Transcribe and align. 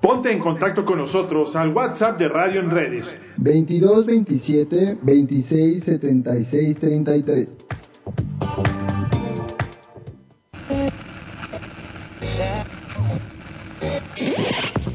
Ponte 0.00 0.32
en 0.32 0.40
contacto 0.40 0.84
con 0.84 0.98
nosotros 0.98 1.54
al 1.54 1.68
WhatsApp 1.68 2.18
de 2.18 2.28
Radio 2.28 2.60
en 2.60 2.70
Redes. 2.70 3.06
22 3.38 4.04
27 4.04 4.98
26 5.02 5.84
76 5.84 6.78
33. 6.78 7.48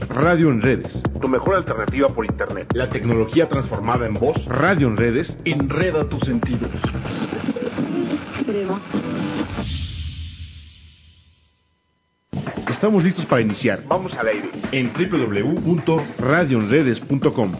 Radio 0.09 0.49
en 0.49 0.61
Redes, 0.61 1.01
tu 1.21 1.27
mejor 1.27 1.55
alternativa 1.55 2.09
por 2.09 2.25
Internet. 2.25 2.67
La 2.73 2.89
tecnología 2.89 3.47
transformada 3.47 4.07
en 4.07 4.15
voz. 4.15 4.43
Radio 4.45 4.87
en 4.87 4.97
Redes, 4.97 5.37
enreda 5.45 6.09
tus 6.09 6.21
sentidos. 6.21 6.71
Estamos 12.77 13.03
listos 13.03 13.25
para 13.25 13.41
iniciar. 13.41 13.83
Vamos 13.87 14.13
al 14.13 14.27
aire 14.27 14.51
en 14.71 14.93
www.radioenredes.com. 14.93 17.53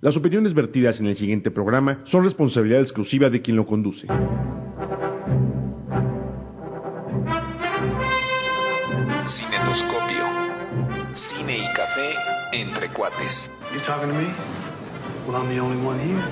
Las 0.00 0.14
opiniones 0.14 0.52
vertidas 0.52 1.00
en 1.00 1.06
el 1.06 1.16
siguiente 1.16 1.50
programa 1.50 2.02
son 2.04 2.24
responsabilidad 2.24 2.82
exclusiva 2.82 3.30
de 3.30 3.40
quien 3.40 3.56
lo 3.56 3.66
conduce. 3.66 4.06
Cinetoscopio. 9.26 10.26
Cine 11.30 11.56
y 11.56 11.72
café 11.74 12.12
entre 12.52 12.92
cuates. 12.92 13.48
You 13.72 13.80
talking 13.86 14.10
to 14.10 14.14
me? 14.14 14.28
Well, 15.26 15.36
I'm 15.36 15.48
the 15.48 15.58
only 15.60 15.82
one 15.82 15.98
here. 15.98 16.22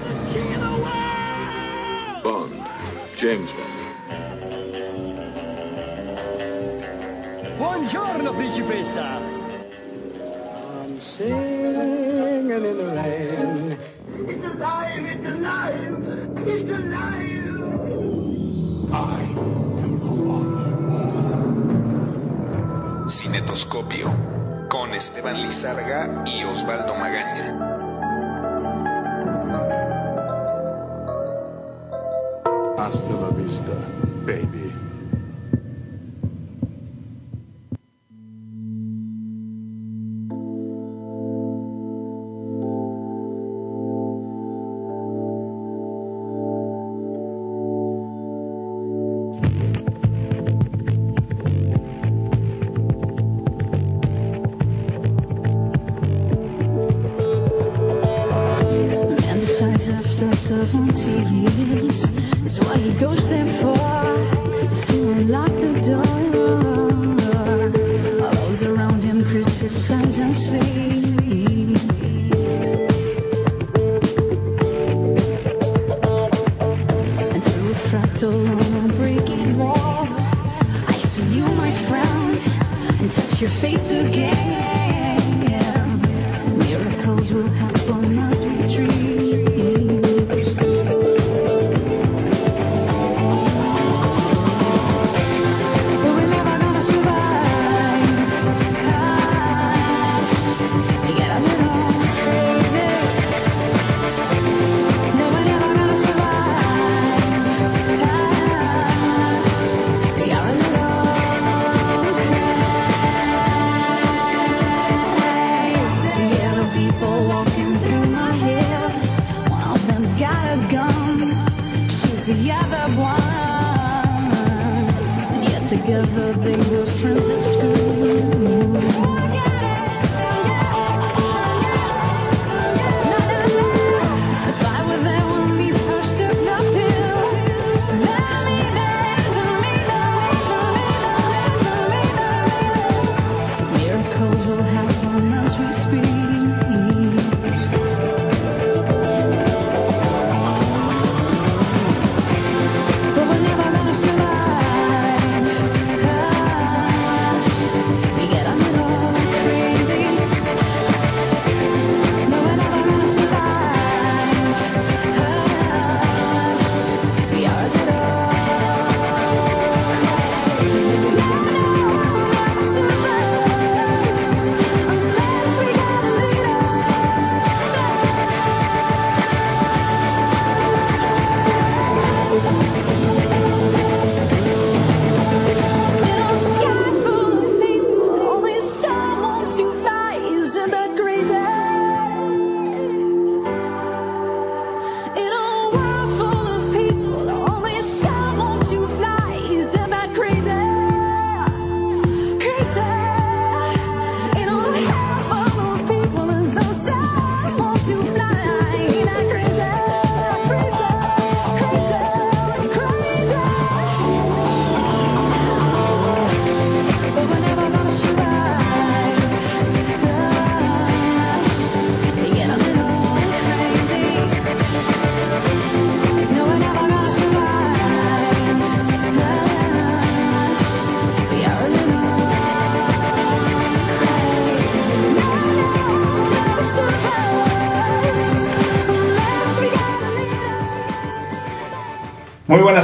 Bond. 2.22 2.52
James 3.18 3.50
Bond. 3.52 3.85
Buongiorno, 7.56 8.34
principessa. 8.34 9.16
I'm 9.16 11.00
singing 11.16 12.50
in 12.50 12.62
the 12.62 12.84
rain. 12.94 13.78
It's 14.28 14.44
alive, 14.44 15.04
it's 15.06 15.26
alive, 15.26 16.04
it's 16.46 16.70
alive. 16.70 17.46
I 18.92 19.24
am 19.36 19.46
Cinetoscopio. 23.08 24.12
Con 24.68 24.92
Esteban 24.92 25.40
Lizarga 25.40 26.24
y 26.26 26.44
Osvaldo 26.44 26.94
Magaña. 26.94 27.56
Hasta 32.76 33.12
la 33.12 33.30
vista, 33.30 33.72
baby. 34.26 34.95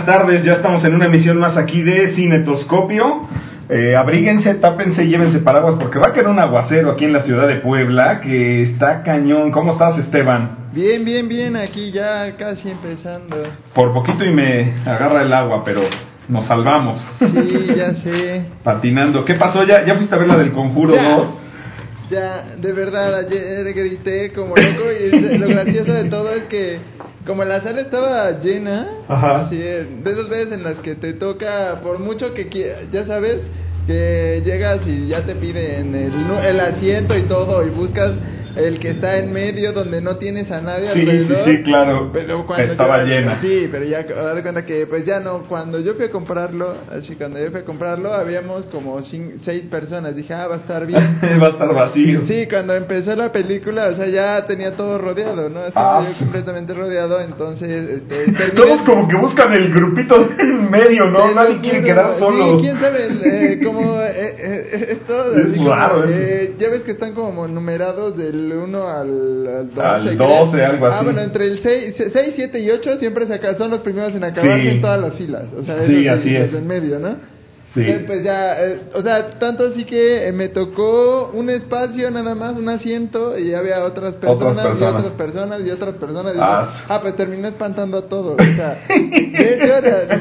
Buenas 0.05 0.19
tardes, 0.19 0.45
ya 0.45 0.55
estamos 0.55 0.85
en 0.85 0.95
una 0.95 1.07
emisión 1.07 1.39
más 1.39 1.57
aquí 1.57 1.81
de 1.83 2.09
Cinetoscopio. 2.15 3.29
Eh, 3.69 3.95
abríguense, 3.97 4.55
tápense 4.55 5.05
y 5.05 5.09
llévense 5.09 5.39
paraguas 5.39 5.77
porque 5.79 5.99
va 6.01 6.09
a 6.09 6.13
caer 6.13 6.27
un 6.27 6.41
aguacero 6.41 6.91
aquí 6.91 7.05
en 7.05 7.13
la 7.13 7.23
ciudad 7.23 7.47
de 7.47 7.57
Puebla 7.57 8.21
que 8.21 8.63
está 8.63 9.03
cañón. 9.05 9.53
¿Cómo 9.53 9.73
estás, 9.73 9.99
Esteban? 9.99 10.71
Bien, 10.73 11.05
bien, 11.05 11.29
bien, 11.29 11.57
aquí 11.57 11.93
ya 11.93 12.37
casi 12.37 12.71
empezando. 12.71 13.37
Por 13.75 13.93
poquito 13.93 14.25
y 14.25 14.33
me 14.33 14.73
agarra 14.85 15.23
el 15.23 15.33
agua, 15.33 15.63
pero 15.65 15.83
nos 16.29 16.47
salvamos. 16.47 17.01
Sí, 17.21 17.67
ya 17.77 17.95
sé. 17.95 18.45
Patinando. 18.65 19.25
¿Qué 19.25 19.37
pasó? 19.37 19.63
¿Ya, 19.63 19.85
ya 19.87 19.95
fuiste 19.95 20.15
a 20.17 20.19
ver 20.19 20.29
la 20.29 20.37
del 20.37 20.51
Conjuro 20.53 20.95
Ya. 20.95 21.17
2? 21.17 21.29
Ya, 22.11 22.45
de 22.61 22.73
verdad, 22.73 23.21
ayer 23.21 23.73
grité 23.73 24.33
como 24.33 24.57
loco 24.57 24.85
y 25.01 25.39
lo 25.39 25.49
gracioso 25.49 25.93
de 25.93 26.05
todo 26.11 26.35
es 26.35 26.43
que 26.45 26.79
como 27.27 27.45
la 27.45 27.61
sala 27.61 27.83
estaba 27.83 28.31
llena, 28.41 28.87
Ajá. 29.09 29.43
así 29.43 29.61
es, 29.61 30.03
de 30.05 30.11
esas 30.13 30.29
veces 30.29 30.53
en 30.53 30.63
las 30.65 30.75
que 30.77 30.95
te 30.97 31.13
toca, 31.15 31.81
por 31.83 31.99
mucho 31.99 32.35
que 32.35 32.49
qui- 32.51 32.91
ya 32.91 33.07
sabes, 33.07 33.39
que 33.87 34.43
llegas 34.45 34.81
y 34.87 35.09
ya 35.09 35.25
te 35.25 35.35
piden 35.35 35.95
el, 35.95 36.13
el 36.47 36.61
asiento 36.61 37.17
y 37.17 37.23
todo 37.23 37.67
y 37.67 37.71
buscas 37.71 38.13
el 38.57 38.79
que 38.79 38.91
está 38.91 39.19
en 39.19 39.33
medio 39.33 39.73
donde 39.73 40.01
no 40.01 40.17
tienes 40.17 40.51
a 40.51 40.61
nadie 40.61 40.89
Sí, 40.93 41.01
sí, 41.01 41.01
alrededor. 41.11 41.45
sí, 41.45 41.63
claro. 41.63 42.11
Pero 42.13 42.47
cuando 42.47 42.73
Estaba 42.73 42.99
yo- 43.01 43.07
llena. 43.07 43.41
Sí, 43.41 43.69
pero 43.71 43.85
ya 43.85 44.03
de 44.03 44.43
cuenta 44.43 44.65
que 44.65 44.87
pues 44.87 45.05
ya 45.05 45.21
no, 45.21 45.43
cuando 45.49 45.81
yo 45.81 45.95
fui 45.95 46.05
a 46.07 46.11
comprarlo, 46.11 46.75
así 46.91 47.15
cuando 47.17 47.39
yo 47.39 47.51
fui 47.51 47.61
a 47.61 47.65
comprarlo 47.65 48.13
habíamos 48.13 48.67
como 48.67 48.99
cin- 49.01 49.39
seis 49.45 49.63
personas, 49.71 50.15
dije, 50.15 50.35
ah, 50.35 50.47
va 50.49 50.57
a 50.57 50.59
estar 50.59 50.87
bien. 50.87 51.19
va 51.43 51.47
a 51.47 51.51
estar 51.51 51.75
vacío. 51.75 52.23
Sí, 52.27 52.47
cuando 52.49 52.75
empezó 52.75 53.15
la 53.17 53.33
película, 53.33 53.89
o 53.89 53.97
sea, 53.97 54.07
ya 54.07 54.47
tenía 54.47 54.73
todo 54.73 54.99
rodeado, 54.99 55.49
¿no? 55.49 55.65
Estaba 55.67 55.99
Ah, 55.99 56.05
yo 56.09 56.13
sí. 56.15 56.19
completamente 56.25 56.75
rodeado, 56.75 57.21
entonces, 57.21 57.91
este, 57.91 58.25
terminé- 58.33 58.51
Todos 58.55 58.83
como 58.83 59.09
que 59.09 59.17
buscan 59.17 59.53
el 59.53 59.73
grupito 59.73 60.29
en 60.39 60.71
medio, 60.71 61.07
¿no? 61.07 61.19
Te 61.29 61.35
Nadie 61.35 61.61
quiere 61.61 61.83
quedar 61.85 62.19
solo. 62.19 62.51
Sí, 62.51 62.57
quién 62.61 62.79
sabe, 62.81 63.09
eh, 63.25 63.61
como 63.65 64.01
eh, 64.03 64.13
eh, 64.39 64.87
esto, 64.93 65.33
Es 65.33 65.47
así 65.47 65.57
como, 65.57 65.71
raro, 65.75 66.05
eh, 66.07 66.55
ya 66.59 66.69
ves 66.71 66.83
que 66.83 66.93
están 66.93 67.15
como 67.15 67.47
numerados 67.49 68.17
del 68.17 68.42
1 68.51 68.89
al, 68.89 69.47
al 69.47 69.69
12. 69.69 69.81
Al 69.83 70.17
creo. 70.17 70.29
12, 70.47 70.65
algo 70.65 70.87
Ah, 70.87 70.97
así. 70.97 71.05
bueno, 71.05 71.21
entre 71.21 71.47
el 71.47 71.59
6, 71.63 71.95
6 72.13 72.33
7 72.35 72.59
y 72.61 72.71
8 72.71 72.99
siempre 72.99 73.27
se 73.27 73.35
son 73.59 73.71
los 73.71 73.81
primeros 73.81 74.15
en 74.15 74.25
acabar 74.25 74.61
Sí. 74.61 74.69
en 74.69 74.81
todas 74.81 75.01
las 75.01 75.15
filas. 75.17 75.45
O 75.57 75.63
sea, 75.63 75.87
Sí, 75.87 76.07
esos, 76.07 76.19
así 76.21 76.35
es. 76.35 76.55
en 76.55 76.67
medio, 76.67 76.99
¿no? 76.99 77.17
Sí. 77.75 77.81
Entonces, 77.81 78.05
pues 78.07 78.23
ya, 78.25 78.63
eh, 78.67 78.81
o 78.95 79.01
sea, 79.01 79.39
tanto 79.39 79.69
así 79.69 79.85
que 79.85 80.29
eh, 80.29 80.33
me 80.33 80.49
tocó 80.51 81.31
un 81.33 81.49
espacio 81.49 82.11
nada 82.11 82.35
más, 82.35 82.55
un 82.57 82.69
asiento, 82.69 83.39
y 83.39 83.55
había 83.55 83.83
otras 83.85 84.17
personas, 84.17 84.65
y 84.65 84.69
personas. 84.69 84.95
otras 85.01 85.13
personas, 85.15 85.61
y 85.67 85.71
otras 85.71 85.95
personas. 85.95 86.35
y 86.35 86.39
Ah, 86.39 86.85
ah, 86.89 86.99
pues 87.01 87.17
terminé 87.17 87.49
espantando 87.49 87.97
a 87.97 88.09
todos. 88.09 88.35
O 88.39 88.55
sea, 88.57 88.79
de 88.89 89.55
hecho, 89.55 89.71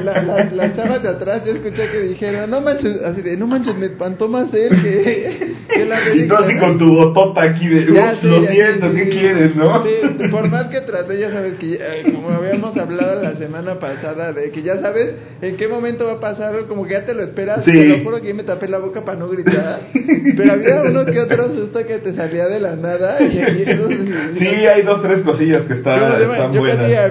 la- 0.02 0.22
la- 0.22 0.72
chavas 0.74 1.02
de 1.02 1.08
atrás, 1.10 1.42
yo 1.44 1.52
escuché 1.52 1.90
que 1.90 2.00
dijeron, 2.00 2.48
no 2.50 2.62
manches, 2.62 3.02
así 3.02 3.20
de, 3.20 3.36
no 3.36 3.46
manches, 3.46 3.76
me 3.76 3.86
espantó 3.86 4.28
más 4.28 4.52
él 4.54 4.70
que, 4.82 5.54
que 5.74 5.84
la 5.84 5.98
Y 6.14 6.26
tú 6.26 6.34
así 6.36 6.44
película", 6.46 6.60
con 6.68 6.78
tu 6.78 6.94
botota 6.96 7.42
aquí 7.42 7.68
de, 7.68 7.92
Ya 7.92 8.12
"Ups, 8.12 8.20
sé, 8.20 8.26
lo 8.28 8.42
ya 8.44 8.50
siento, 8.50 8.88
sí, 8.90 8.96
¿qué 8.96 9.08
quieres, 9.10 9.56
no? 9.56 9.84
Sí, 9.84 10.28
por 10.30 10.48
más 10.48 10.68
que 10.68 10.80
traté, 10.80 11.18
ya 11.20 11.30
sabes 11.30 11.56
que, 11.58 11.74
eh, 11.74 12.12
como 12.14 12.30
habíamos 12.30 12.74
hablado 12.78 13.22
la 13.22 13.34
semana 13.34 13.78
pasada, 13.78 14.32
de 14.32 14.50
que 14.50 14.62
ya 14.62 14.80
sabes 14.80 15.14
en 15.42 15.56
qué 15.58 15.68
momento 15.68 16.06
va 16.06 16.12
a 16.14 16.20
pasar, 16.20 16.54
como 16.66 16.86
que 16.86 16.92
ya 16.94 17.04
te 17.04 17.12
lo 17.12 17.22
esperas. 17.22 17.41
Sí. 17.64 17.72
Te 17.72 17.86
lo 17.88 18.04
juro 18.04 18.20
que 18.20 18.28
yo 18.28 18.34
me 18.34 18.42
tapé 18.44 18.68
la 18.68 18.78
boca 18.78 19.04
para 19.04 19.18
no 19.18 19.28
gritar. 19.28 19.80
Pero 20.36 20.52
había 20.52 20.82
uno 20.82 21.04
que 21.06 21.20
otro 21.20 21.48
susto 21.54 21.78
que 21.86 21.98
te 21.98 22.12
salía 22.14 22.46
de 22.46 22.60
la 22.60 22.76
nada. 22.76 23.20
Y, 23.22 23.32
Sí, 24.38 24.46
hay 24.46 24.82
dos, 24.82 25.02
tres 25.02 25.20
cosillas 25.22 25.62
que 25.64 25.74
están, 25.74 25.98
yo- 26.00 26.32
están 26.32 26.52
yo 26.52 26.60
buenas. 26.60 26.78
casi, 26.82 26.94
a- 26.94 27.04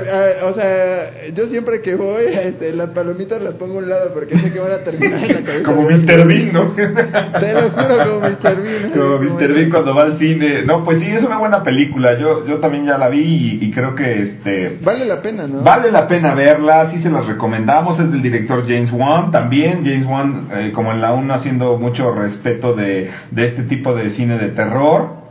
a- 0.44 0.46
o 0.48 0.54
sea, 0.54 1.28
yo 1.34 1.48
siempre 1.48 1.82
que 1.82 1.96
voy, 1.96 2.26
este, 2.26 2.74
las 2.74 2.90
palomitas 2.92 3.42
las 3.42 3.54
pongo 3.56 3.76
a 3.76 3.78
un 3.80 3.90
lado 3.90 4.12
porque 4.14 4.38
sé 4.38 4.52
que 4.52 4.60
van 4.60 4.72
a 4.72 4.78
terminar 4.80 5.24
en 5.24 5.34
la 5.36 5.42
cabeza. 5.44 5.64
Como. 5.66 5.82
Mr. 5.92 6.28
Bean, 6.28 6.54
¿no? 6.54 6.72
Te 6.72 7.54
lo 7.54 7.70
juro, 7.72 7.98
como 8.06 8.20
Mr. 8.22 8.62
Bean. 8.62 8.92
Como 8.92 9.18
Como 9.18 9.40
Mr. 9.40 9.54
Bean 9.54 9.70
cuando 9.70 9.96
va 9.96 10.04
al 10.04 10.18
cine. 10.18 10.64
No, 10.66 10.84
pues 10.86 11.00
sí, 11.00 11.08
es 11.12 11.24
una 11.24 11.38
buena 11.38 11.64
película. 11.64 12.18
Yo, 12.20 12.46
yo 12.46 12.60
también 12.60 12.86
ya 12.86 12.98
la 12.98 13.10
vi 13.10 13.22
y, 13.62 13.66
y 13.66 13.72
creo 13.72 13.96
que 13.96 14.22
este 14.22 14.78
Vale 14.84 15.06
la 15.06 15.22
pena, 15.22 15.48
¿no? 15.48 15.62
vale 15.62 15.92
la 15.92 16.08
pena 16.08 16.34
verla. 16.36 16.90
Sí 16.92 17.00
se 17.00 17.10
las 17.10 17.26
recomendamos. 17.26 18.00
Es 18.00 18.12
del 18.12 18.22
director 18.22 18.64
James 18.68 18.92
Wan. 18.92 19.32
También 19.32 19.84
James 19.84 20.06
Wan, 20.06 20.21
eh, 20.54 20.72
como 20.74 20.92
en 20.92 21.02
la 21.02 21.14
1, 21.14 21.34
haciendo 21.34 21.78
mucho 21.78 22.14
respeto 22.14 22.74
de, 22.74 23.10
de 23.32 23.48
este 23.48 23.64
tipo 23.64 23.94
de 23.96 24.12
cine 24.12 24.38
de 24.38 24.50
terror. 24.50 25.22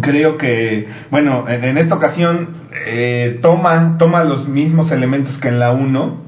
Creo 0.00 0.36
que, 0.36 0.86
bueno, 1.10 1.44
en, 1.48 1.64
en 1.64 1.78
esta 1.78 1.94
ocasión 1.94 2.48
eh, 2.86 3.38
toma, 3.42 3.96
toma 3.98 4.24
los 4.24 4.48
mismos 4.48 4.90
elementos 4.90 5.38
que 5.38 5.48
en 5.48 5.58
la 5.60 5.72
1. 5.72 6.24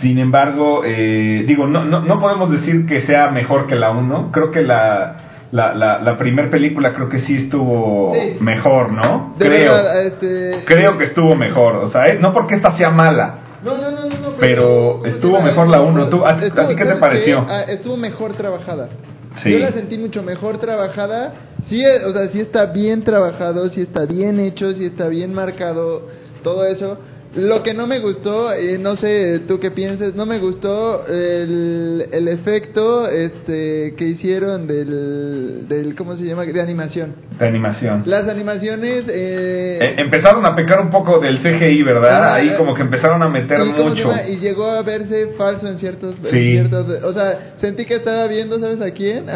Sin 0.00 0.18
embargo, 0.18 0.82
eh, 0.84 1.44
digo, 1.46 1.66
no, 1.68 1.84
no, 1.84 2.00
no 2.02 2.18
podemos 2.18 2.50
decir 2.50 2.84
que 2.86 3.02
sea 3.02 3.30
mejor 3.30 3.66
que 3.68 3.76
la 3.76 3.92
1. 3.92 4.30
Creo 4.32 4.50
que 4.50 4.62
la, 4.62 5.16
la, 5.52 5.72
la, 5.72 6.00
la 6.00 6.18
primer 6.18 6.50
película 6.50 6.92
creo 6.94 7.08
que 7.08 7.20
sí 7.20 7.36
estuvo 7.36 8.12
Sí. 8.12 8.36
mejor, 8.40 8.90
¿no? 8.92 9.34
De 9.38 9.46
creo. 9.48 9.72
verdad, 9.72 10.06
este... 10.06 10.64
Creo 10.66 10.98
que 10.98 11.04
estuvo 11.04 11.36
mejor. 11.36 11.76
O 11.76 11.88
sea, 11.90 12.06
eh, 12.06 12.18
no 12.20 12.32
porque 12.34 12.56
esta 12.56 12.76
sea 12.76 12.90
mala. 12.90 13.36
No, 13.64 13.76
no, 13.78 13.90
no, 13.92 14.08
no, 14.08 14.18
no, 14.18 14.33
Pero 14.46 14.92
¿cómo 14.98 15.04
se 15.04 15.08
estuvo 15.10 15.40
mejor 15.40 15.68
la 15.68 15.78
Estuvo- 15.78 15.88
uno. 15.88 16.08
¿Tú- 16.08 16.24
a 16.26 16.36
ti- 16.36 16.44
a 16.44 16.46
estuvo- 16.48 16.66
ti 16.68 16.74
qué 16.76 16.82
te 16.82 16.88
¿sabes 16.88 17.00
pareció? 17.00 17.46
Ah, 17.48 17.62
estuvo 17.62 17.96
mejor 17.96 18.34
trabajada. 18.36 18.88
Sí. 19.42 19.50
Yo 19.50 19.58
la 19.58 19.72
sentí 19.72 19.98
mucho 19.98 20.22
mejor 20.22 20.58
trabajada. 20.58 21.32
Sí, 21.68 21.80
eh, 21.82 22.04
o 22.06 22.12
sea, 22.12 22.28
sí 22.28 22.40
está 22.40 22.66
bien 22.66 23.02
trabajado, 23.04 23.68
sí 23.70 23.80
está 23.82 24.04
bien 24.06 24.38
hecho, 24.38 24.72
sí 24.74 24.84
está 24.84 25.08
bien 25.08 25.32
marcado, 25.34 26.06
todo 26.42 26.64
eso. 26.66 26.98
Lo 27.36 27.64
que 27.64 27.74
no 27.74 27.88
me 27.88 27.98
gustó, 27.98 28.52
eh, 28.52 28.78
no 28.78 28.96
sé 28.96 29.40
tú 29.48 29.58
qué 29.58 29.72
pienses, 29.72 30.14
no 30.14 30.24
me 30.24 30.38
gustó 30.38 31.04
el, 31.08 32.06
el 32.12 32.28
efecto 32.28 33.08
este 33.08 33.94
que 33.96 34.04
hicieron 34.06 34.68
del, 34.68 35.66
del, 35.68 35.96
¿cómo 35.96 36.14
se 36.16 36.24
llama? 36.24 36.44
De 36.44 36.60
animación. 36.60 37.14
De 37.38 37.46
animación. 37.48 38.04
Las 38.06 38.28
animaciones... 38.28 39.04
Eh, 39.08 39.78
Eh, 39.82 39.94
empezaron 39.98 40.46
a 40.46 40.54
pecar 40.54 40.80
un 40.80 40.90
poco 40.90 41.18
del 41.18 41.38
CGI, 41.40 41.82
¿verdad? 41.82 42.22
Ajá, 42.22 42.34
Ahí 42.36 42.48
eh, 42.50 42.56
como 42.56 42.72
que 42.74 42.82
empezaron 42.82 43.20
a 43.22 43.28
meter 43.28 43.58
¿Y 43.60 43.82
mucho. 43.82 44.10
Y 44.28 44.36
llegó 44.36 44.66
a 44.70 44.82
verse 44.82 45.30
falso 45.36 45.66
en 45.66 45.78
ciertos, 45.78 46.14
en 46.22 46.30
Sí. 46.30 46.50
ciertos- 46.52 47.02
o 47.02 47.12
sea, 47.12 47.54
sentí 47.60 47.84
que 47.84 47.96
estaba 47.96 48.28
viendo, 48.28 48.60
¿sabes 48.60 48.80
a 48.80 48.92
quién? 48.92 49.26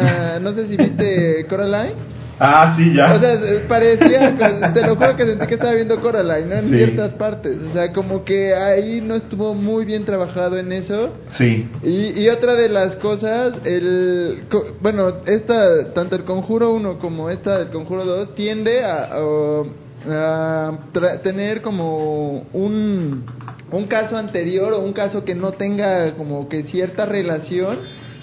No 0.41 0.53
sé 0.53 0.67
si 0.67 0.77
viste 0.77 1.45
Coraline. 1.49 2.18
Ah, 2.39 2.73
sí, 2.77 2.93
ya. 2.95 3.13
O 3.15 3.19
sea, 3.19 3.67
parecía, 3.67 4.71
te 4.73 4.81
lo 4.87 4.95
juro 4.95 5.15
que 5.17 5.25
sentí 5.25 5.45
que 5.45 5.55
estaba 5.55 5.73
viendo 5.73 5.99
Coraline, 5.99 6.47
¿no? 6.47 6.55
En 6.55 6.69
Sí. 6.69 6.75
ciertas 6.77 7.13
partes. 7.15 7.57
O 7.69 7.73
sea, 7.73 7.91
como 7.91 8.23
que 8.23 8.53
ahí 8.55 9.01
no 9.01 9.15
estuvo 9.15 9.53
muy 9.53 9.83
bien 9.85 10.05
trabajado 10.05 10.57
en 10.57 10.71
eso. 10.71 11.13
sí. 11.37 11.69
Y, 11.83 12.21
y 12.21 12.29
otra 12.29 12.53
de 12.53 12.69
las 12.69 12.95
cosas, 12.97 13.53
el, 13.65 14.43
bueno, 14.81 15.15
esta, 15.25 15.91
tanto 15.93 16.15
el 16.15 16.23
Conjuro 16.23 16.71
1 16.71 16.99
como 16.99 17.29
esta 17.29 17.59
del 17.59 17.67
Conjuro 17.69 18.05
2 18.05 18.35
tiende 18.35 18.83
a, 18.85 19.09
a- 19.11 19.63
a 20.07 20.71
tra- 20.93 21.21
tener 21.21 21.61
como 21.61 22.43
un, 22.53 23.25
un 23.69 23.87
caso 23.87 24.15
anterior 24.15 24.71
o 24.71 24.79
un 24.79 24.93
caso 24.93 25.25
que 25.25 25.35
no 25.35 25.51
tenga 25.51 26.13
como 26.13 26.47
que 26.47 26.63
cierta 26.63 27.05
relación 27.05 27.79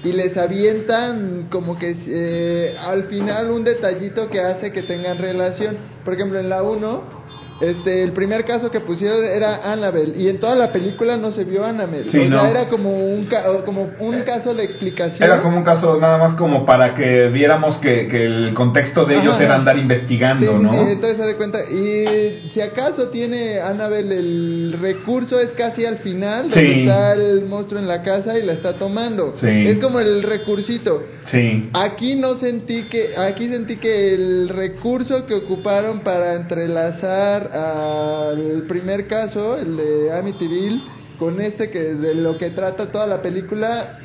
y 0.06 0.12
les 0.12 0.36
avientan 0.36 1.48
como 1.50 1.78
que 1.78 1.96
eh, 2.06 2.76
al 2.78 3.04
final 3.04 3.50
un 3.50 3.64
detallito 3.64 4.28
que 4.28 4.40
hace 4.40 4.70
que 4.70 4.82
tengan 4.82 5.18
relación. 5.18 5.76
Por 6.04 6.14
ejemplo, 6.14 6.38
en 6.38 6.48
la 6.48 6.62
1 6.62 7.25
Este, 7.60 8.02
el 8.02 8.12
primer 8.12 8.44
caso 8.44 8.70
que 8.70 8.80
pusieron 8.80 9.25
era 9.25 9.72
Annabelle 9.72 10.14
y 10.20 10.28
en 10.28 10.38
toda 10.40 10.54
la 10.54 10.72
película 10.72 11.16
no 11.16 11.30
se 11.32 11.44
vio 11.44 11.64
Annabelle. 11.64 12.10
Sí, 12.10 12.18
o 12.18 12.25
no. 12.28 12.40
sea, 12.40 12.50
era 12.50 12.68
como 12.68 12.90
un, 12.94 13.25
ca- 13.26 13.44
como 13.64 13.88
un 13.98 14.22
caso 14.25 14.54
de 14.54 14.64
explicación. 14.64 15.22
Era 15.22 15.40
como 15.42 15.56
un 15.58 15.64
caso 15.64 15.98
nada 15.98 16.18
más 16.18 16.36
como 16.36 16.66
para 16.66 16.94
que 16.94 17.28
viéramos 17.28 17.78
que, 17.78 18.08
que 18.08 18.25
el 18.26 18.54
contexto 18.54 19.04
de 19.06 19.14
ellos 19.20 19.34
Ajá, 19.34 19.42
era 19.44 19.52
ajá. 19.54 19.60
andar 19.60 19.78
investigando, 19.78 20.56
sí, 20.58 20.62
¿no? 20.62 20.70
sí, 20.72 20.78
entonces 20.92 21.16
se 21.16 21.26
da 21.26 21.36
cuenta. 21.36 21.58
Y 21.70 22.50
si 22.52 22.60
acaso 22.60 23.08
tiene 23.08 23.58
Annabelle 23.60 24.18
el 24.18 24.76
recurso 24.78 25.40
es 25.40 25.50
casi 25.52 25.84
al 25.86 25.98
final, 25.98 26.50
donde 26.50 26.80
está 26.80 27.12
el 27.14 27.46
monstruo 27.46 27.80
en 27.80 27.88
la 27.88 28.02
casa 28.02 28.38
y 28.38 28.42
la 28.44 28.52
está 28.52 28.75
tomando. 28.75 29.34
Es 29.42 29.78
como 29.78 30.00
el 30.00 30.22
recursito. 30.22 31.02
Sí. 31.30 31.70
Aquí 31.72 32.14
no 32.16 32.36
sentí 32.36 32.84
que, 32.84 33.16
aquí 33.16 33.48
sentí 33.48 33.76
que 33.76 34.14
el 34.14 34.48
recurso 34.48 35.26
que 35.26 35.34
ocuparon 35.34 36.00
para 36.00 36.34
entrelazar 36.34 37.45
al 37.52 38.64
primer 38.68 39.06
caso, 39.06 39.56
el 39.56 39.76
de 39.76 40.12
Amityville, 40.12 40.82
con 41.18 41.40
este 41.40 41.70
que 41.70 41.94
de 41.94 42.14
lo 42.14 42.36
que 42.38 42.50
trata 42.50 42.90
toda 42.92 43.06
la 43.06 43.22
película, 43.22 43.98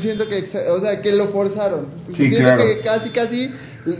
siento 0.00 0.28
que, 0.28 0.44
o 0.70 0.80
sea, 0.80 1.00
que 1.00 1.12
lo 1.12 1.28
forzaron. 1.28 1.86
Sí, 2.08 2.28
siento 2.28 2.38
claro. 2.38 2.62
que 2.62 2.80
casi, 2.80 3.10
casi 3.10 3.50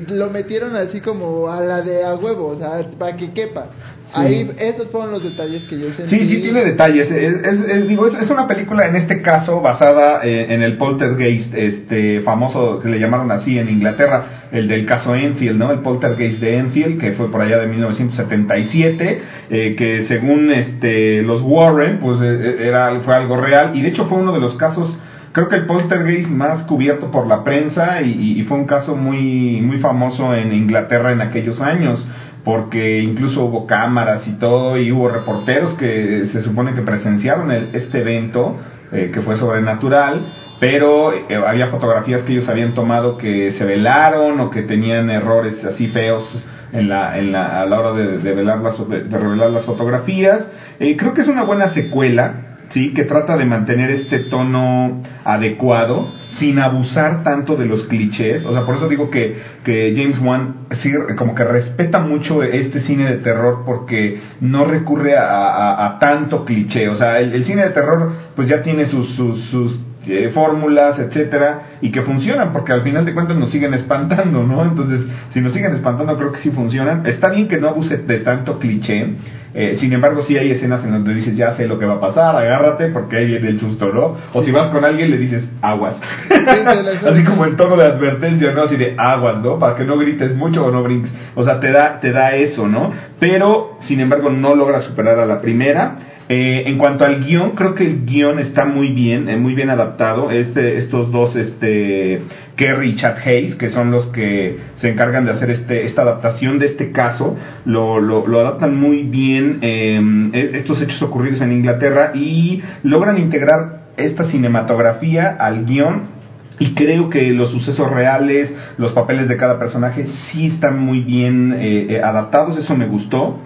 lo 0.08 0.30
metieron 0.30 0.76
así 0.76 1.00
como 1.00 1.48
a 1.50 1.60
la 1.60 1.80
de 1.82 2.04
a 2.04 2.14
huevo, 2.14 2.48
o 2.48 2.58
sea, 2.58 2.84
para 2.98 3.16
que 3.16 3.32
quepa. 3.32 3.66
Sí. 4.12 4.16
Ahí, 4.20 4.50
esos 4.58 4.88
fueron 4.90 5.12
los 5.12 5.22
detalles 5.22 5.62
que 5.66 5.78
yo 5.78 5.92
sentí. 5.92 6.18
Sí, 6.18 6.28
sí 6.28 6.42
tiene 6.42 6.64
detalles. 6.64 7.08
Es, 7.12 7.32
es- 7.44 7.60
es- 7.68 7.86
digo, 7.88 8.08
es, 8.08 8.20
es 8.20 8.28
una 8.28 8.48
película 8.48 8.88
en 8.88 8.96
este 8.96 9.22
caso 9.22 9.60
basada 9.60 10.22
eh, 10.24 10.46
en 10.52 10.62
el 10.62 10.76
poltergeist 10.78 11.54
este 11.54 12.20
famoso 12.22 12.80
que 12.80 12.88
le 12.88 12.98
llamaron 12.98 13.30
así 13.30 13.56
en 13.56 13.68
Inglaterra, 13.68 14.48
el 14.50 14.66
del 14.66 14.84
caso 14.84 15.14
Enfield, 15.14 15.56
¿no? 15.56 15.70
El 15.70 15.78
poltergeist 15.82 16.40
de 16.40 16.56
Enfield 16.56 17.00
que 17.00 17.12
fue 17.12 17.30
por 17.30 17.40
allá 17.40 17.58
de 17.60 17.68
1977, 17.68 19.22
eh, 19.50 19.74
que 19.76 20.04
según 20.08 20.50
este 20.50 21.22
los 21.22 21.40
Warren, 21.42 22.00
pues 22.00 22.20
eh, 22.20 22.66
era 22.66 22.90
fue 23.04 23.14
algo 23.14 23.36
real 23.36 23.76
y 23.76 23.82
de 23.82 23.88
hecho 23.90 24.06
fue 24.06 24.18
uno 24.18 24.32
de 24.32 24.40
los 24.40 24.56
casos 24.56 24.92
Creo 25.32 25.48
que 25.48 25.56
el 25.56 25.66
poltergeist 25.66 26.28
más 26.28 26.64
cubierto 26.64 27.10
por 27.12 27.26
la 27.26 27.44
prensa 27.44 28.00
y, 28.02 28.42
fue 28.48 28.58
un 28.58 28.66
caso 28.66 28.96
muy 28.96 29.60
muy 29.60 29.78
famoso 29.78 30.34
en 30.34 30.52
Inglaterra 30.52 31.12
en 31.12 31.20
aquellos 31.20 31.60
años 31.60 32.04
porque 32.44 32.98
incluso 33.00 33.44
hubo 33.44 33.66
cámaras 33.66 34.26
y 34.26 34.32
todo 34.38 34.76
y 34.76 34.90
hubo 34.90 35.08
reporteros 35.08 35.74
que 35.74 36.26
se 36.32 36.40
supone 36.42 36.74
que 36.74 36.82
presenciaron 36.82 37.52
el- 37.52 37.68
este 37.74 38.00
evento 38.00 38.56
eh, 38.90 39.10
que 39.12 39.20
fue 39.20 39.36
sobrenatural 39.36 40.22
pero 40.58 41.12
eh, 41.12 41.24
había 41.46 41.68
fotografías 41.68 42.22
que 42.24 42.32
ellos 42.32 42.48
habían 42.48 42.74
tomado 42.74 43.16
que 43.16 43.52
se 43.52 43.64
velaron 43.64 44.40
o 44.40 44.50
que 44.50 44.62
tenían 44.62 45.10
errores 45.10 45.64
así 45.64 45.86
feos 45.88 46.24
en 46.72 46.88
la, 46.88 47.18
en 47.18 47.30
la, 47.32 47.60
a 47.62 47.66
la 47.66 47.78
hora 47.78 47.92
de, 47.92 48.18
de, 48.18 48.32
velar 48.34 48.58
las, 48.58 48.76
de, 48.88 49.04
de 49.04 49.18
revelar 49.18 49.50
las 49.50 49.64
fotografías. 49.64 50.46
Eh, 50.78 50.96
creo 50.96 51.14
que 51.14 51.22
es 51.22 51.28
una 51.28 51.42
buena 51.42 51.70
secuela, 51.70 52.49
sí, 52.70 52.92
que 52.94 53.04
trata 53.04 53.36
de 53.36 53.44
mantener 53.44 53.90
este 53.90 54.20
tono 54.20 55.02
adecuado 55.24 56.12
sin 56.38 56.58
abusar 56.58 57.22
tanto 57.22 57.56
de 57.56 57.66
los 57.66 57.84
clichés. 57.84 58.44
O 58.44 58.52
sea, 58.52 58.64
por 58.64 58.76
eso 58.76 58.88
digo 58.88 59.10
que, 59.10 59.36
que 59.64 59.94
James 59.96 60.18
Wan 60.20 60.66
sí, 60.80 60.92
como 61.16 61.34
que 61.34 61.44
respeta 61.44 62.00
mucho 62.00 62.42
este 62.42 62.80
cine 62.80 63.06
de 63.10 63.18
terror 63.18 63.62
porque 63.66 64.20
no 64.40 64.64
recurre 64.64 65.14
a, 65.16 65.98
tanto 66.00 66.44
cliché. 66.44 66.88
O 66.88 66.96
sea, 66.96 67.18
el, 67.18 67.34
el 67.34 67.44
cine 67.44 67.62
de 67.64 67.70
terror 67.70 68.12
pues 68.36 68.48
ya 68.48 68.62
tiene 68.62 68.86
sus, 68.86 69.14
sus, 69.14 69.40
sus 69.50 69.80
eh, 70.10 70.30
fórmulas, 70.30 70.98
etcétera, 70.98 71.62
y 71.80 71.90
que 71.90 72.02
funcionan, 72.02 72.52
porque 72.52 72.72
al 72.72 72.82
final 72.82 73.04
de 73.04 73.14
cuentas 73.14 73.36
nos 73.36 73.50
siguen 73.50 73.74
espantando, 73.74 74.42
¿no? 74.42 74.62
Entonces, 74.64 75.00
si 75.32 75.40
nos 75.40 75.52
siguen 75.52 75.74
espantando, 75.74 76.16
creo 76.16 76.32
que 76.32 76.40
sí 76.40 76.50
funcionan. 76.50 77.06
Está 77.06 77.30
bien 77.30 77.48
que 77.48 77.58
no 77.58 77.68
abuse 77.68 77.98
de 77.98 78.18
tanto 78.18 78.58
cliché, 78.58 79.16
eh, 79.52 79.76
sin 79.80 79.92
embargo, 79.92 80.22
sí 80.22 80.36
hay 80.36 80.52
escenas 80.52 80.84
en 80.84 80.92
donde 80.92 81.12
dices, 81.12 81.36
ya 81.36 81.54
sé 81.54 81.66
lo 81.66 81.78
que 81.78 81.86
va 81.86 81.94
a 81.94 82.00
pasar, 82.00 82.36
agárrate, 82.36 82.88
porque 82.90 83.16
ahí 83.16 83.26
viene 83.26 83.48
el 83.48 83.58
susto, 83.58 83.92
¿no? 83.92 84.16
O 84.32 84.44
si 84.44 84.52
vas 84.52 84.68
con 84.68 84.84
alguien, 84.84 85.10
le 85.10 85.18
dices, 85.18 85.48
aguas. 85.60 85.96
Así 87.10 87.24
como 87.24 87.44
el 87.44 87.56
tono 87.56 87.76
de 87.76 87.84
advertencia, 87.84 88.52
¿no? 88.52 88.62
Así 88.62 88.76
de 88.76 88.94
aguas, 88.96 89.38
¿no? 89.42 89.58
Para 89.58 89.74
que 89.74 89.84
no 89.84 89.98
grites 89.98 90.36
mucho 90.36 90.64
o 90.64 90.70
no 90.70 90.84
brinques. 90.84 91.12
O 91.34 91.44
sea, 91.44 91.58
te 91.58 91.72
da, 91.72 91.98
te 91.98 92.12
da 92.12 92.34
eso, 92.36 92.68
¿no? 92.68 92.92
Pero, 93.18 93.78
sin 93.80 94.00
embargo, 94.00 94.30
no 94.30 94.54
logra 94.54 94.82
superar 94.82 95.18
a 95.18 95.26
la 95.26 95.40
primera. 95.40 95.96
Eh, 96.32 96.62
en 96.66 96.78
cuanto 96.78 97.04
al 97.04 97.24
guion, 97.24 97.56
creo 97.56 97.74
que 97.74 97.84
el 97.84 98.06
guion 98.06 98.38
está 98.38 98.64
muy 98.64 98.92
bien, 98.92 99.28
eh, 99.28 99.36
muy 99.36 99.52
bien 99.54 99.68
adaptado. 99.68 100.30
Este, 100.30 100.78
estos 100.78 101.10
dos, 101.10 101.34
este, 101.34 102.22
Kerry 102.54 102.90
y 102.90 102.96
Chad 102.96 103.16
Hayes, 103.24 103.56
que 103.56 103.70
son 103.70 103.90
los 103.90 104.06
que 104.12 104.56
se 104.76 104.90
encargan 104.90 105.24
de 105.24 105.32
hacer 105.32 105.50
este, 105.50 105.86
esta 105.86 106.02
adaptación 106.02 106.60
de 106.60 106.66
este 106.66 106.92
caso, 106.92 107.36
lo, 107.64 107.98
lo, 107.98 108.38
adaptan 108.38 108.78
muy 108.78 109.02
bien 109.02 109.58
eh, 109.62 110.50
estos 110.52 110.80
hechos 110.80 111.02
ocurridos 111.02 111.40
en 111.40 111.50
Inglaterra 111.50 112.12
y 112.14 112.62
logran 112.84 113.18
integrar 113.18 113.86
esta 113.96 114.30
cinematografía 114.30 115.30
al 115.30 115.64
guion. 115.64 116.20
Y 116.60 116.74
creo 116.74 117.10
que 117.10 117.30
los 117.32 117.50
sucesos 117.50 117.90
reales, 117.90 118.54
los 118.78 118.92
papeles 118.92 119.26
de 119.26 119.36
cada 119.36 119.58
personaje 119.58 120.06
sí 120.06 120.46
están 120.46 120.78
muy 120.78 121.00
bien 121.00 121.56
eh, 121.58 121.86
eh, 121.88 122.00
adaptados, 122.00 122.56
eso 122.56 122.76
me 122.76 122.86
gustó 122.86 123.40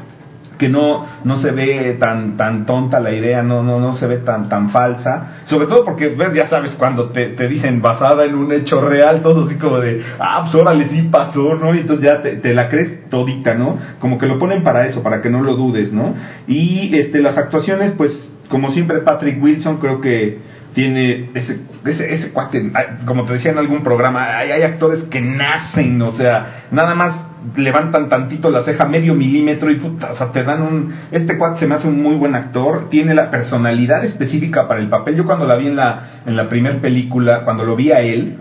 que 0.58 0.68
no 0.68 1.06
no 1.25 1.38
se 1.38 1.50
ve 1.50 1.96
tan 2.00 2.37
tan 2.37 2.66
tonta 2.66 3.00
la 3.00 3.12
idea, 3.12 3.42
no 3.42 3.62
no 3.62 3.80
no 3.80 3.96
se 3.96 4.06
ve 4.06 4.18
tan 4.18 4.49
tan 4.49 4.70
falsa, 4.70 5.42
sobre 5.46 5.66
todo 5.66 5.84
porque 5.84 6.08
ves 6.08 6.32
ya 6.34 6.49
sabes 6.49 6.73
cuando 6.78 7.11
te, 7.11 7.30
te 7.30 7.49
dicen 7.49 7.82
basada 7.82 8.25
en 8.25 8.34
un 8.34 8.52
hecho 8.52 8.80
real, 8.80 9.23
todo 9.23 9.46
así 9.46 9.56
como 9.56 9.80
de 9.80 10.02
ah 10.18 10.42
pues 10.42 10.54
órale 10.62 10.88
sí 10.88 11.08
pasó, 11.11 11.54
¿no? 11.56 11.75
Y 11.75 11.80
entonces 11.80 12.06
ya 12.06 12.23
te, 12.23 12.54
la 12.54 12.68
crees 12.68 13.08
todita, 13.08 13.54
¿no? 13.54 13.78
Como 13.99 14.18
que 14.18 14.26
lo 14.26 14.38
ponen 14.38 14.62
para 14.62 14.87
eso, 14.87 15.02
para 15.02 15.20
que 15.20 15.30
no 15.30 15.40
lo 15.42 15.54
dudes, 15.54 15.92
¿no? 15.92 16.14
Y 16.46 16.96
este 16.96 17.20
las 17.20 17.37
actuaciones 17.37 17.92
pues 17.96 18.30
como 18.49 18.73
siempre 18.73 19.00
Patrick 19.00 19.42
Wilson 19.42 19.78
creo 19.78 20.00
que 20.00 20.38
tiene 20.75 21.30
ese, 21.34 21.61
ese, 21.84 22.14
ese 22.14 22.32
cuate, 22.32 22.70
como 23.06 23.25
te 23.25 23.34
decía 23.34 23.52
en 23.52 23.58
algún 23.58 23.82
programa, 23.82 24.37
hay, 24.37 24.50
hay 24.50 24.62
actores 24.62 25.04
que 25.04 25.20
nacen, 25.20 26.02
o 26.02 26.14
sea, 26.16 26.64
nada 26.73 26.94
más 26.96 27.24
levantan 27.56 28.08
tantito 28.08 28.50
la 28.50 28.64
ceja 28.64 28.86
medio 28.86 29.14
milímetro 29.14 29.70
y 29.70 29.76
puta, 29.76 30.12
o 30.12 30.16
sea, 30.16 30.32
te 30.32 30.44
dan 30.44 30.62
un... 30.62 30.94
Este 31.10 31.36
cuate 31.38 31.60
se 31.60 31.66
me 31.66 31.74
hace 31.74 31.88
un 31.88 32.02
muy 32.02 32.16
buen 32.16 32.34
actor, 32.34 32.88
tiene 32.88 33.14
la 33.14 33.30
personalidad 33.30 34.04
específica 34.04 34.66
para 34.66 34.80
el 34.80 34.88
papel. 34.88 35.16
Yo 35.16 35.24
cuando 35.24 35.46
la 35.46 35.56
vi 35.56 35.68
en 35.68 35.76
la, 35.76 36.22
en 36.26 36.36
la 36.36 36.48
primera 36.48 36.76
película, 36.78 37.44
cuando 37.44 37.64
lo 37.64 37.76
vi 37.76 37.92
a 37.92 38.00
él, 38.00 38.38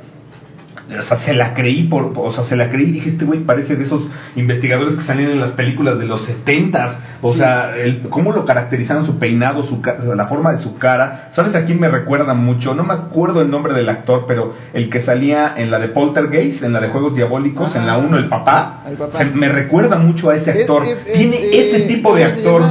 o 0.99 1.01
sea, 1.03 1.17
se 1.25 1.33
la 1.33 1.53
creí 1.53 1.83
por, 1.83 2.11
o 2.15 2.33
sea, 2.33 2.43
se 2.45 2.55
la 2.55 2.69
creí. 2.69 2.89
Y 2.89 2.91
dije, 2.93 3.09
este 3.11 3.25
güey 3.25 3.39
parece 3.41 3.75
de 3.75 3.83
esos 3.85 4.09
investigadores 4.35 4.95
que 4.95 5.01
salían 5.03 5.31
en 5.31 5.39
las 5.39 5.51
películas 5.51 5.97
de 5.99 6.05
los 6.05 6.25
setentas, 6.25 6.97
o 7.21 7.33
sea, 7.33 7.75
el, 7.77 8.01
cómo 8.09 8.31
lo 8.33 8.45
caracterizaron 8.45 9.05
su 9.05 9.17
peinado, 9.17 9.63
su 9.63 9.81
la 10.15 10.27
forma 10.27 10.51
de 10.53 10.61
su 10.63 10.77
cara, 10.77 11.29
¿sabes 11.35 11.55
a 11.55 11.65
quién 11.65 11.79
me 11.79 11.87
recuerda 11.89 12.33
mucho? 12.33 12.73
No 12.73 12.83
me 12.83 12.93
acuerdo 12.93 13.41
el 13.41 13.49
nombre 13.49 13.73
del 13.73 13.87
actor, 13.89 14.25
pero 14.27 14.53
el 14.73 14.89
que 14.89 15.01
salía 15.03 15.53
en 15.57 15.71
la 15.71 15.79
de 15.79 15.89
Poltergeist, 15.89 16.63
en 16.63 16.73
la 16.73 16.81
de 16.81 16.89
Juegos 16.89 17.15
Diabólicos, 17.15 17.75
en 17.75 17.85
la 17.85 17.97
1, 17.97 18.17
el 18.17 18.27
papá, 18.29 18.81
El 18.87 18.97
papá. 18.97 19.17
se- 19.19 19.25
me 19.25 19.49
recuerda 19.49 19.97
mucho 19.97 20.29
a 20.29 20.35
ese 20.35 20.51
Es- 20.51 20.57
actor, 20.61 20.83
es- 20.85 20.97
es- 21.07 21.13
tiene 21.13 21.37
eh, 21.37 21.51
ese 21.53 21.87
tipo 21.87 22.13
de 22.15 22.23
¿cómo 22.23 22.33
se 22.35 22.39
actor 22.41 22.61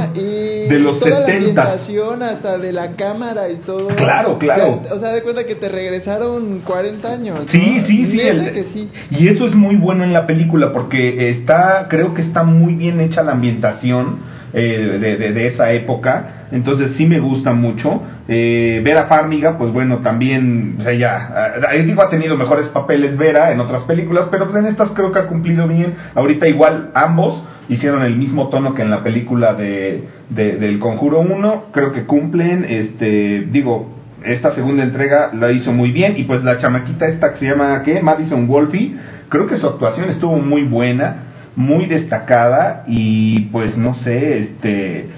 de 0.69 0.79
los 0.79 0.99
toda 0.99 1.19
la 1.21 1.25
setentas. 1.27 1.65
ambientación 1.67 2.23
hasta 2.23 2.57
de 2.57 2.71
la 2.73 2.91
cámara 2.93 3.49
y 3.49 3.57
todo. 3.57 3.87
Claro, 3.87 4.37
claro. 4.37 4.81
O 4.91 4.99
sea, 4.99 5.09
de 5.11 5.21
cuenta 5.23 5.45
que 5.45 5.55
te 5.55 5.69
regresaron 5.69 6.61
40 6.65 7.07
años. 7.11 7.39
¿no? 7.39 7.47
Sí, 7.51 7.81
sí, 7.87 8.05
sí, 8.11 8.17
Neta 8.17 8.29
el- 8.29 8.51
que 8.53 8.63
sí. 8.73 8.89
Y 9.11 9.27
eso 9.27 9.45
es 9.47 9.55
muy 9.55 9.75
bueno 9.75 10.03
en 10.03 10.13
la 10.13 10.25
película 10.27 10.71
porque 10.73 11.29
está, 11.29 11.87
creo 11.89 12.13
que 12.13 12.21
está 12.21 12.43
muy 12.43 12.75
bien 12.75 12.99
hecha 12.99 13.23
la 13.23 13.33
ambientación 13.33 14.31
eh, 14.55 14.97
de, 15.01 15.17
de- 15.17 15.33
de 15.33 15.47
esa 15.47 15.71
época. 15.71 16.45
Entonces 16.51 16.91
sí 16.95 17.07
me 17.07 17.19
gusta 17.19 17.53
mucho. 17.53 18.03
Eh, 18.27 18.81
Vera 18.85 19.07
Farmiga, 19.07 19.57
pues 19.57 19.71
bueno, 19.73 19.97
también, 19.99 20.75
o 20.79 20.83
sea, 20.83 20.93
ya, 20.93 21.55
eh, 21.73 21.81
digo, 21.83 22.03
ha 22.03 22.09
tenido 22.11 22.37
mejores 22.37 22.67
papeles 22.67 23.17
Vera 23.17 23.51
en 23.51 23.59
otras 23.59 23.81
películas, 23.83 24.27
pero 24.29 24.45
pues 24.47 24.57
en 24.63 24.67
estas 24.67 24.91
creo 24.91 25.11
que 25.11 25.19
ha 25.19 25.25
cumplido 25.27 25.67
bien. 25.67 25.95
Ahorita 26.13 26.47
igual 26.47 26.91
ambos 26.93 27.43
hicieron 27.69 28.03
el 28.03 28.17
mismo 28.17 28.49
tono 28.49 28.73
que 28.73 28.81
en 28.81 28.89
la 28.89 29.03
película 29.03 29.53
de, 29.53 30.03
de- 30.29 30.57
del 30.57 30.79
Conjuro 30.79 31.19
1, 31.19 31.65
creo 31.71 31.93
que 31.93 32.03
cumplen, 32.05 32.65
este, 32.67 33.47
digo, 33.51 33.93
esta 34.23 34.53
segunda 34.55 34.83
entrega 34.83 35.31
la 35.33 35.51
hizo 35.51 35.71
muy 35.73 35.91
bien 35.91 36.13
y 36.17 36.23
pues 36.23 36.43
la 36.43 36.57
chamaquita 36.57 37.07
esta 37.07 37.33
que 37.33 37.39
se 37.39 37.45
llama 37.45 37.81
¿qué? 37.83 38.01
Madison 38.01 38.47
Wolfe 38.47 38.93
creo 39.27 39.47
que 39.47 39.57
su 39.57 39.67
actuación 39.67 40.09
estuvo 40.09 40.37
muy 40.37 40.63
buena 40.63 41.15
muy 41.57 41.87
destacada 41.87 42.83
y 42.87 43.41
pues 43.51 43.75
no 43.77 43.93
sé 43.95 44.39
este 44.39 45.09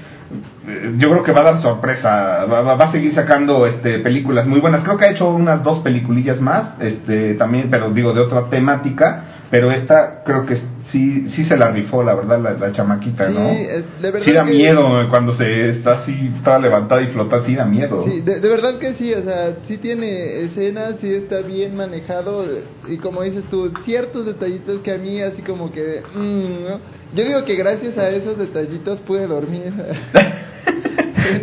yo 0.98 1.10
creo 1.12 1.24
que 1.24 1.32
va 1.32 1.42
a 1.42 1.52
dar 1.54 1.62
sorpresa 1.62 2.46
va, 2.46 2.62
va- 2.62 2.75
va 2.75 2.90
a 2.90 2.92
seguir 2.92 3.14
sacando 3.14 3.68
este 3.68 4.00
películas 4.00 4.48
muy 4.48 4.60
buenas 4.60 4.84
creo 4.84 4.98
que 4.98 5.06
ha 5.06 5.12
hecho 5.12 5.30
unas 5.30 5.62
dos 5.64 5.80
peliculillas 5.84 6.42
más 6.42 6.72
este 6.80 7.36
también 7.36 7.68
pero 7.70 7.92
digo 7.92 8.12
de 8.14 8.22
otra 8.22 8.50
temática 8.50 9.24
pero 9.52 9.72
esta 9.72 10.24
creo 10.25 10.48
que 10.48 10.58
sí 10.92 11.30
sí 11.36 11.44
se 11.46 11.58
la 11.58 11.72
rifó 11.72 12.04
la 12.04 12.13
verdad 12.13 12.39
la, 12.39 12.51
la 12.54 12.72
chamaquita 12.72 13.27
Sí, 13.27 13.34
no 13.34 13.50
eh, 13.50 13.84
de 14.01 14.12
verdad 14.12 14.27
sí 14.27 14.34
da 14.34 14.44
que- 14.46 14.51
miedo 14.51 15.01
eh, 15.01 15.08
cuando 15.10 15.36
se 15.36 15.70
está 15.70 16.00
así 16.00 16.32
toda 16.44 16.60
levantada 16.60 17.01
y 17.01 17.08
flota 17.08 17.44
sí 17.46 17.56
da 17.56 17.65
miedo 17.65 18.04
Sí, 18.06 18.22
de, 18.22 18.39
de 18.39 18.50
verdad 18.50 18.77
que 18.77 18.94
sí, 18.94 19.13
o 19.13 19.24
sea, 19.24 19.56
sí 19.68 19.77
tiene 19.77 20.42
escenas, 20.44 20.96
sí 21.01 21.12
está 21.12 21.39
bien 21.42 21.75
manejado 21.75 22.46
y 22.88 22.98
como 22.98 23.24
dices 23.24 23.44
tú, 23.50 23.72
ciertos 23.84 24.25
detallitos 24.25 24.82
que 24.82 24.92
a 24.92 24.98
mí 24.98 25.20
así 25.22 25.42
como 25.42 25.72
que... 25.72 26.01
mm, 26.13 26.63
¿no? 26.70 26.80
Yo 27.13 27.24
digo 27.24 27.46
que 27.46 27.56
gracias 27.56 27.98
a 27.98 28.10
esos 28.10 28.38
detallitos 28.38 29.00
pude 29.01 29.25
dormir. 29.25 29.72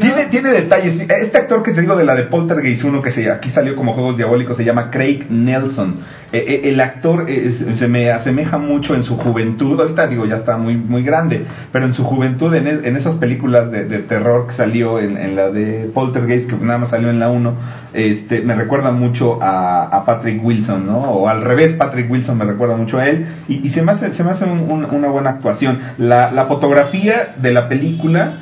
Tiene, 0.00 0.26
tiene 0.30 0.50
detalles. 0.50 1.00
Este 1.08 1.38
actor 1.38 1.62
que 1.62 1.72
te 1.72 1.80
digo 1.80 1.96
de 1.96 2.04
la 2.04 2.14
de 2.14 2.24
Poltergeist 2.24 2.84
1, 2.84 3.02
que 3.02 3.10
se, 3.10 3.30
aquí 3.30 3.50
salió 3.50 3.74
como 3.76 3.94
Juegos 3.94 4.16
Diabólicos, 4.16 4.56
se 4.56 4.64
llama 4.64 4.90
Craig 4.90 5.26
Nelson. 5.30 5.96
Eh, 6.32 6.44
eh, 6.48 6.60
el 6.70 6.80
actor 6.80 7.28
es- 7.28 7.64
se 7.78 7.88
me 7.88 8.10
asemeja 8.10 8.58
mucho 8.58 8.94
en 8.94 9.02
su 9.04 9.16
juventud. 9.18 9.78
Ahorita 9.80 10.06
digo, 10.06 10.24
ya 10.26 10.36
está 10.36 10.56
muy 10.56 10.76
muy 10.76 11.02
grande. 11.02 11.44
Pero 11.72 11.84
en 11.86 11.94
su 11.94 12.04
juventud, 12.04 12.54
en, 12.54 12.66
en 12.66 12.96
esas 12.96 13.16
películas 13.16 13.70
de, 13.70 13.84
terror 14.02 14.46
que 14.48 14.54
salió 14.54 14.98
en, 14.98 15.16
en 15.16 15.36
la 15.36 15.50
de 15.50 15.90
Poltergeist, 15.92 16.48
que 16.50 16.56
nada 16.56 16.78
más 16.78 16.90
salió 16.90 17.10
en 17.10 17.18
la 17.20 17.30
1, 17.30 17.54
este, 17.92 18.40
me 18.40 18.54
recuerda 18.54 18.90
mucho 18.92 19.42
a, 19.42 19.84
a 19.84 20.04
Patrick 20.04 20.42
Wilson, 20.44 20.86
¿no? 20.86 20.98
O 20.98 21.28
al 21.28 21.42
revés, 21.42 21.76
Patrick 21.76 22.10
Wilson 22.10 22.38
me 22.38 22.44
recuerda 22.44 22.76
mucho 22.76 22.98
a 22.98 23.08
él. 23.08 23.26
Y, 23.48 23.66
y 23.66 23.70
se 23.70 23.82
me 23.82 23.92
hace, 23.92 24.12
se 24.12 24.24
me 24.24 24.30
hace 24.30 24.44
un- 24.44 24.86
una 24.90 25.08
buena 25.08 25.30
actuación. 25.30 25.78
La, 25.98 26.30
la 26.32 26.46
fotografía 26.46 27.34
de 27.40 27.52
la 27.52 27.68
película 27.68 28.41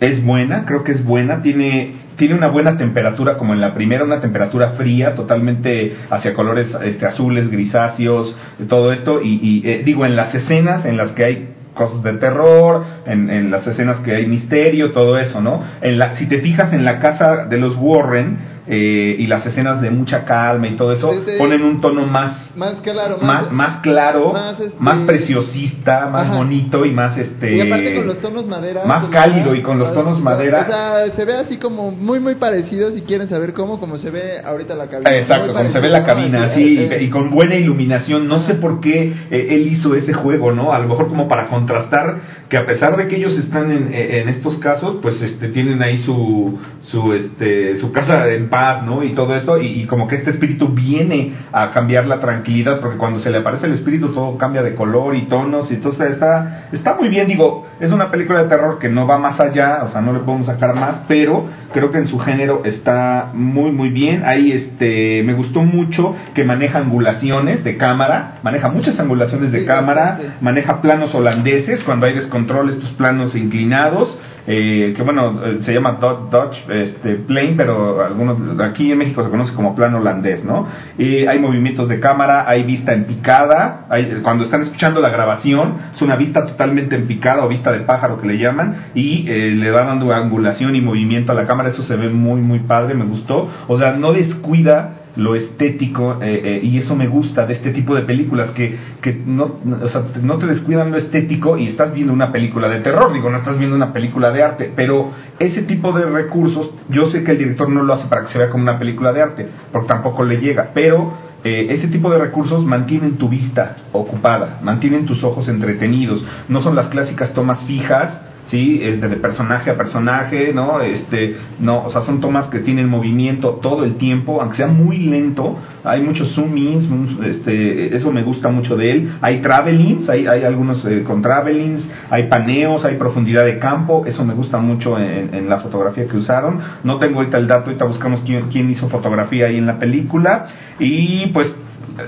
es 0.00 0.24
buena, 0.24 0.64
creo 0.64 0.84
que 0.84 0.92
es 0.92 1.04
buena, 1.04 1.42
tiene 1.42 2.08
tiene 2.18 2.34
una 2.34 2.48
buena 2.48 2.76
temperatura 2.76 3.38
como 3.38 3.54
en 3.54 3.60
la 3.60 3.74
primera, 3.74 4.04
una 4.04 4.20
temperatura 4.20 4.72
fría, 4.72 5.14
totalmente 5.14 5.96
hacia 6.10 6.34
colores 6.34 6.66
este, 6.84 7.06
azules, 7.06 7.48
grisáceos, 7.48 8.36
todo 8.68 8.92
esto, 8.92 9.22
y, 9.22 9.38
y, 9.40 9.62
eh, 9.64 9.82
digo, 9.84 10.04
en 10.04 10.16
las 10.16 10.34
escenas 10.34 10.84
en 10.84 10.96
las 10.96 11.12
que 11.12 11.24
hay 11.24 11.48
cosas 11.74 12.02
de 12.02 12.14
terror, 12.14 12.84
en, 13.06 13.30
en 13.30 13.50
las 13.52 13.64
escenas 13.68 13.98
que 13.98 14.16
hay 14.16 14.26
misterio, 14.26 14.90
todo 14.90 15.16
eso, 15.16 15.40
¿no? 15.40 15.62
En 15.80 15.96
la, 15.96 16.16
si 16.16 16.26
te 16.26 16.40
fijas 16.40 16.72
en 16.72 16.84
la 16.84 16.98
casa 16.98 17.46
de 17.46 17.56
los 17.56 17.76
Warren, 17.76 18.36
eh, 18.70 19.16
y 19.18 19.26
las 19.26 19.44
escenas 19.46 19.80
de 19.80 19.90
mucha 19.90 20.24
calma 20.24 20.66
y 20.68 20.76
todo 20.76 20.92
eso 20.92 21.10
ponen 21.38 21.62
un 21.62 21.80
tono 21.80 22.06
más 22.06 22.50
Más 22.56 22.74
claro, 22.82 23.18
más, 23.22 23.50
más 23.50 23.80
claro, 23.80 24.32
más, 24.32 24.60
este- 24.60 24.74
más 24.78 24.98
preciosista, 25.06 26.06
más 26.10 26.26
Ajá. 26.26 26.36
bonito 26.36 26.84
y 26.84 26.90
más 26.92 27.16
este 27.16 27.56
Y 27.56 27.60
aparte 27.60 27.94
con 27.94 28.06
los 28.06 28.18
tonos 28.20 28.46
madera. 28.46 28.84
más 28.84 29.06
cálido 29.06 29.54
y 29.54 29.62
con 29.62 29.78
los 29.78 29.92
tonos 29.94 30.20
madera. 30.20 30.62
O 30.62 30.66
sea, 30.66 31.16
se 31.16 31.24
ve 31.24 31.34
así 31.34 31.56
como 31.56 31.90
muy, 31.90 32.20
muy 32.20 32.34
parecido, 32.34 32.90
si 32.92 33.02
quieren 33.02 33.28
saber 33.28 33.52
cómo, 33.52 33.78
como 33.80 33.98
se 33.98 34.10
ve 34.10 34.40
ahorita 34.44 34.74
la 34.74 34.86
cabina. 34.86 35.16
Exacto, 35.16 35.52
como 35.52 35.68
se 35.70 35.80
ve 35.80 35.88
la 35.88 36.04
cabina, 36.04 36.44
Así, 36.44 36.78
eh, 36.78 36.98
y, 37.00 37.04
y 37.04 37.10
con 37.10 37.30
buena 37.30 37.54
iluminación. 37.54 38.28
No 38.28 38.42
sé 38.42 38.54
por 38.54 38.80
qué 38.80 39.12
eh, 39.30 39.46
él 39.50 39.66
hizo 39.68 39.94
ese 39.94 40.12
juego, 40.12 40.52
¿no? 40.52 40.72
A 40.72 40.78
lo 40.78 40.88
mejor 40.88 41.08
como 41.08 41.28
para 41.28 41.46
contrastar 41.46 42.16
que 42.48 42.56
a 42.56 42.66
pesar 42.66 42.96
de 42.96 43.08
que 43.08 43.16
ellos 43.16 43.38
están 43.38 43.70
en, 43.70 43.92
eh, 43.92 44.20
en 44.22 44.28
estos 44.28 44.58
casos, 44.58 44.96
pues 45.02 45.20
este 45.22 45.48
tienen 45.48 45.82
ahí 45.82 45.98
su 45.98 46.58
su 46.90 47.12
este 47.12 47.76
su 47.76 47.92
casa 47.92 48.28
en 48.32 48.48
paz, 48.48 48.57
¿no? 48.84 49.02
Y 49.02 49.10
todo 49.10 49.34
esto 49.36 49.60
y, 49.60 49.82
y 49.82 49.86
como 49.86 50.08
que 50.08 50.16
este 50.16 50.30
espíritu 50.30 50.68
viene 50.68 51.34
a 51.52 51.70
cambiar 51.72 52.06
la 52.06 52.20
tranquilidad 52.20 52.80
porque 52.80 52.96
cuando 52.96 53.20
se 53.20 53.30
le 53.30 53.38
aparece 53.38 53.66
el 53.66 53.74
espíritu 53.74 54.08
todo 54.12 54.38
cambia 54.38 54.62
de 54.62 54.74
color 54.74 55.14
y 55.16 55.26
tonos 55.26 55.70
y 55.70 55.74
entonces 55.74 56.12
está 56.12 56.68
está 56.72 56.96
muy 56.96 57.08
bien, 57.08 57.28
digo, 57.28 57.66
es 57.80 57.90
una 57.90 58.10
película 58.10 58.42
de 58.42 58.48
terror 58.48 58.78
que 58.78 58.88
no 58.88 59.06
va 59.06 59.18
más 59.18 59.38
allá, 59.40 59.84
o 59.84 59.92
sea, 59.92 60.00
no 60.00 60.12
le 60.12 60.20
podemos 60.20 60.46
sacar 60.46 60.74
más, 60.74 61.00
pero 61.06 61.44
creo 61.72 61.90
que 61.90 61.98
en 61.98 62.06
su 62.06 62.18
género 62.18 62.62
está 62.64 63.30
muy 63.34 63.70
muy 63.70 63.90
bien. 63.90 64.22
Ahí 64.24 64.52
este 64.52 65.22
me 65.24 65.34
gustó 65.34 65.62
mucho 65.62 66.14
que 66.34 66.44
maneja 66.44 66.78
angulaciones 66.78 67.64
de 67.64 67.76
cámara, 67.76 68.38
maneja 68.42 68.70
muchas 68.70 68.98
angulaciones 68.98 69.52
de 69.52 69.58
Sí, 69.58 69.66
cámara, 69.66 70.36
maneja 70.40 70.80
planos 70.80 71.14
holandeses 71.14 71.82
cuando 71.82 72.06
hay 72.06 72.14
descontrol, 72.14 72.70
estos 72.70 72.90
planos 72.92 73.34
inclinados. 73.34 74.16
Eh, 74.50 74.94
que 74.96 75.02
bueno, 75.02 75.44
eh, 75.44 75.58
se 75.60 75.74
llama 75.74 75.98
Dodge 76.00 76.64
este, 76.70 77.16
plane, 77.16 77.52
pero 77.54 78.02
algunos 78.02 78.58
aquí 78.60 78.90
en 78.90 78.96
México 78.96 79.22
se 79.22 79.28
conoce 79.28 79.52
como 79.52 79.74
plano 79.74 79.98
holandés, 79.98 80.42
¿no? 80.42 80.66
Y 80.96 81.26
hay 81.26 81.38
movimientos 81.38 81.86
de 81.86 82.00
cámara, 82.00 82.48
hay 82.48 82.62
vista 82.62 82.94
en 82.94 83.04
picada, 83.04 83.84
hay, 83.90 84.20
cuando 84.22 84.44
están 84.44 84.62
escuchando 84.62 85.02
la 85.02 85.10
grabación, 85.10 85.74
es 85.94 86.00
una 86.00 86.16
vista 86.16 86.46
totalmente 86.46 86.96
en 86.96 87.06
picada 87.06 87.44
o 87.44 87.48
vista 87.48 87.70
de 87.70 87.80
pájaro 87.80 88.22
que 88.22 88.26
le 88.26 88.38
llaman, 88.38 88.86
y 88.94 89.28
eh, 89.28 89.50
le 89.50 89.70
va 89.70 89.84
dando 89.84 90.10
angulación 90.14 90.74
y 90.74 90.80
movimiento 90.80 91.32
a 91.32 91.34
la 91.34 91.46
cámara, 91.46 91.68
eso 91.68 91.82
se 91.82 91.96
ve 91.96 92.08
muy, 92.08 92.40
muy 92.40 92.60
padre, 92.60 92.94
me 92.94 93.04
gustó. 93.04 93.50
O 93.66 93.78
sea, 93.78 93.92
no 93.92 94.14
descuida 94.14 94.97
lo 95.16 95.34
estético 95.34 96.18
eh, 96.22 96.40
eh, 96.44 96.60
y 96.62 96.78
eso 96.78 96.94
me 96.94 97.08
gusta 97.08 97.46
de 97.46 97.54
este 97.54 97.70
tipo 97.70 97.94
de 97.94 98.02
películas 98.02 98.50
que, 98.50 98.76
que 99.00 99.14
no, 99.26 99.56
o 99.82 99.88
sea, 99.88 100.04
no 100.22 100.38
te 100.38 100.46
descuidan 100.46 100.90
lo 100.90 100.96
estético 100.96 101.56
y 101.56 101.68
estás 101.68 101.92
viendo 101.94 102.12
una 102.12 102.30
película 102.32 102.68
de 102.68 102.80
terror, 102.80 103.12
digo, 103.12 103.30
no 103.30 103.38
estás 103.38 103.58
viendo 103.58 103.76
una 103.76 103.92
película 103.92 104.30
de 104.30 104.42
arte, 104.42 104.72
pero 104.74 105.10
ese 105.38 105.62
tipo 105.62 105.92
de 105.92 106.06
recursos 106.06 106.70
yo 106.88 107.10
sé 107.10 107.24
que 107.24 107.32
el 107.32 107.38
director 107.38 107.68
no 107.68 107.82
lo 107.82 107.94
hace 107.94 108.08
para 108.08 108.22
que 108.22 108.32
se 108.32 108.38
vea 108.38 108.50
como 108.50 108.62
una 108.62 108.78
película 108.78 109.12
de 109.12 109.22
arte, 109.22 109.48
porque 109.72 109.88
tampoco 109.88 110.24
le 110.24 110.40
llega, 110.40 110.70
pero 110.74 111.12
eh, 111.44 111.66
ese 111.70 111.88
tipo 111.88 112.10
de 112.10 112.18
recursos 112.18 112.64
mantienen 112.64 113.16
tu 113.16 113.28
vista 113.28 113.76
ocupada, 113.92 114.58
mantienen 114.62 115.06
tus 115.06 115.22
ojos 115.22 115.48
entretenidos, 115.48 116.24
no 116.48 116.62
son 116.62 116.74
las 116.74 116.88
clásicas 116.88 117.32
tomas 117.32 117.64
fijas, 117.64 118.20
sí, 118.48 118.80
este, 118.82 119.08
de 119.08 119.16
personaje 119.16 119.70
a 119.70 119.76
personaje, 119.76 120.52
¿no? 120.54 120.80
Este, 120.80 121.36
no, 121.60 121.84
o 121.84 121.90
sea, 121.90 122.02
son 122.02 122.20
tomas 122.20 122.46
que 122.48 122.60
tienen 122.60 122.88
movimiento 122.88 123.58
todo 123.62 123.84
el 123.84 123.94
tiempo, 123.96 124.40
aunque 124.40 124.56
sea 124.56 124.66
muy 124.66 124.98
lento, 124.98 125.58
hay 125.84 126.00
muchos 126.02 126.34
zoom 126.34 126.56
ins, 126.56 126.84
un- 126.90 127.18
este, 127.24 127.94
eso 127.96 128.10
me 128.10 128.22
gusta 128.22 128.48
mucho 128.48 128.76
de 128.76 128.90
él, 128.92 129.10
hay 129.20 129.40
travelings, 129.40 130.08
hay, 130.08 130.26
hay 130.26 130.44
algunos 130.44 130.84
eh, 130.86 131.04
con 131.06 131.22
travelings, 131.22 131.88
hay 132.10 132.28
paneos, 132.28 132.84
hay 132.84 132.96
profundidad 132.96 133.44
de 133.44 133.58
campo, 133.58 134.04
eso 134.06 134.24
me 134.24 134.34
gusta 134.34 134.58
mucho 134.58 134.98
en, 134.98 135.34
en 135.34 135.48
la 135.48 135.58
fotografía 135.60 136.06
que 136.06 136.16
usaron, 136.16 136.58
no 136.84 136.98
tengo 136.98 137.18
ahorita 137.20 137.38
el 137.38 137.46
dato, 137.46 137.66
ahorita 137.66 137.84
buscamos 137.84 138.22
quién, 138.24 138.48
quién 138.50 138.70
hizo 138.70 138.88
fotografía 138.88 139.46
ahí 139.46 139.58
en 139.58 139.66
la 139.66 139.78
película, 139.78 140.48
y 140.78 141.26
pues 141.28 141.48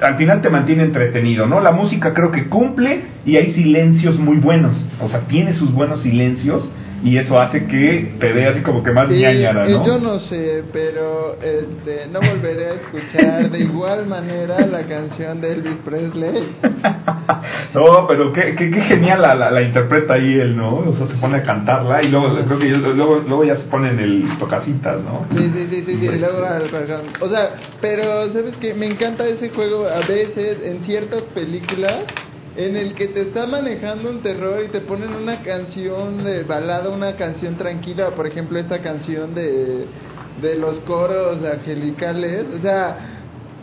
al 0.03 0.17
final 0.17 0.43
te 0.43 0.51
mantiene 0.51 0.85
entretenido, 0.85 1.47
¿no? 1.47 1.61
La 1.61 1.73
música 1.73 2.15
creo 2.15 2.31
que 2.31 2.47
cumple 2.47 3.03
y 3.27 3.37
hay 3.37 3.53
silencios 3.53 4.19
muy 4.19 4.37
buenos, 4.37 4.85
o 5.01 5.09
sea, 5.09 5.21
tiene 5.21 5.53
sus 5.53 5.73
buenos 5.73 6.03
silencios 6.03 6.71
y 7.03 7.17
eso 7.17 7.41
hace 7.41 7.67
que 7.67 8.17
te 8.21 8.33
dé 8.33 8.47
así 8.49 8.61
como 8.63 8.83
que 8.83 8.91
más 8.93 9.11
Eh, 9.11 9.19
ñañara, 9.21 9.67
eh, 9.67 9.71
¿no? 9.71 9.87
yo 9.87 9.99
no 9.99 10.21
sé, 10.21 10.65
pero 10.73 11.35
este, 11.41 12.07
no 12.13 12.21
volveré 12.21 12.67
a 12.67 12.75
escuchar 12.75 13.51
de 13.51 13.59
igual 13.61 14.07
manera 14.07 14.67
la 14.67 14.83
canción 14.83 15.41
de 15.41 15.53
Elvis 15.55 15.79
Presley. 15.85 16.57
No, 17.73 18.07
pero 18.09 18.33
qué, 18.33 18.55
qué, 18.57 18.71
qué 18.71 18.81
genial 18.83 19.23
la, 19.23 19.35
la, 19.35 19.51
la 19.51 19.63
interpreta 19.63 20.15
ahí 20.15 20.35
él, 20.35 20.57
¿no? 20.57 20.77
O 20.79 20.93
sea, 20.97 21.07
se 21.07 21.15
pone 21.21 21.37
a 21.39 21.43
cantarla 21.45 22.03
y 22.03 22.09
luego 22.09 22.35
creo 22.45 22.59
que 22.59 22.67
luego, 22.69 23.23
luego 23.27 23.45
ya 23.45 23.57
se 23.57 23.65
pone 23.69 23.91
en 23.91 23.99
el 24.01 24.39
tocacitas, 24.39 25.01
¿no? 25.03 25.25
Sí, 25.31 25.51
sí, 25.53 25.67
sí, 25.71 25.83
sí, 25.87 25.97
sí, 26.01 26.07
y 26.07 26.19
luego 26.19 26.39
al- 26.45 26.63
al- 26.75 27.03
O 27.21 27.29
sea, 27.29 27.51
pero 27.81 28.33
¿sabes 28.33 28.57
qué? 28.61 28.75
Me 28.75 28.87
encanta 28.87 29.25
ese 29.27 29.51
juego 29.51 29.87
a 29.87 30.01
veces 30.07 30.59
en 30.65 30.83
ciertas 30.85 31.23
películas 31.35 32.03
en 32.57 32.77
el 32.77 32.95
que 32.95 33.09
te 33.09 33.23
está 33.23 33.47
manejando 33.47 34.11
un 34.11 34.23
terror 34.23 34.63
y 34.65 34.69
te 34.69 34.81
ponen 34.81 35.15
una 35.15 35.43
canción 35.43 36.19
de 36.19 36.43
balada, 36.43 36.91
una 36.91 37.17
canción 37.17 37.57
tranquila, 37.57 38.11
por 38.11 38.27
ejemplo, 38.27 38.59
esta 38.59 38.81
canción 38.81 39.35
de, 39.35 39.87
de 40.41 40.57
los 40.57 40.81
coros 40.81 41.45
angelicales, 41.45 42.47
o 42.55 42.59
sea, 42.59 43.20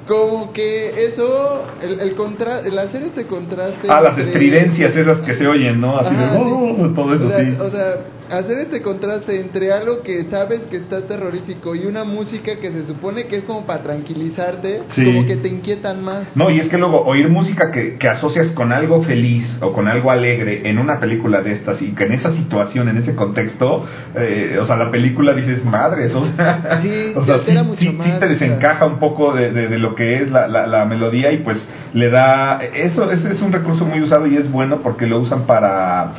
como 0.08 0.54
que 0.54 1.08
eso, 1.08 1.68
el, 1.82 2.00
el, 2.00 2.16
contra, 2.16 2.62
el 2.62 2.78
hacer 2.80 3.04
este 3.04 3.26
contraste... 3.28 3.88
Ah, 3.90 4.02
las 4.02 4.18
estridencias 4.18 4.96
esas 4.96 5.20
que 5.20 5.36
se 5.36 5.46
oyen, 5.48 5.80
¿no? 5.82 5.98
Así 5.98 6.16
Ajá, 6.16 6.32
de, 6.34 6.38
sí. 6.38 6.44
"Oh", 6.46 6.88
todo 6.96 7.14
eso 7.14 7.26
o 7.26 7.30
sea, 7.30 7.40
sí. 7.40 7.58
O 7.60 7.70
sea, 7.70 8.38
hacer 8.40 8.58
este 8.60 8.82
contraste 8.82 9.40
entre 9.40 9.72
algo 9.72 10.02
que 10.04 10.26
sabes 10.26 10.62
que 10.70 10.78
está 10.78 11.02
terrorífico 11.08 11.76
y 11.76 11.86
una 11.86 12.04
música 12.04 12.58
que 12.60 12.72
se 12.72 12.86
supone 12.86 13.26
que 13.28 13.38
es 13.38 13.44
como 13.46 13.66
para 13.66 13.84
tranquilizarte, 13.84 14.82
Sí. 14.92 15.06
como 15.06 15.26
que 15.26 15.38
te 15.38 15.48
inquietan 15.48 16.04
más. 16.04 16.36
No, 16.36 16.50
y 16.50 16.60
es 16.60 16.68
que 16.68 16.78
luego 16.78 17.02
oír 17.06 17.30
música 17.30 17.72
que, 17.72 17.98
que 17.98 18.08
asocias 18.10 18.52
con 18.52 18.72
algo 18.74 19.02
feliz 19.04 19.46
o 19.62 19.72
con 19.72 19.88
algo 19.88 20.12
alegre 20.12 20.70
en 20.70 20.78
una 20.78 21.00
película 21.00 21.42
de 21.42 21.54
estas 21.54 21.82
y 21.82 21.94
que 21.94 22.04
en 22.06 22.14
esa 22.14 22.34
situación, 22.36 22.90
en 22.90 22.98
ese 22.98 23.16
contexto, 23.16 23.86
eh, 24.16 24.58
o 24.62 24.66
sea, 24.66 24.76
la 24.76 24.92
película 24.92 25.34
dices, 25.34 25.64
madres, 25.64 26.14
o 26.14 26.26
sea, 26.26 26.80
Sí, 26.82 27.12
o 27.16 27.20
te 27.22 27.26
sea, 27.26 27.36
altera 27.36 27.62
sí, 27.62 27.68
mucho 27.68 27.80
sí- 27.80 27.88
sí 27.88 27.94
más, 27.94 28.08
te 28.08 28.16
o 28.16 28.20
sea. 28.20 28.28
desencaja 28.28 28.86
un 28.86 29.00
poco 29.00 29.34
de, 29.34 29.52
de- 29.52 29.68
de 29.70 29.80
lo 29.80 29.96
que 29.98 30.22
es 30.22 30.32
la, 30.32 30.48
la, 30.48 30.66
la 30.66 30.86
melodía 30.86 31.32
y 31.34 31.40
pues 31.40 31.58
le 31.94 32.10
da, 32.10 32.62
eso 32.74 33.12
ese 33.12 33.34
es 33.34 33.42
un 33.42 33.52
recurso 33.52 33.84
muy 33.84 34.02
usado 34.02 34.28
y 34.28 34.38
es 34.38 34.50
bueno 34.50 34.78
porque 34.78 35.06
lo 35.06 35.20
usan 35.20 35.42
para 35.42 36.14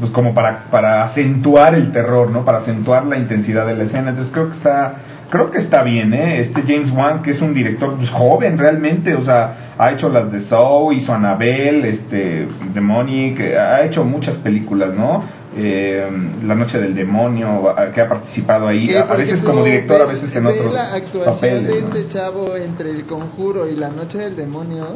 pues 0.00 0.10
como 0.12 0.32
para, 0.34 0.70
para 0.70 1.04
acentuar 1.04 1.74
el 1.74 1.92
terror, 1.92 2.30
¿no? 2.30 2.44
Para 2.44 2.58
acentuar 2.58 3.04
la 3.06 3.18
intensidad 3.18 3.66
de 3.66 3.76
la 3.76 3.84
escena. 3.84 4.10
Entonces 4.10 4.32
creo 4.32 4.48
que 4.48 4.56
está, 4.56 4.94
creo 5.30 5.50
que 5.50 5.58
está 5.58 5.82
bien, 5.82 6.14
¿eh? 6.14 6.40
Este 6.40 6.62
James 6.62 6.90
Wan, 6.90 7.22
que 7.22 7.32
es 7.32 7.40
un 7.40 7.52
director 7.52 7.94
pues, 7.96 8.10
joven 8.10 8.56
realmente, 8.58 9.14
o 9.14 9.22
sea, 9.22 9.74
ha 9.76 9.92
hecho 9.92 10.08
las 10.08 10.32
de 10.32 10.42
Saw, 10.44 10.92
hizo 10.92 11.12
Annabelle, 11.12 11.88
este, 11.88 12.48
Demonic, 12.72 13.40
ha 13.40 13.82
hecho 13.84 14.04
muchas 14.04 14.36
películas, 14.38 14.94
¿no? 14.94 15.22
Eh, 15.56 16.04
la 16.44 16.54
Noche 16.54 16.78
del 16.80 16.94
Demonio, 16.94 17.74
que 17.94 18.00
ha 18.00 18.08
participado 18.08 18.66
ahí, 18.66 18.88
Que, 18.88 18.98
a, 18.98 19.04
veces 19.04 19.34
ejemplo, 19.34 19.50
como 19.52 19.64
director, 19.64 20.02
a 20.02 20.06
ve- 20.06 20.14
veces 20.14 20.34
en 20.34 20.46
otros 20.46 20.72
la 20.74 20.94
actuación 20.94 21.34
papeles, 21.34 21.66
de 21.68 21.82
¿no? 21.82 21.88
este 21.94 22.08
chavo 22.08 22.56
entre 22.56 22.90
El 22.90 23.04
Conjuro 23.06 23.68
y 23.68 23.76
La 23.76 23.88
Noche 23.90 24.18
del 24.18 24.34
Demonio, 24.36 24.86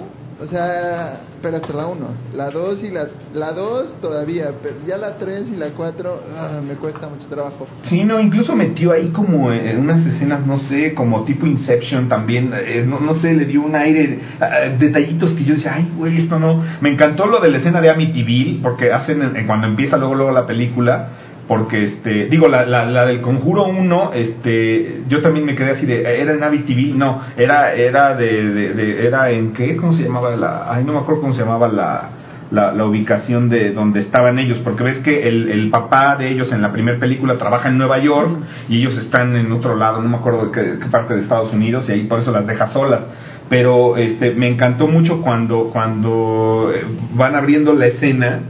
o 0.40 0.46
sea, 0.46 1.20
pero 1.42 1.56
hasta 1.56 1.72
la 1.72 1.86
1, 1.86 2.06
la 2.34 2.50
2 2.50 2.82
y 2.84 2.90
la 2.90 3.08
la 3.34 3.52
2 3.52 4.00
todavía, 4.00 4.50
pero 4.62 4.76
ya 4.86 4.96
la 4.96 5.16
3 5.16 5.48
y 5.52 5.56
la 5.56 5.70
4 5.70 6.20
me 6.66 6.74
cuesta 6.74 7.08
mucho 7.08 7.26
trabajo. 7.28 7.66
Sí, 7.82 8.04
no, 8.04 8.20
incluso 8.20 8.54
metió 8.54 8.92
ahí 8.92 9.08
como 9.08 9.52
en 9.52 9.78
unas 9.78 10.04
escenas, 10.06 10.46
no 10.46 10.58
sé, 10.58 10.94
como 10.94 11.24
tipo 11.24 11.46
Inception 11.46 12.08
también, 12.08 12.52
eh, 12.54 12.84
no, 12.86 13.00
no 13.00 13.14
sé, 13.14 13.34
le 13.34 13.44
dio 13.44 13.62
un 13.62 13.74
aire, 13.74 14.18
eh, 14.40 14.76
detallitos 14.78 15.32
que 15.32 15.44
yo 15.44 15.54
decía, 15.54 15.74
ay, 15.74 15.90
güey, 15.96 16.22
esto 16.22 16.38
no. 16.38 16.62
Me 16.80 16.90
encantó 16.90 17.26
lo 17.26 17.40
de 17.40 17.50
la 17.50 17.58
escena 17.58 17.80
de 17.80 17.90
Amityville, 17.90 18.60
porque 18.62 18.92
hacen, 18.92 19.22
eh, 19.22 19.44
cuando 19.46 19.66
empieza 19.66 19.96
luego, 19.96 20.14
luego 20.14 20.32
la 20.32 20.46
película, 20.46 21.08
porque, 21.48 21.82
este, 21.84 22.26
digo, 22.26 22.46
la, 22.48 22.66
la, 22.66 22.84
la 22.86 23.06
del 23.06 23.22
Conjuro 23.22 23.64
1, 23.64 24.12
este, 24.14 25.00
yo 25.08 25.22
también 25.22 25.46
me 25.46 25.54
quedé 25.54 25.70
así 25.70 25.86
de, 25.86 26.02
¿era 26.20 26.32
en 26.34 26.42
Amityville? 26.42 26.94
No, 26.96 27.22
era, 27.36 27.72
era 27.74 28.14
de- 28.14 29.06
era 29.06 29.30
en 29.30 29.54
qué, 29.54 29.74
¿cómo 29.76 29.94
se 29.94 30.02
llamaba 30.04 30.36
la, 30.36 30.72
ay, 30.72 30.84
no 30.84 30.92
me 30.92 30.98
acuerdo 30.98 31.22
cómo 31.22 31.32
se 31.32 31.40
llamaba 31.40 31.68
la, 31.68 32.10
la, 32.50 32.72
la 32.72 32.84
ubicación 32.84 33.48
de 33.48 33.72
donde 33.72 34.00
estaban 34.00 34.38
ellos, 34.38 34.58
porque 34.62 34.84
ves 34.84 34.98
que 34.98 35.26
el, 35.26 35.48
el 35.48 35.70
papá 35.70 36.16
de 36.16 36.28
ellos 36.30 36.52
en 36.52 36.60
la 36.60 36.70
primera 36.70 36.98
película 36.98 37.38
trabaja 37.38 37.68
en 37.70 37.78
Nueva 37.78 37.98
York 37.98 38.30
y 38.68 38.80
ellos 38.80 38.96
están 38.98 39.34
en 39.34 39.50
otro 39.50 39.74
lado, 39.74 40.02
no 40.02 40.08
me 40.10 40.16
acuerdo 40.18 40.46
de 40.46 40.52
qué, 40.52 40.78
qué 40.78 40.86
parte 40.90 41.14
de 41.14 41.22
Estados 41.22 41.52
Unidos, 41.52 41.86
y 41.88 41.92
ahí 41.92 42.04
por 42.04 42.20
eso 42.20 42.30
las 42.30 42.46
deja 42.46 42.68
solas. 42.68 43.00
Pero 43.48 43.96
este, 43.96 44.34
me 44.34 44.48
encantó 44.48 44.86
mucho 44.86 45.22
cuando, 45.22 45.70
cuando 45.72 46.70
eh, 46.74 46.84
van 47.14 47.34
abriendo 47.34 47.72
la 47.72 47.86
escena 47.86 48.40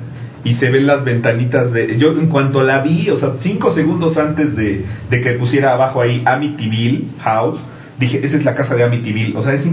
y 0.45 0.55
se 0.55 0.71
ven 0.71 0.87
las 0.87 1.05
ventanitas 1.05 1.73
de... 1.73 1.97
Yo 1.99 2.13
en 2.13 2.29
cuanto 2.29 2.63
la 2.63 2.81
vi, 2.81 3.11
o 3.11 3.17
sea, 3.17 3.33
cinco 3.41 3.75
segundos 3.75 4.17
antes 4.17 4.55
de, 4.57 4.85
de 5.11 5.21
que 5.21 5.33
pusiera 5.33 5.75
abajo 5.75 6.01
ahí 6.01 6.23
Amityville 6.25 7.07
House, 7.21 7.59
dije, 7.99 8.25
esa 8.25 8.37
es 8.37 8.45
la 8.45 8.55
casa 8.55 8.75
de 8.77 8.85
Amityville. 8.85 9.37
O 9.37 9.43
sea, 9.43 9.53
es, 9.55 9.67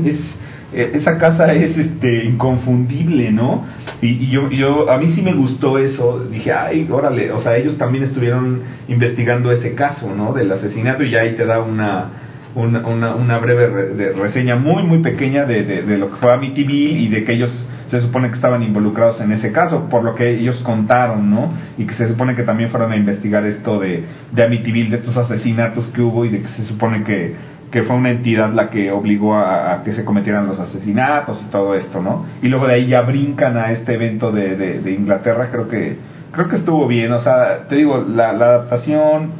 eh, 0.73 0.91
esa 0.95 1.17
casa 1.19 1.53
es 1.53 1.77
este 1.77 2.25
inconfundible, 2.25 3.31
¿no? 3.31 3.65
Y, 4.01 4.27
yo, 4.29 4.49
yo, 4.49 4.91
a 4.91 4.97
mí 4.97 5.07
sí 5.13 5.21
me 5.21 5.33
gustó 5.33 5.77
eso. 5.77 6.25
Dije, 6.31 6.51
ay, 6.51 6.87
órale, 6.91 7.31
o 7.31 7.39
sea, 7.41 7.55
ellos 7.57 7.77
también 7.77 8.03
estuvieron 8.03 8.61
investigando 8.87 9.51
ese 9.51 9.75
caso, 9.75 10.13
¿no? 10.15 10.33
Del 10.33 10.51
asesinato 10.51 11.03
y 11.03 11.15
ahí 11.15 11.35
te 11.35 11.45
da 11.45 11.61
una, 11.61 12.09
una, 12.55 12.85
una, 12.87 13.15
una 13.15 13.37
breve 13.37 13.67
re- 13.67 13.89
de- 13.93 14.13
reseña 14.13 14.55
muy, 14.55 14.83
muy 14.83 14.99
pequeña 14.99 15.45
de, 15.45 15.63
de, 15.63 15.83
de 15.83 15.97
lo 15.97 16.09
que 16.09 16.17
fue 16.17 16.33
Amityville 16.33 16.99
y 17.03 17.07
de 17.09 17.23
que 17.23 17.33
ellos 17.33 17.67
se 17.89 18.01
supone 18.01 18.29
que 18.29 18.35
estaban 18.35 18.63
involucrados 18.63 19.21
en 19.21 19.31
ese 19.31 19.51
caso, 19.51 19.87
por 19.89 20.03
lo 20.03 20.15
que 20.15 20.29
ellos 20.31 20.57
contaron, 20.61 21.29
¿no? 21.29 21.53
Y 21.77 21.85
que 21.85 21.93
se 21.93 22.07
supone 22.07 22.35
que 22.35 22.43
también 22.43 22.69
fueron 22.69 22.91
a 22.91 22.95
investigar 22.95 23.45
esto 23.45 23.79
de, 23.79 24.03
de 24.31 24.43
Amityville, 24.43 24.89
de 24.89 24.97
estos 24.97 25.17
asesinatos 25.17 25.87
que 25.87 26.01
hubo 26.01 26.25
y 26.25 26.29
de 26.29 26.41
que 26.41 26.49
se 26.49 26.65
supone 26.65 27.03
que, 27.03 27.35
que 27.71 27.83
fue 27.83 27.95
una 27.95 28.09
entidad 28.09 28.53
la 28.53 28.69
que 28.69 28.91
obligó 28.91 29.35
a, 29.35 29.81
que 29.83 29.93
se 29.93 30.03
cometieran 30.03 30.47
los 30.47 30.59
asesinatos 30.59 31.41
y 31.41 31.51
todo 31.51 31.75
esto, 31.75 32.01
¿no? 32.01 32.25
Y 32.41 32.47
luego 32.47 32.67
de 32.67 32.75
ahí 32.75 32.87
ya 32.87 33.01
brincan 33.01 33.57
a 33.57 33.71
este 33.71 33.93
evento 33.93 34.31
de, 34.31 34.55
de, 34.55 34.81
de 34.81 34.91
Inglaterra, 34.91 35.49
creo 35.51 35.67
que 35.67 36.15
creo 36.31 36.49
que 36.49 36.57
estuvo 36.57 36.85
bien, 36.87 37.11
o 37.13 37.21
sea, 37.21 37.65
te 37.69 37.75
digo, 37.75 38.03
la, 38.07 38.33
la 38.33 38.45
adaptación, 38.45 39.31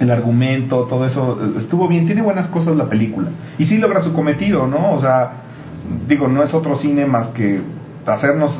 el 0.00 0.10
argumento, 0.10 0.84
todo 0.84 1.04
eso 1.04 1.38
estuvo 1.58 1.88
bien, 1.88 2.06
tiene 2.06 2.22
buenas 2.22 2.48
cosas 2.48 2.76
la 2.76 2.88
película. 2.88 3.28
Y 3.58 3.66
sí 3.66 3.78
logra 3.78 4.02
su 4.02 4.12
cometido, 4.12 4.66
¿no? 4.66 4.92
O 4.92 5.00
sea, 5.00 5.32
digo, 6.06 6.28
no 6.28 6.42
es 6.42 6.52
otro 6.54 6.78
cine 6.78 7.06
más 7.06 7.28
que 7.28 7.60
hacernos 8.06 8.52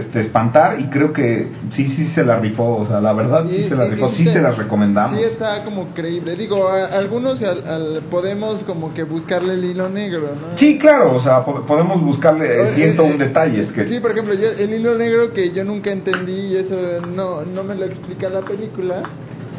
este, 0.00 0.20
espantar 0.20 0.80
y 0.80 0.86
creo 0.86 1.12
que 1.12 1.46
sí, 1.70 1.86
sí 1.90 2.08
se 2.08 2.24
la 2.24 2.40
rifó, 2.40 2.78
o 2.78 2.86
sea, 2.88 3.00
la 3.00 3.12
verdad 3.12 3.44
sí 3.48 3.68
se 3.68 3.76
la 3.76 3.86
rifó, 3.86 4.10
sí 4.10 4.26
se 4.26 4.40
las 4.42 4.58
recomendamos. 4.58 5.16
Sí 5.16 5.24
está 5.24 5.62
como 5.62 5.94
creíble. 5.94 6.34
Digo, 6.34 6.66
a- 6.68 6.86
algunos 6.86 7.40
al- 7.40 7.64
al- 7.64 8.02
podemos 8.10 8.64
como 8.64 8.92
que 8.92 9.04
buscarle 9.04 9.54
el 9.54 9.64
hilo 9.64 9.88
negro, 9.88 10.22
¿no? 10.34 10.58
Sí, 10.58 10.76
claro, 10.78 11.14
o 11.14 11.20
sea, 11.20 11.44
po- 11.44 11.62
podemos 11.66 12.02
buscarle 12.02 12.46
Eh, 12.70 12.74
ciento 12.74 13.04
eh, 13.04 13.12
un 13.12 13.18
detalles 13.18 13.70
que 13.70 13.86
Sí, 13.86 14.00
por 14.00 14.10
ejemplo, 14.10 14.34
yo- 14.34 14.50
el 14.50 14.74
hilo 14.74 14.96
negro 14.98 15.32
que 15.32 15.52
yo 15.52 15.62
nunca 15.62 15.92
entendí 15.92 16.32
y 16.32 16.56
eso 16.56 16.76
no, 17.14 17.42
no 17.44 17.62
me 17.62 17.76
lo 17.76 17.84
explica 17.84 18.28
la 18.28 18.40
película, 18.40 19.02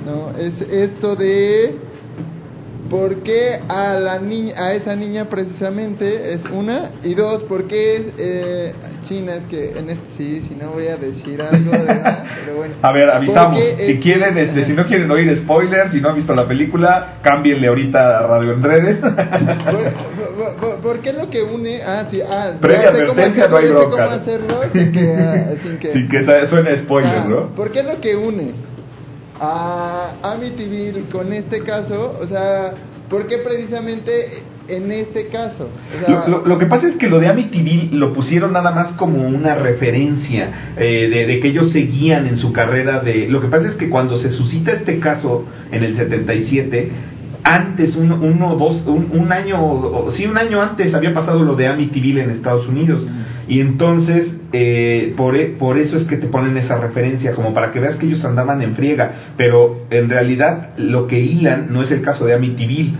¿no? 0.05 0.37
Es 0.37 0.59
esto 0.69 1.15
de 1.15 1.73
por 2.89 3.23
qué 3.23 3.59
a 3.67 3.93
la 3.95 4.19
niña, 4.19 4.53
a 4.57 4.73
esa 4.73 4.95
niña 4.95 5.25
precisamente 5.25 6.33
es 6.33 6.41
una 6.51 6.91
y 7.03 7.13
dos, 7.15 7.43
por 7.43 7.67
qué 7.67 7.95
es 7.97 8.01
eh, 8.17 8.73
China, 9.07 9.35
es 9.35 9.43
que 9.45 9.77
en 9.77 9.89
este 9.89 10.05
sí, 10.17 10.41
si 10.47 10.55
no 10.55 10.71
voy 10.71 10.87
a 10.87 10.97
decir 10.97 11.41
algo, 11.41 11.71
bueno. 12.55 12.75
A 12.81 12.91
ver, 12.91 13.09
avisamos. 13.09 13.55
¿Por 13.55 13.77
qué 13.77 13.85
Si 13.87 13.99
quieren, 13.99 14.37
este, 14.37 14.65
si 14.65 14.73
no 14.73 14.85
quieren 14.85 15.09
oír 15.11 15.35
spoilers, 15.43 15.91
si 15.91 16.01
no 16.01 16.09
han 16.09 16.15
visto 16.15 16.33
la 16.35 16.47
película, 16.47 17.17
cámbienle 17.21 17.67
ahorita 17.67 18.19
a 18.19 18.27
Radio 18.27 18.53
en 18.53 18.63
Redes. 18.63 18.97
¿Por, 18.99 20.55
por- 20.59 20.81
por- 20.81 20.99
qué 21.01 21.13
lo 21.13 21.29
que 21.29 21.43
une? 21.43 21.81
Ah, 21.83 22.05
sí, 22.09 22.19
ah, 22.21 22.53
Previa 22.59 22.89
advertencia, 22.89 23.43
hacerlo, 23.43 23.49
no 23.49 23.57
hay 23.57 23.69
bronca. 23.71 24.03
cómo 24.03 24.15
hacerlo 24.15 24.61
sin 24.73 24.91
que, 24.91 25.13
ah, 25.15 25.53
sin 25.63 25.77
que, 25.79 25.93
Sin 25.93 26.09
que 26.09 26.23
suene 26.49 26.77
spoiler, 26.79 27.13
Ah, 27.17 27.25
¿no? 27.29 27.47
¿Por 27.55 27.71
qué 27.71 27.83
lo 27.83 27.99
que 28.01 28.15
une 28.15 28.51
a 29.39 30.15
Amityville 30.23 31.09
con 31.11 31.31
este 31.33 31.61
caso? 31.63 32.17
O 32.21 32.27
sea, 32.27 32.73
¿por 33.09 33.27
qué 33.27 33.37
precisamente 33.39 34.43
en 34.67 34.91
este 34.91 35.27
caso? 35.27 35.69
O 35.69 36.05
sea, 36.05 36.27
Lo, 36.27 36.39
lo- 36.39 36.45
lo 36.45 36.57
que 36.57 36.65
pasa 36.65 36.87
es 36.87 36.95
que 36.97 37.07
lo 37.09 37.19
de 37.19 37.27
Amityville 37.29 37.89
lo 37.97 38.13
pusieron 38.13 38.51
nada 38.53 38.71
más 38.71 38.93
como 38.93 39.25
una 39.27 39.55
referencia 39.55 40.73
eh, 40.77 41.07
de, 41.09 41.25
de 41.25 41.39
que 41.39 41.47
ellos 41.49 41.71
seguían 41.71 42.27
en 42.27 42.37
su 42.37 42.51
carrera 42.51 42.99
de... 42.99 43.27
Lo 43.29 43.39
que 43.41 43.47
pasa 43.47 43.69
es 43.69 43.75
que 43.75 43.89
cuando 43.89 44.19
se 44.19 44.31
suscita 44.31 44.71
este 44.73 44.99
caso 44.99 45.45
en 45.71 45.83
el 45.83 45.95
77, 45.95 46.91
antes, 47.43 47.95
uno, 47.95 48.19
uno 48.21 48.55
dos, 48.57 48.83
un, 48.87 49.07
un 49.13 49.31
año, 49.31 50.11
sí, 50.11 50.25
un 50.25 50.37
año 50.37 50.61
antes 50.61 50.93
había 50.93 51.13
pasado 51.13 51.43
lo 51.43 51.55
de 51.55 51.67
Amityville 51.67 52.21
en 52.23 52.31
Estados 52.31 52.67
Unidos. 52.67 53.05
Y 53.47 53.61
entonces, 53.61 54.35
eh, 54.51 55.13
por, 55.15 55.35
e- 55.35 55.55
por 55.57 55.77
eso 55.77 55.97
es 55.97 56.05
que 56.05 56.17
te 56.17 56.27
ponen 56.27 56.57
esa 56.57 56.77
referencia, 56.79 57.33
como 57.33 57.53
para 57.53 57.71
que 57.71 57.79
veas 57.79 57.95
que 57.95 58.05
ellos 58.05 58.23
andaban 58.25 58.61
en 58.61 58.75
friega. 58.75 59.11
Pero 59.37 59.81
en 59.89 60.09
realidad 60.09 60.71
lo 60.77 61.07
que 61.07 61.19
hilan 61.19 61.71
no 61.71 61.81
es 61.81 61.91
el 61.91 62.01
caso 62.01 62.25
de 62.25 62.33
Amityville, 62.33 62.93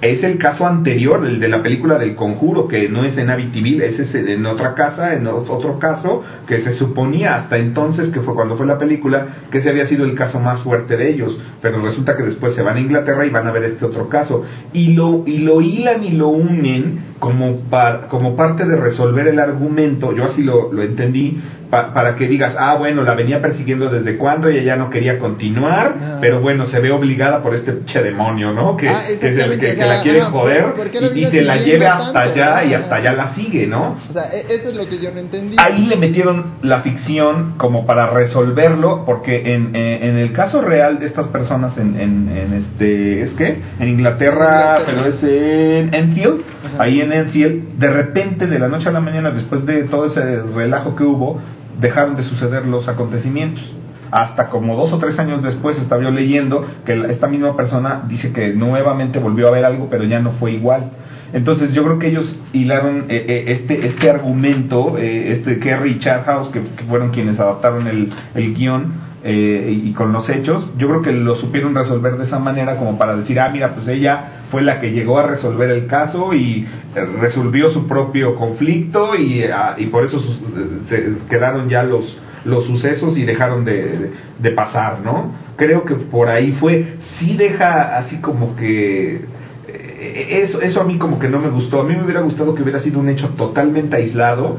es 0.00 0.22
el 0.22 0.38
caso 0.38 0.66
anterior, 0.66 1.24
el 1.26 1.40
de 1.40 1.48
la 1.48 1.62
película 1.62 1.98
del 1.98 2.14
conjuro, 2.14 2.68
que 2.68 2.88
no 2.88 3.04
es 3.04 3.16
en 3.18 3.30
Amityville, 3.30 3.84
ese 3.86 4.02
es 4.02 4.14
en 4.14 4.46
otra 4.46 4.74
casa, 4.74 5.14
en 5.14 5.26
otro 5.26 5.78
caso, 5.78 6.22
que 6.46 6.60
se 6.62 6.74
suponía 6.74 7.34
hasta 7.34 7.56
entonces, 7.56 8.10
que 8.10 8.20
fue 8.20 8.34
cuando 8.34 8.56
fue 8.56 8.66
la 8.66 8.78
película, 8.78 9.26
que 9.50 9.58
ese 9.58 9.70
había 9.70 9.86
sido 9.86 10.04
el 10.04 10.14
caso 10.14 10.38
más 10.38 10.60
fuerte 10.62 10.96
de 10.96 11.10
ellos, 11.10 11.36
pero 11.60 11.82
resulta 11.82 12.16
que 12.16 12.22
después 12.22 12.54
se 12.54 12.62
van 12.62 12.76
a 12.76 12.80
Inglaterra 12.80 13.26
y 13.26 13.30
van 13.30 13.46
a 13.48 13.52
ver 13.52 13.64
este 13.64 13.84
otro 13.86 14.08
caso, 14.08 14.44
y 14.72 14.92
lo, 14.94 15.24
y 15.26 15.38
lo 15.38 15.60
hilan 15.60 16.04
y 16.04 16.10
lo 16.12 16.28
unen 16.28 17.08
como, 17.18 17.56
par- 17.68 18.06
como 18.08 18.36
parte 18.36 18.64
de 18.66 18.76
resolver 18.76 19.26
el 19.26 19.40
argumento, 19.40 20.14
yo 20.14 20.24
así 20.26 20.44
lo, 20.44 20.72
lo 20.72 20.82
entendí, 20.82 21.40
pa- 21.68 21.92
para 21.92 22.14
que 22.14 22.28
digas, 22.28 22.54
ah, 22.56 22.76
bueno, 22.78 23.02
la 23.02 23.14
venía 23.14 23.42
persiguiendo 23.42 23.90
desde 23.90 24.16
cuando, 24.16 24.46
ella 24.48 24.62
ya 24.62 24.76
no 24.76 24.88
quería 24.88 25.18
continuar, 25.18 25.96
Ah. 26.00 26.18
pero 26.20 26.40
bueno, 26.40 26.66
se 26.66 26.78
ve 26.78 26.92
obligada 26.92 27.42
por 27.42 27.56
este 27.56 27.84
che 27.86 28.02
demonio, 28.04 28.52
¿no? 28.52 28.76
Que, 28.76 28.88
Ah, 28.88 29.02
que, 29.20 29.34
se- 29.34 29.58
la 29.88 30.02
quiere 30.02 30.20
joder 30.22 30.62
¿por- 30.64 30.74
por 30.76 30.90
qué 30.90 31.00
lo 31.00 31.14
y, 31.16 31.24
se 31.26 31.42
la 31.42 31.56
lleve 31.56 31.86
hasta 31.86 32.12
tanto? 32.12 32.20
allá 32.20 32.64
y 32.64 32.74
Ah. 32.74 32.78
hasta 32.78 32.94
allá 32.96 33.12
la 33.14 33.34
sigue, 33.34 33.66
¿no? 33.66 33.96
o 34.08 34.12
sea, 34.12 34.30
e- 34.32 34.46
eso 34.54 34.68
es 34.70 34.76
lo 34.76 34.88
que 34.88 34.98
yo 35.00 35.10
no 35.12 35.20
entendí. 35.20 35.56
Ahí 35.58 35.86
le 35.86 35.96
metieron 35.96 36.54
la 36.62 36.80
ficción 36.82 37.54
como 37.56 37.86
para 37.86 38.10
resolverlo, 38.10 39.04
porque 39.04 39.54
en, 39.54 39.74
en, 39.74 40.02
en 40.02 40.16
el 40.18 40.32
caso 40.32 40.60
real 40.60 40.98
de 40.98 41.06
estas 41.06 41.26
personas 41.28 41.76
en, 41.78 41.98
en, 42.00 42.28
en 42.36 42.52
este, 42.54 43.22
¿es 43.22 43.32
qué? 43.34 43.58
En 43.80 43.88
Inglaterra, 43.88 44.78
Inglaterra. 44.80 44.84
pero 44.86 45.06
es 45.06 45.22
en 45.22 45.94
Enfield, 45.94 46.40
Ajá. 46.66 46.82
ahí 46.84 47.00
en 47.00 47.12
Enfield, 47.12 47.78
de 47.78 47.90
repente, 47.90 48.46
de 48.46 48.58
la 48.58 48.68
noche 48.68 48.88
a 48.88 48.92
la 48.92 49.00
mañana, 49.00 49.30
después 49.30 49.64
de 49.66 49.84
todo 49.84 50.06
ese 50.06 50.42
relajo 50.54 50.94
que 50.96 51.04
hubo, 51.04 51.40
dejaron 51.80 52.16
de 52.16 52.24
suceder 52.24 52.66
los 52.66 52.88
acontecimientos. 52.88 53.62
Hasta 54.10 54.48
como 54.48 54.76
dos 54.76 54.92
o 54.92 54.98
tres 54.98 55.18
años 55.18 55.42
después 55.42 55.78
estaba 55.78 56.02
yo 56.02 56.10
leyendo 56.10 56.64
que 56.84 56.92
esta 57.10 57.28
misma 57.28 57.56
persona 57.56 58.04
dice 58.08 58.32
que 58.32 58.52
nuevamente 58.54 59.18
volvió 59.18 59.48
a 59.48 59.50
ver 59.50 59.64
algo, 59.64 59.88
pero 59.90 60.04
ya 60.04 60.20
no 60.20 60.32
fue 60.32 60.52
igual. 60.52 60.90
Entonces 61.32 61.74
yo 61.74 61.84
creo 61.84 61.98
que 61.98 62.08
ellos 62.08 62.38
hilaron 62.52 63.04
eh, 63.08 63.24
eh, 63.28 63.44
este 63.48 63.86
este 63.86 64.08
argumento, 64.08 64.96
eh, 64.96 65.32
este 65.32 65.58
Kerry 65.58 65.92
y 65.92 65.98
Charhouse, 65.98 66.50
que, 66.50 66.60
que 66.60 66.84
fueron 66.84 67.10
quienes 67.10 67.38
adaptaron 67.38 67.86
el, 67.86 68.10
el 68.34 68.54
guion 68.54 69.08
eh, 69.24 69.82
y 69.84 69.92
con 69.94 70.12
los 70.12 70.28
hechos, 70.30 70.68
yo 70.78 70.88
creo 70.88 71.02
que 71.02 71.12
lo 71.12 71.34
supieron 71.34 71.74
resolver 71.74 72.16
de 72.16 72.24
esa 72.24 72.38
manera 72.38 72.76
como 72.76 72.96
para 72.96 73.16
decir, 73.16 73.40
ah, 73.40 73.48
mira, 73.52 73.74
pues 73.74 73.88
ella 73.88 74.44
fue 74.50 74.62
la 74.62 74.78
que 74.78 74.92
llegó 74.92 75.18
a 75.18 75.26
resolver 75.26 75.70
el 75.70 75.86
caso 75.86 76.32
y 76.34 76.64
eh, 76.94 77.04
resolvió 77.20 77.68
su 77.70 77.88
propio 77.88 78.36
conflicto 78.36 79.16
y, 79.16 79.42
ah, 79.42 79.74
y 79.76 79.86
por 79.86 80.04
eso 80.04 80.20
se 80.88 81.14
quedaron 81.28 81.68
ya 81.68 81.82
los 81.82 82.16
los 82.44 82.66
sucesos 82.66 83.16
y 83.18 83.24
dejaron 83.24 83.64
de, 83.64 84.10
de- 84.38 84.50
pasar, 84.52 85.00
¿no? 85.04 85.32
Creo 85.56 85.84
que 85.84 85.94
por 85.94 86.28
ahí 86.28 86.52
fue, 86.52 86.84
sí 87.18 87.36
deja 87.36 87.98
así 87.98 88.16
como 88.18 88.56
que 88.56 89.20
eh, 89.68 90.40
eso, 90.44 90.60
eso 90.62 90.80
a 90.80 90.84
mí 90.84 90.98
como 90.98 91.18
que 91.18 91.28
no 91.28 91.38
me 91.40 91.48
gustó. 91.50 91.80
A 91.82 91.84
mí 91.84 91.94
me 91.94 92.04
hubiera 92.04 92.20
gustado 92.20 92.54
que 92.54 92.62
hubiera 92.62 92.80
sido 92.80 93.00
un 93.00 93.08
hecho 93.08 93.28
totalmente 93.30 93.96
aislado. 93.96 94.58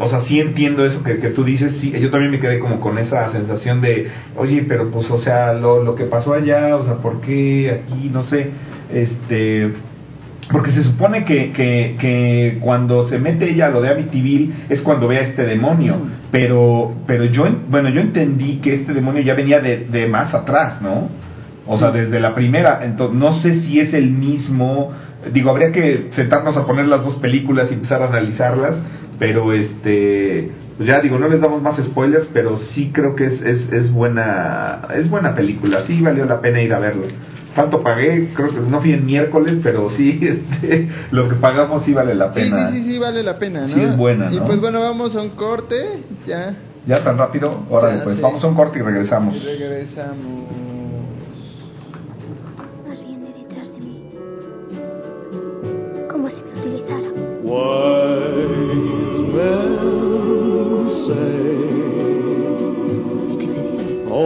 O 0.00 0.08
sea, 0.08 0.22
sí 0.22 0.40
entiendo 0.40 0.86
eso 0.86 1.02
que, 1.02 1.18
que 1.18 1.30
tú 1.30 1.44
dices. 1.44 1.76
Sí, 1.80 1.90
yo 2.00 2.08
también 2.10 2.30
me 2.30 2.40
quedé 2.40 2.58
como 2.58 2.80
con 2.80 2.96
esa 2.96 3.30
sensación 3.32 3.82
de, 3.82 4.08
oye, 4.36 4.64
pero 4.66 4.90
pues, 4.90 5.10
o 5.10 5.18
sea, 5.18 5.52
lo, 5.52 5.82
lo 5.82 5.94
que 5.94 6.04
pasó 6.04 6.32
allá, 6.32 6.76
o 6.76 6.84
sea, 6.84 6.94
¿por 6.94 7.20
qué 7.20 7.82
aquí? 7.82 8.08
No 8.10 8.22
sé. 8.24 8.50
Este. 8.90 9.72
Porque 10.52 10.70
se 10.70 10.84
supone 10.84 11.24
que, 11.24 11.52
que, 11.52 11.96
que 12.00 12.58
cuando 12.60 13.08
se 13.08 13.18
mete 13.18 13.50
ella 13.50 13.66
a 13.66 13.70
lo 13.70 13.80
de 13.82 13.90
Amityville 13.90 14.52
es 14.68 14.80
cuando 14.82 15.08
ve 15.08 15.18
a 15.18 15.22
este 15.22 15.44
demonio. 15.44 15.96
Pero, 16.30 16.94
pero 17.06 17.24
yo, 17.24 17.46
en- 17.46 17.68
bueno, 17.68 17.88
yo 17.88 18.00
entendí 18.00 18.56
que 18.58 18.74
este 18.74 18.92
demonio 18.94 19.22
ya 19.22 19.34
venía 19.34 19.58
de, 19.60 19.86
de 19.86 20.06
más 20.06 20.34
atrás, 20.34 20.80
¿no? 20.80 21.08
O 21.66 21.78
sea, 21.78 21.90
desde 21.90 22.20
la 22.20 22.32
primera. 22.34 22.80
Entonces, 22.84 23.18
no 23.18 23.40
sé 23.40 23.60
si 23.62 23.80
es 23.80 23.92
el 23.92 24.10
mismo. 24.10 24.92
Digo, 25.32 25.50
habría 25.50 25.72
que 25.72 26.10
sentarnos 26.12 26.56
a 26.56 26.64
poner 26.64 26.86
las 26.86 27.02
dos 27.02 27.16
películas 27.16 27.68
y 27.72 27.74
empezar 27.74 28.00
a 28.02 28.06
analizarlas. 28.06 28.76
Pero 29.18 29.52
este. 29.52 30.50
Pues 30.76 30.88
ya 30.90 31.00
digo, 31.00 31.18
no 31.18 31.26
les 31.28 31.40
damos 31.40 31.62
más 31.62 31.82
spoilers, 31.82 32.28
pero 32.34 32.56
sí 32.58 32.90
creo 32.92 33.14
que 33.14 33.24
es, 33.26 33.40
es, 33.40 33.72
es 33.72 33.90
buena 33.90 34.82
es 34.94 35.08
buena 35.08 35.34
película. 35.34 35.86
Sí 35.86 36.00
valió 36.02 36.26
la 36.26 36.40
pena 36.42 36.60
ir 36.60 36.74
a 36.74 36.78
verlo. 36.78 37.04
¿Cuánto 37.54 37.82
pagué? 37.82 38.28
Creo 38.34 38.50
que 38.50 38.60
no 38.60 38.82
fui 38.82 38.92
en 38.92 39.06
miércoles, 39.06 39.56
pero 39.62 39.88
sí, 39.88 40.20
este, 40.60 40.88
lo 41.12 41.30
que 41.30 41.36
pagamos 41.36 41.82
sí 41.84 41.94
vale 41.94 42.14
la 42.14 42.28
Sí, 42.34 42.40
pena. 42.40 42.70
sí, 42.70 42.82
sí, 42.82 42.92
sí, 42.92 42.98
vale 42.98 43.22
la 43.22 43.38
pena, 43.38 43.62
¿no? 43.66 43.68
Sí 43.74 43.80
es 43.80 43.96
buena, 43.96 44.30
Y 44.30 44.36
¿no? 44.36 44.44
pues 44.44 44.60
bueno, 44.60 44.80
vamos 44.80 45.16
a 45.16 45.22
un 45.22 45.30
corte, 45.30 46.02
ya. 46.26 46.54
¿Ya 46.84 47.02
tan 47.02 47.16
rápido? 47.16 47.64
Órale, 47.70 47.98
Ya, 47.98 48.04
pues 48.04 48.16
sí. 48.16 48.22
vamos 48.22 48.44
a 48.44 48.46
un 48.46 48.54
corte 48.54 48.78
y 48.78 48.82
regresamos. 48.82 49.34
Y 49.34 49.38
regresamos. 49.40 50.44
Más 52.86 53.00
viene 53.02 53.28
detrás 53.38 53.72
de 53.72 53.80
mí. 53.80 54.02
Como 56.10 56.28
si 56.28 56.42
me 56.42 56.60
utilizara. 56.60 57.08
Wise 57.42 58.05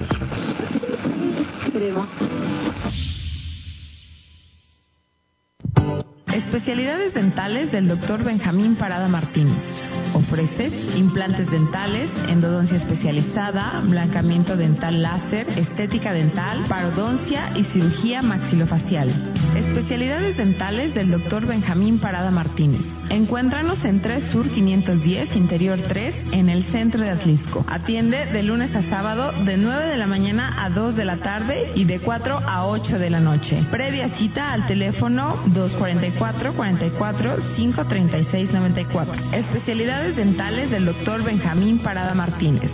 Especialidades 6.27 7.15
dentales 7.15 7.71
del 7.71 7.89
Dr. 7.89 8.25
Benjamín 8.25 8.77
Parada 8.77 9.09
Martínez. 9.09 9.94
Ofrece 10.15 10.69
implantes 10.97 11.51
dentales, 11.51 12.09
endodoncia 12.29 12.77
especializada, 12.77 13.83
blancamiento 13.85 14.57
dental 14.57 15.03
láser, 15.03 15.49
estética 15.59 16.13
dental, 16.13 16.67
parodoncia 16.69 17.51
y 17.57 17.65
cirugía 17.73 18.23
maxilofacial. 18.23 19.09
Especialidades 19.57 20.37
dentales 20.37 20.95
del 20.95 21.11
Dr. 21.11 21.47
Benjamín 21.47 21.99
Parada 21.99 22.31
Martínez. 22.31 22.83
Encuéntranos 23.11 23.85
en 23.85 24.01
3 24.01 24.31
Sur 24.31 24.49
510, 24.51 25.37
Interior 25.37 25.79
3, 25.89 26.15
en 26.33 26.49
el 26.49 26.65
centro 26.73 27.01
de 27.01 27.11
Atlisco. 27.11 27.65
Atiende 27.69 28.27
de 28.27 28.43
lunes 28.43 28.75
a 28.75 28.83
sábado 28.89 29.33
de 29.45 29.57
9 29.57 29.87
de 29.87 29.97
la 29.97 30.07
mañana 30.07 30.65
a 30.65 30.71
2 30.71 30.97
de 30.97 31.05
la 31.05 31.19
tarde 31.19 31.73
y 31.75 31.85
de 31.85 32.01
4 32.01 32.39
a 32.47 32.67
8 32.67 32.99
de 32.99 33.11
la 33.11 33.21
noche. 33.21 33.65
Previa 33.71 34.09
cita 34.17 34.53
al 34.53 34.67
teléfono 34.67 35.43
244 35.47 36.55
44 36.55 37.37
536 37.57 38.53
94. 38.53 39.15
Especialidades 39.33 40.17
dentales 40.17 40.71
del 40.71 40.87
Dr. 40.87 41.23
Benjamín 41.23 41.79
Parada 41.81 42.15
Martínez. 42.15 42.71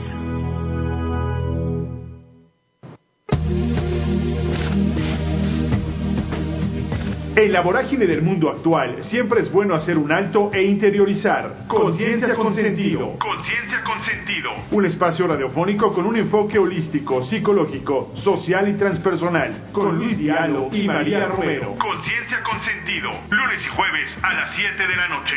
En 7.40 7.53
la 7.53 7.62
vorágine 7.62 8.07
del 8.07 8.20
mundo 8.20 8.50
actual, 8.50 9.03
siempre 9.05 9.40
es 9.40 9.50
bueno 9.50 9.74
hacer 9.74 9.96
un 9.96 10.12
alto 10.12 10.50
e 10.53 10.62
interiorizar. 10.62 11.66
Conciencia 11.68 12.35
con 12.35 12.55
sentido. 12.55 13.16
Conciencia 13.18 13.83
con 13.83 13.98
sentido. 14.03 14.50
Un 14.70 14.85
espacio 14.85 15.26
radiofónico 15.26 15.90
con 15.94 16.05
un 16.05 16.16
enfoque 16.16 16.59
holístico, 16.59 17.24
psicológico, 17.24 18.12
social 18.16 18.68
y 18.68 18.74
transpersonal. 18.74 19.70
Con 19.72 19.96
Luis 19.96 20.18
Diallo 20.18 20.68
y 20.70 20.87
María 20.87 21.29
Romero. 21.29 21.76
Conciencia 21.79 22.42
con 22.42 22.61
sentido. 22.61 23.09
Lunes 23.31 23.64
y 23.64 23.68
jueves 23.74 24.18
a 24.20 24.35
las 24.35 24.55
7 24.55 24.87
de 24.87 24.96
la 24.96 25.09
noche. 25.09 25.37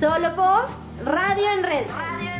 Solo 0.00 0.34
por 0.34 1.12
Radio 1.12 1.52
en 1.52 1.62
Red. 1.64 1.86
Radio 1.90 2.35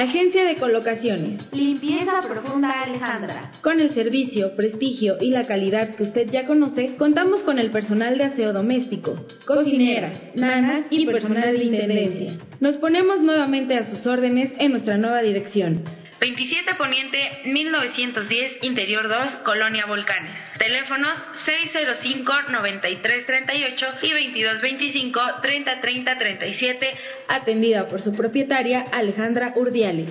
Agencia 0.00 0.46
de 0.46 0.56
Colocaciones. 0.56 1.40
Limpieza 1.52 2.22
profunda 2.26 2.84
Alejandra. 2.84 3.52
Con 3.60 3.80
el 3.80 3.92
servicio, 3.92 4.56
prestigio 4.56 5.18
y 5.20 5.28
la 5.28 5.44
calidad 5.44 5.94
que 5.94 6.04
usted 6.04 6.30
ya 6.30 6.46
conoce, 6.46 6.96
contamos 6.96 7.42
con 7.42 7.58
el 7.58 7.70
personal 7.70 8.16
de 8.16 8.24
aseo 8.24 8.54
doméstico, 8.54 9.14
cocineras, 9.44 10.34
nanas 10.34 10.86
y 10.88 11.04
personal 11.04 11.52
de 11.52 11.64
intendencia. 11.64 12.38
Nos 12.60 12.78
ponemos 12.78 13.20
nuevamente 13.20 13.76
a 13.76 13.90
sus 13.90 14.06
órdenes 14.06 14.52
en 14.58 14.70
nuestra 14.70 14.96
nueva 14.96 15.20
dirección. 15.20 15.84
27 16.20 16.74
Poniente 16.74 17.40
1910 17.46 18.62
Interior 18.62 19.08
2 19.08 19.36
Colonia 19.42 19.86
Volcanes. 19.86 20.36
Teléfonos 20.58 21.14
605-9338 21.46 24.02
y 24.02 24.44
2225-303037. 24.44 26.92
Atendida 27.26 27.88
por 27.88 28.02
su 28.02 28.14
propietaria 28.14 28.84
Alejandra 28.92 29.54
Urdiales. 29.56 30.10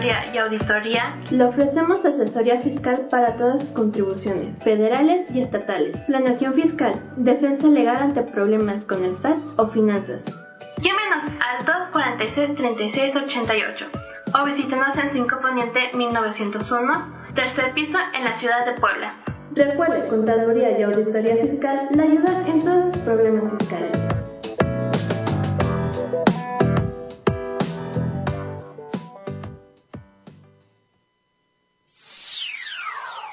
Contaduría 0.00 0.34
y 0.34 0.38
auditoría. 0.38 1.16
Le 1.30 1.44
ofrecemos 1.44 2.04
asesoría 2.04 2.60
fiscal 2.62 3.08
para 3.10 3.36
todas 3.36 3.60
sus 3.60 3.68
contribuciones, 3.70 4.56
federales 4.64 5.30
y 5.30 5.42
estatales, 5.42 5.96
planeación 6.06 6.54
fiscal, 6.54 6.94
defensa 7.16 7.66
legal 7.66 7.96
ante 7.98 8.22
problemas 8.22 8.84
con 8.86 9.04
el 9.04 9.16
SAT 9.18 9.36
o 9.58 9.68
finanzas. 9.68 10.22
Llámenos 10.78 11.24
al 11.40 11.66
246-3688 11.92 13.88
o 14.32 14.44
visítenos 14.46 14.96
en 14.96 15.12
5 15.12 15.40
Poniente 15.42 15.80
1901, 15.92 17.32
tercer 17.34 17.74
piso 17.74 17.98
en 18.14 18.24
la 18.24 18.38
ciudad 18.38 18.64
de 18.64 18.80
Puebla. 18.80 19.12
Recuerde, 19.54 20.08
Contaduría 20.08 20.78
y 20.78 20.82
Auditoría 20.82 21.36
Fiscal 21.36 21.88
le 21.90 22.02
ayudan 22.02 22.46
en 22.46 22.64
todos 22.64 22.94
sus 22.94 23.02
problemas 23.02 23.50
fiscales. 23.58 24.09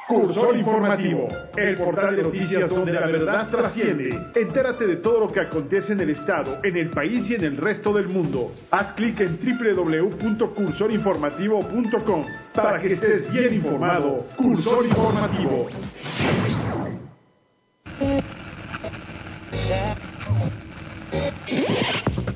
Cursor 0.07 0.55
Informativo, 0.55 1.27
el 1.57 1.75
portal 1.75 2.15
de 2.15 2.23
noticias 2.23 2.69
donde 2.69 2.93
la 2.93 3.07
verdad 3.07 3.49
trasciende. 3.49 4.17
Entérate 4.35 4.87
de 4.87 4.95
todo 4.97 5.19
lo 5.19 5.31
que 5.31 5.39
acontece 5.41 5.91
en 5.91 5.99
el 5.99 6.11
Estado, 6.11 6.59
en 6.63 6.77
el 6.77 6.91
país 6.91 7.29
y 7.29 7.35
en 7.35 7.43
el 7.43 7.57
resto 7.57 7.91
del 7.91 8.07
mundo. 8.07 8.53
Haz 8.71 8.93
clic 8.93 9.19
en 9.19 9.37
www.cursorinformativo.com 9.37 12.25
para 12.53 12.81
que 12.81 12.93
estés 12.93 13.29
bien 13.33 13.55
informado. 13.55 14.27
Cursor 14.37 14.85
Informativo. 14.85 15.67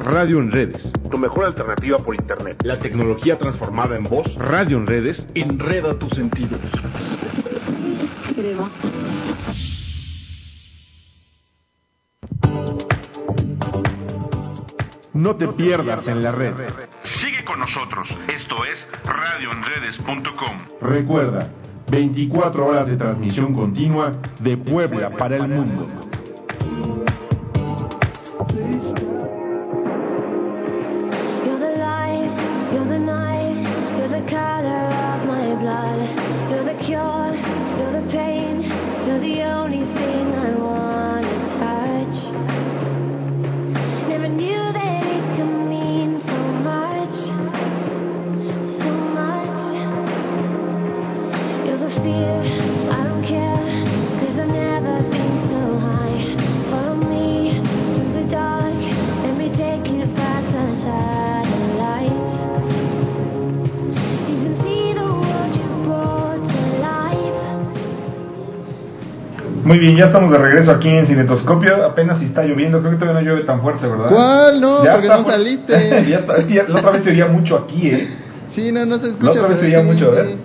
Radio 0.04 0.40
en 0.40 0.52
redes. 0.52 0.92
Tu 1.12 1.18
mejor 1.18 1.46
alternativa 1.46 2.00
por 2.00 2.16
internet. 2.16 2.58
La 2.64 2.80
tecnología 2.80 3.38
transformada 3.38 3.96
en 3.96 4.04
voz. 4.04 4.34
Radio 4.36 4.78
en 4.78 4.88
redes. 4.88 5.24
Enreda 5.36 5.98
tus 6.00 6.10
sentidos. 6.14 6.60
No 15.14 15.36
te 15.36 15.48
pierdas 15.50 16.08
en 16.08 16.24
la 16.24 16.32
red. 16.32 16.54
Sigue 17.22 17.46
con 17.46 17.60
nosotros. 17.60 18.08
Esto 18.28 18.56
es 18.66 18.80
radioenredes.com. 19.06 20.90
Recuerda, 20.90 21.50
24 21.92 22.66
horas 22.66 22.88
de 22.88 22.98
transmisión 22.98 23.54
continua 23.54 24.14
de 24.40 24.58
Puebla 24.58 25.12
para 25.12 25.36
el 25.36 25.48
mundo. 25.48 25.88
Muy 69.72 69.80
bien, 69.80 69.96
ya 69.96 70.08
estamos 70.08 70.30
de 70.32 70.38
regreso 70.38 70.70
aquí 70.72 70.90
en 70.90 71.08
Cinetoscopio. 71.08 71.86
Apenas 71.86 72.20
si 72.20 72.26
está 72.26 72.44
lloviendo, 72.44 72.80
creo 72.82 72.92
que 72.92 72.98
todavía 72.98 73.22
no 73.22 73.26
llueve 73.26 73.46
tan 73.46 73.62
fuerte, 73.62 73.88
¿verdad? 73.88 74.10
¿Cuál? 74.10 74.60
No, 74.60 74.84
Ya 74.84 74.92
porque 74.96 75.08
está 75.08 75.18
no 75.20 75.24
fu- 75.24 75.32
saliste. 75.32 75.74
ya 76.10 76.18
está, 76.20 76.36
es 76.36 76.46
que 76.46 76.54
ya- 76.56 76.66
la 76.68 76.80
otra 76.82 76.92
vez 76.92 77.04
se 77.06 77.12
oía 77.12 77.28
mucho 77.28 77.56
aquí, 77.58 77.88
¿eh? 77.88 78.08
Sí, 78.52 78.70
no, 78.74 78.86
no 78.86 79.00
se 79.00 79.08
escucha. 79.08 79.26
La 79.28 79.32
otra 79.32 79.48
vez 79.48 79.60
se 79.62 79.66
oía 79.68 79.82
mucho, 79.82 80.12
sí. 80.14 80.20
¿eh? 80.30 80.36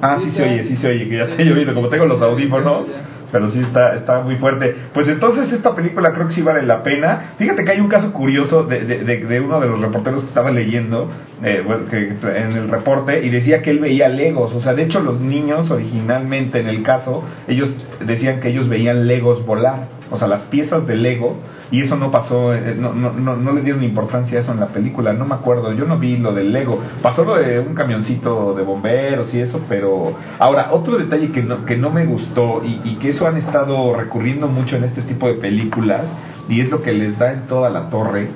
Ah, 0.00 0.16
sí 0.24 0.30
se 0.30 0.42
oye, 0.44 0.64
sí 0.64 0.76
se 0.76 0.88
oye, 0.88 1.08
que 1.10 1.16
ya 1.18 1.24
está 1.24 1.42
lloviendo, 1.42 1.74
como 1.74 1.88
tengo 1.88 2.06
los 2.06 2.22
audífonos, 2.22 2.86
pero 3.30 3.50
sí 3.50 3.60
está, 3.60 3.96
está 3.96 4.20
muy 4.20 4.36
fuerte. 4.36 4.74
Pues 4.94 5.08
entonces 5.08 5.52
esta 5.52 5.74
película 5.74 6.12
creo 6.14 6.28
que 6.28 6.34
sí 6.34 6.40
vale 6.40 6.62
la 6.62 6.82
pena. 6.82 7.34
Fíjate 7.36 7.64
que 7.66 7.70
hay 7.72 7.80
un 7.80 7.88
caso 7.88 8.12
curioso 8.14 8.62
de, 8.62 8.80
de, 8.86 9.04
de- 9.04 9.24
de 9.26 9.40
uno 9.40 9.60
de 9.60 9.66
los 9.68 9.78
reporteros 9.78 10.22
que 10.22 10.28
estaba 10.28 10.50
leyendo 10.50 11.10
eh, 11.44 11.62
que, 11.90 12.08
en 12.08 12.52
el 12.52 12.68
reporte 12.68 13.24
y 13.24 13.28
decía 13.28 13.62
que 13.62 13.70
él 13.70 13.78
veía 13.78 14.08
Legos. 14.08 14.54
O 14.54 14.62
sea, 14.62 14.74
de 14.74 14.84
hecho 14.84 15.00
los 15.00 15.20
niños 15.20 15.70
originalmente 15.70 16.60
en 16.60 16.68
el 16.68 16.82
caso, 16.82 17.22
ellos 17.46 17.70
decían 18.04 18.40
que 18.40 18.48
ellos 18.48 18.68
veían 18.68 19.06
Legos 19.06 19.44
volar. 19.44 19.88
O 20.10 20.18
sea, 20.18 20.28
las 20.28 20.42
piezas 20.44 20.86
de 20.86 20.96
Lego 20.96 21.36
y 21.70 21.80
eso 21.82 21.96
no 21.96 22.10
pasó, 22.10 22.54
eh, 22.54 22.74
no, 22.78 22.92
no, 22.94 23.12
no, 23.12 23.36
no 23.36 23.52
le 23.52 23.62
dieron 23.62 23.82
importancia 23.82 24.38
a 24.38 24.42
eso 24.42 24.52
en 24.52 24.60
la 24.60 24.68
película, 24.68 25.12
no 25.12 25.24
me 25.24 25.34
acuerdo, 25.34 25.72
yo 25.72 25.86
no 25.86 25.98
vi 25.98 26.18
lo 26.18 26.32
del 26.32 26.52
Lego, 26.52 26.78
pasó 27.02 27.24
lo 27.24 27.36
de 27.36 27.58
un 27.58 27.74
camioncito 27.74 28.54
de 28.54 28.62
bomberos 28.62 29.34
y 29.34 29.40
eso, 29.40 29.62
pero 29.68 30.14
ahora, 30.38 30.72
otro 30.72 30.98
detalle 30.98 31.32
que 31.32 31.42
no, 31.42 31.64
que 31.64 31.76
no 31.76 31.90
me 31.90 32.04
gustó 32.04 32.62
y 32.64 32.96
que 32.96 33.10
eso 33.10 33.26
han 33.26 33.38
estado 33.38 33.94
recurriendo 33.96 34.46
mucho 34.46 34.76
en 34.76 34.84
este 34.84 35.02
tipo 35.02 35.26
de 35.26 35.34
películas 35.34 36.06
y 36.48 36.60
es 36.60 36.70
lo 36.70 36.82
que 36.82 36.92
les 36.92 37.18
da 37.18 37.32
en 37.32 37.46
toda 37.46 37.70
la 37.70 37.88
torre, 37.88 38.28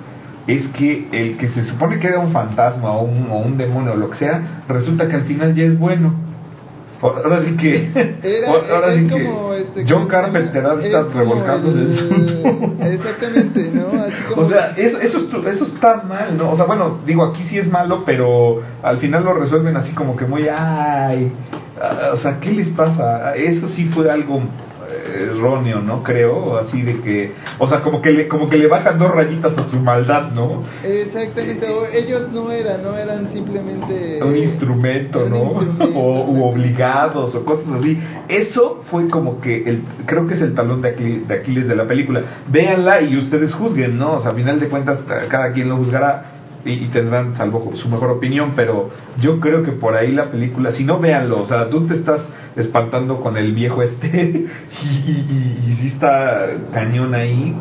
es 0.48 0.66
que 0.68 1.06
el 1.12 1.36
que 1.36 1.48
se 1.50 1.62
supone 1.64 2.00
que 2.00 2.08
era 2.08 2.18
un 2.18 2.32
fantasma 2.32 2.90
o 2.92 3.02
un, 3.04 3.30
o 3.30 3.36
un 3.38 3.56
demonio 3.56 3.92
o 3.92 3.96
lo 3.96 4.10
que 4.10 4.16
sea, 4.18 4.62
resulta 4.68 5.06
que 5.06 5.14
al 5.14 5.24
final 5.24 5.54
ya 5.54 5.64
es 5.64 5.78
bueno. 5.78 6.26
Ahora 7.00 7.40
sí 7.42 7.56
que. 7.56 7.90
Era, 8.24 8.48
ahora 8.50 8.96
sí 8.96 9.06
como, 9.06 9.50
que. 9.50 9.60
este, 9.60 9.84
John. 9.88 10.08
Carpenter 10.08 10.66
ha 10.66 10.74
Es 10.80 10.84
estado 10.86 11.06
como 11.10 11.18
revolcándose 11.20 11.78
en 11.78 11.94
su- 11.94 12.76
el- 12.82 12.92
Exactamente, 12.94 13.70
¿no? 13.72 14.02
Así 14.02 14.14
como... 14.28 14.42
O 14.42 14.48
sea, 14.48 14.74
eso, 14.76 14.98
eso, 15.00 15.48
eso 15.48 15.64
está 15.64 16.02
mal, 16.02 16.36
¿no? 16.36 16.50
O 16.50 16.56
sea, 16.56 16.64
bueno, 16.64 16.98
digo, 17.06 17.24
aquí 17.26 17.44
sí 17.44 17.56
es 17.58 17.70
malo, 17.70 18.02
pero 18.04 18.62
al 18.82 18.98
final 18.98 19.22
lo 19.24 19.34
resuelven 19.34 19.76
así 19.76 19.92
como 19.92 20.16
que 20.16 20.24
muy, 20.26 20.48
ay, 20.48 21.30
ah, 21.80 22.10
o 22.14 22.16
sea, 22.16 22.40
¿qué 22.40 22.50
les 22.50 22.68
pasa? 22.70 23.36
Eso 23.36 23.68
sí 23.68 23.84
fue 23.94 24.10
algo 24.10 24.40
erróneo, 24.98 25.80
¿no? 25.80 26.02
Creo, 26.02 26.58
así 26.58 26.82
de 26.82 27.00
que, 27.00 27.32
o 27.58 27.68
sea, 27.68 27.80
como 27.80 28.00
que 28.00 28.10
le, 28.10 28.28
como 28.28 28.48
que 28.48 28.56
le 28.56 28.66
bajan 28.66 28.98
dos 28.98 29.10
rayitas 29.10 29.56
a 29.56 29.68
su 29.68 29.78
maldad, 29.80 30.32
¿no? 30.32 30.64
Exactamente, 30.82 31.68
o 31.68 31.86
ellos 31.86 32.30
no 32.32 32.50
eran, 32.50 32.82
no 32.82 32.96
eran 32.96 33.32
simplemente... 33.32 34.22
un 34.22 34.36
instrumento, 34.36 35.24
un 35.24 35.30
¿no? 35.30 35.62
instrumento, 35.62 35.84
o 35.98 36.30
u 36.30 36.44
obligados 36.44 37.34
o 37.34 37.44
cosas 37.44 37.66
así. 37.78 37.98
Eso 38.28 38.82
fue 38.90 39.08
como 39.08 39.40
que 39.40 39.62
el, 39.64 39.82
creo 40.06 40.26
que 40.26 40.34
es 40.34 40.42
el 40.42 40.54
talón 40.54 40.82
de 40.82 40.90
Aquiles, 40.90 41.28
de 41.28 41.34
Aquiles 41.34 41.68
de 41.68 41.76
la 41.76 41.86
película. 41.86 42.22
Véanla 42.48 43.02
y 43.02 43.16
ustedes 43.16 43.54
juzguen, 43.54 43.98
¿no? 43.98 44.14
O 44.14 44.22
sea, 44.22 44.32
a 44.32 44.34
final 44.34 44.60
de 44.60 44.68
cuentas 44.68 45.00
eh, 45.08 45.26
cada 45.28 45.52
quien 45.52 45.68
lo 45.68 45.76
juzgará 45.76 46.37
y, 46.68 46.86
tendrán 46.88 47.36
salvo 47.36 47.72
su 47.74 47.88
mejor 47.88 48.10
opinión, 48.10 48.52
pero 48.54 48.90
yo 49.20 49.40
creo 49.40 49.62
que 49.62 49.72
por 49.72 49.94
ahí 49.94 50.12
la 50.12 50.30
película, 50.30 50.72
si 50.72 50.84
no 50.84 50.98
véanlo, 50.98 51.42
o 51.42 51.46
sea, 51.46 51.68
tú 51.70 51.86
te 51.86 51.94
estás 51.94 52.20
espantando 52.56 53.20
con 53.20 53.36
el 53.36 53.52
viejo 53.54 53.82
este 53.82 54.08
y, 54.82 54.86
y, 54.86 55.64
y, 55.68 55.74
sí 55.76 55.88
está 55.88 56.46
cañón 56.72 57.14
ahí 57.14 57.54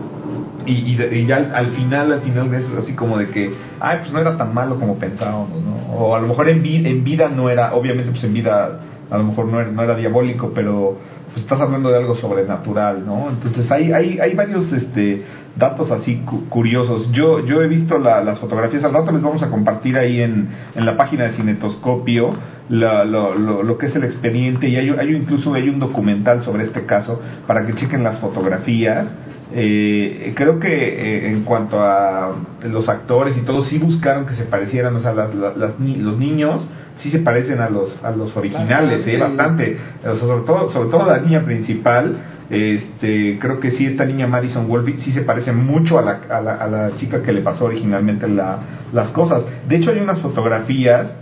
y, 0.65 1.01
y, 1.01 1.25
ya 1.25 1.37
al, 1.37 1.55
al 1.55 1.67
final, 1.67 2.11
al 2.11 2.21
final 2.21 2.53
es 2.53 2.65
así 2.77 2.93
como 2.93 3.17
de 3.17 3.27
que, 3.29 3.51
ay, 3.79 3.99
pues 4.01 4.11
no 4.11 4.19
era 4.19 4.37
tan 4.37 4.53
malo 4.53 4.79
como 4.79 4.97
pensábamos, 4.97 5.61
¿no? 5.63 5.95
O 5.95 6.15
a 6.15 6.19
lo 6.19 6.27
mejor 6.27 6.49
en, 6.49 6.65
en 6.65 7.03
vida 7.03 7.29
no 7.29 7.49
era, 7.49 7.73
obviamente 7.73 8.11
pues 8.11 8.23
en 8.23 8.33
vida 8.33 8.79
a 9.09 9.17
lo 9.17 9.23
mejor 9.23 9.47
no 9.47 9.61
era, 9.61 9.71
no 9.71 9.83
era 9.83 9.95
diabólico, 9.95 10.51
pero 10.53 10.97
pues 11.37 11.43
estás 11.43 11.61
hablando 11.61 11.89
de 11.91 11.97
algo 11.97 12.15
sobrenatural, 12.15 13.05
¿no? 13.05 13.29
Entonces 13.29 13.69
hay, 13.71 13.91
hay, 13.93 14.17
hay 14.19 14.33
varios 14.33 14.71
este, 14.73 15.23
datos 15.55 15.91
así 15.91 16.15
cu- 16.25 16.49
curiosos. 16.49 17.11
Yo, 17.11 17.45
yo 17.45 17.61
he 17.61 17.67
visto 17.67 17.99
la- 17.99 18.23
las 18.23 18.39
fotografías, 18.39 18.83
al 18.83 18.91
rato 18.93 19.11
les 19.11 19.21
vamos 19.21 19.43
a 19.43 19.49
compartir 19.51 19.97
ahí 19.99 20.19
en, 20.21 20.47
en 20.73 20.85
la 20.85 20.97
página 20.97 21.25
de 21.25 21.33
Cinetoscopio 21.33 22.33
la- 22.69 23.05
lo, 23.05 23.35
lo, 23.35 23.61
lo 23.61 23.77
que 23.77 23.85
es 23.85 23.95
el 23.95 24.03
expediente 24.03 24.67
y 24.67 24.77
hay, 24.77 24.89
hay 24.89 25.15
incluso 25.15 25.53
hay 25.53 25.69
un 25.69 25.77
documental 25.79 26.41
sobre 26.43 26.63
este 26.63 26.85
caso 26.87 27.21
para 27.45 27.67
que 27.67 27.73
chequen 27.75 28.03
las 28.03 28.17
fotografías. 28.19 29.05
Eh, 29.53 30.33
creo 30.35 30.59
que 30.59 30.67
eh, 30.67 31.29
en 31.31 31.43
cuanto 31.43 31.79
a 31.79 32.33
los 32.69 32.89
actores 32.89 33.37
y 33.37 33.41
todo, 33.41 33.63
sí 33.63 33.77
buscaron 33.77 34.25
que 34.25 34.35
se 34.35 34.43
parecieran, 34.43 34.95
o 34.95 34.99
sea, 35.01 35.13
las, 35.13 35.33
las- 35.33 35.55
las 35.57 35.79
ni- 35.79 35.95
los 35.97 36.17
niños 36.17 36.67
sí 36.97 37.09
se 37.11 37.19
parecen 37.19 37.61
a 37.61 37.69
los 37.69 37.95
a 38.03 38.11
los 38.11 38.35
originales, 38.35 39.07
eh, 39.07 39.17
bastante, 39.17 39.77
o 40.01 40.15
sea, 40.15 40.27
sobre 40.27 40.45
todo 40.45 40.71
sobre 40.71 40.89
todo 40.89 41.05
la 41.05 41.19
niña 41.19 41.41
principal, 41.45 42.17
este, 42.49 43.37
creo 43.39 43.59
que 43.59 43.71
sí 43.71 43.85
esta 43.85 44.05
niña 44.05 44.27
Madison 44.27 44.67
Wolfe 44.67 44.97
sí 44.97 45.11
se 45.11 45.21
parece 45.21 45.51
mucho 45.53 45.97
a 45.99 46.01
la, 46.01 46.19
a 46.29 46.41
la, 46.41 46.55
a 46.55 46.67
la 46.67 46.95
chica 46.97 47.21
que 47.21 47.31
le 47.31 47.41
pasó 47.41 47.65
originalmente 47.65 48.27
la, 48.27 48.57
las 48.93 49.11
cosas. 49.11 49.43
De 49.67 49.75
hecho 49.77 49.91
hay 49.91 49.99
unas 49.99 50.19
fotografías 50.21 51.13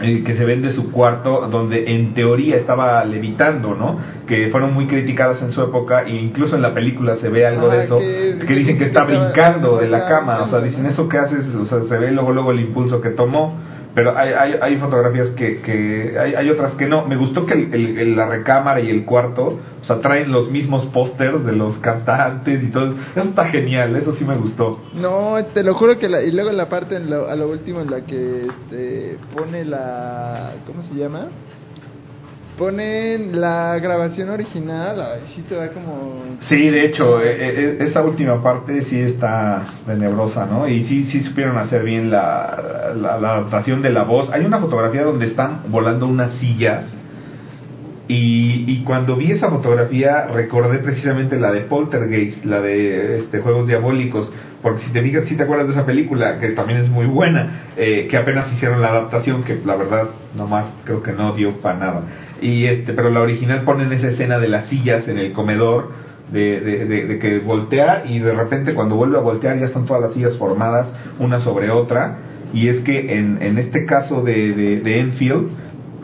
eh, 0.00 0.22
que 0.24 0.34
se 0.34 0.44
ven 0.44 0.62
de 0.62 0.72
su 0.72 0.90
cuarto 0.92 1.48
donde 1.48 1.84
en 1.94 2.12
teoría 2.14 2.56
estaba 2.56 3.04
levitando, 3.04 3.74
¿no? 3.74 3.98
Que 4.26 4.48
fueron 4.50 4.74
muy 4.74 4.86
criticadas 4.86 5.40
en 5.42 5.50
su 5.52 5.62
época 5.62 6.02
e 6.06 6.14
incluso 6.16 6.56
en 6.56 6.62
la 6.62 6.74
película 6.74 7.16
se 7.16 7.28
ve 7.28 7.46
algo 7.46 7.68
de 7.68 7.84
eso, 7.84 7.98
que- 7.98 8.46
que, 8.46 8.54
dicen 8.54 8.74
que 8.78 8.84
que 8.84 8.84
está 8.86 9.04
brincando 9.04 9.78
de 9.78 9.88
la 9.88 10.06
cama, 10.08 10.42
o 10.42 10.50
sea, 10.50 10.60
dicen 10.60 10.86
eso 10.86 11.08
que 11.08 11.18
haces, 11.18 11.54
o 11.54 11.64
sea, 11.64 11.82
se 11.88 11.98
ve 11.98 12.10
luego 12.12 12.32
luego 12.32 12.52
el 12.52 12.60
impulso 12.60 13.00
que 13.00 13.10
tomó, 13.10 13.54
pero 13.96 14.16
hay, 14.16 14.28
hay, 14.34 14.54
hay 14.60 14.76
fotografías 14.76 15.30
que, 15.30 15.62
que 15.62 16.16
hay, 16.20 16.34
hay 16.34 16.50
otras 16.50 16.74
que 16.74 16.86
no. 16.86 17.06
Me 17.06 17.16
gustó 17.16 17.46
que 17.46 17.54
el- 17.54 18.14
la 18.14 18.28
recámara 18.28 18.78
y 18.80 18.90
el 18.90 19.06
cuarto, 19.06 19.58
o 19.80 19.84
sea, 19.86 20.00
traen 20.02 20.30
los 20.30 20.50
mismos 20.50 20.84
pósters 20.92 21.42
de 21.46 21.52
los 21.52 21.78
cantantes 21.78 22.62
y 22.62 22.66
todo, 22.70 22.94
eso 23.16 23.28
está 23.30 23.46
genial, 23.46 23.96
eso 23.96 24.12
sí 24.14 24.24
me 24.26 24.36
gustó. 24.36 24.78
No, 24.94 25.36
te 25.54 25.62
lo 25.62 25.72
juro 25.74 25.98
que 25.98 26.10
la, 26.10 26.22
y 26.22 26.30
luego 26.30 26.52
la 26.52 26.68
parte 26.68 26.96
en 26.96 27.08
lo- 27.08 27.26
a 27.26 27.34
lo 27.36 27.48
último 27.48 27.80
en 27.80 27.90
la 27.90 28.02
que 28.02 28.46
este, 28.46 29.16
pone 29.34 29.64
la 29.64 30.52
¿cómo 30.66 30.82
se 30.82 30.94
llama? 30.94 31.28
Ponen 32.58 33.38
la 33.38 33.78
grabación 33.78 34.30
original, 34.30 34.98
ay, 34.98 35.20
sí 35.34 35.42
te 35.42 35.54
da 35.54 35.68
como 35.72 36.22
Sí, 36.40 36.70
de 36.70 36.86
hecho, 36.86 37.22
eh, 37.22 37.36
eh, 37.38 37.76
esa 37.80 38.02
última 38.02 38.42
parte 38.42 38.82
sí 38.82 38.98
está 38.98 39.74
tenebrosa, 39.86 40.46
¿no? 40.46 40.66
Y 40.66 40.84
sí, 40.84 41.04
sí 41.04 41.20
supieron 41.22 41.58
hacer 41.58 41.82
bien 41.82 42.10
la, 42.10 42.94
la, 42.96 43.18
la 43.18 43.32
adaptación 43.32 43.82
de 43.82 43.90
la 43.90 44.04
voz. 44.04 44.30
Hay 44.32 44.44
una 44.44 44.58
fotografía 44.58 45.02
donde 45.02 45.26
están 45.26 45.64
volando 45.68 46.06
unas 46.06 46.32
sillas 46.38 46.86
y, 48.08 48.64
y 48.70 48.84
cuando 48.84 49.16
vi 49.16 49.32
esa 49.32 49.50
fotografía 49.50 50.26
recordé 50.26 50.78
precisamente 50.78 51.38
la 51.38 51.50
de 51.50 51.62
Poltergeist, 51.62 52.44
la 52.44 52.60
de 52.60 53.18
este, 53.18 53.40
Juegos 53.40 53.66
Diabólicos, 53.66 54.30
porque 54.62 54.82
si 54.82 54.92
te 54.92 55.02
fijas, 55.02 55.24
si 55.28 55.36
te 55.36 55.42
acuerdas 55.42 55.66
de 55.66 55.72
esa 55.72 55.84
película, 55.84 56.38
que 56.38 56.50
también 56.50 56.80
es 56.80 56.88
muy 56.88 57.06
buena, 57.06 57.70
eh, 57.76 58.06
que 58.08 58.16
apenas 58.16 58.52
hicieron 58.52 58.80
la 58.80 58.88
adaptación, 58.88 59.42
que 59.42 59.60
la 59.64 59.74
verdad 59.74 60.04
nomás 60.36 60.66
creo 60.84 61.02
que 61.02 61.12
no 61.12 61.34
dio 61.34 61.60
para 61.60 61.78
nada. 61.78 62.02
Y 62.40 62.66
este, 62.66 62.92
pero 62.92 63.10
la 63.10 63.20
original 63.20 63.62
ponen 63.62 63.92
esa 63.92 64.08
escena 64.08 64.38
de 64.38 64.48
las 64.48 64.68
sillas 64.68 65.08
en 65.08 65.18
el 65.18 65.32
comedor, 65.32 65.90
de, 66.32 66.60
de, 66.60 66.84
de- 66.86 67.06
de 67.06 67.18
que 67.18 67.38
voltea 67.38 68.02
y 68.04 68.18
de 68.18 68.32
repente 68.34 68.74
cuando 68.74 68.96
vuelve 68.96 69.16
a 69.16 69.20
voltear 69.20 69.58
ya 69.58 69.66
están 69.66 69.84
todas 69.86 70.02
las 70.02 70.12
sillas 70.12 70.36
formadas 70.36 70.88
una 71.18 71.40
sobre 71.40 71.70
otra. 71.70 72.18
Y 72.52 72.68
es 72.68 72.80
que 72.80 73.16
en, 73.18 73.40
en 73.42 73.58
este 73.58 73.86
caso 73.86 74.22
de, 74.22 74.80
de, 74.80 75.00
Enfield 75.00 75.48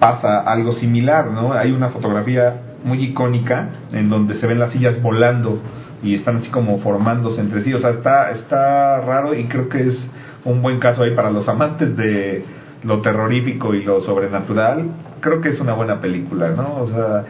pasa 0.00 0.40
algo 0.40 0.72
similar, 0.72 1.30
¿no? 1.30 1.52
Hay 1.52 1.70
una 1.72 1.88
fotografía 1.90 2.54
muy 2.84 3.02
icónica 3.04 3.68
en 3.92 4.08
donde 4.08 4.34
se 4.34 4.46
ven 4.46 4.58
las 4.58 4.72
sillas 4.72 5.00
volando 5.02 5.58
y 6.02 6.14
están 6.14 6.36
así 6.36 6.50
como 6.50 6.78
formándose 6.78 7.40
entre 7.40 7.62
sí. 7.62 7.72
O 7.74 7.78
sea, 7.78 7.90
está, 7.90 8.30
está 8.32 9.00
raro 9.02 9.34
y 9.34 9.44
creo 9.44 9.68
que 9.68 9.86
es 9.88 10.08
un 10.44 10.62
buen 10.62 10.78
caso 10.80 11.02
ahí 11.02 11.14
para 11.14 11.30
los 11.30 11.48
amantes 11.48 11.96
de, 11.96 12.44
lo 12.84 13.00
terrorífico 13.00 13.74
y 13.74 13.84
lo 13.84 14.00
sobrenatural, 14.00 14.84
creo 15.22 15.40
que 15.40 15.48
es 15.48 15.60
una 15.60 15.72
buena 15.72 16.00
película, 16.00 16.50
¿no? 16.50 16.76
O 16.76 16.88
sea, 16.88 17.24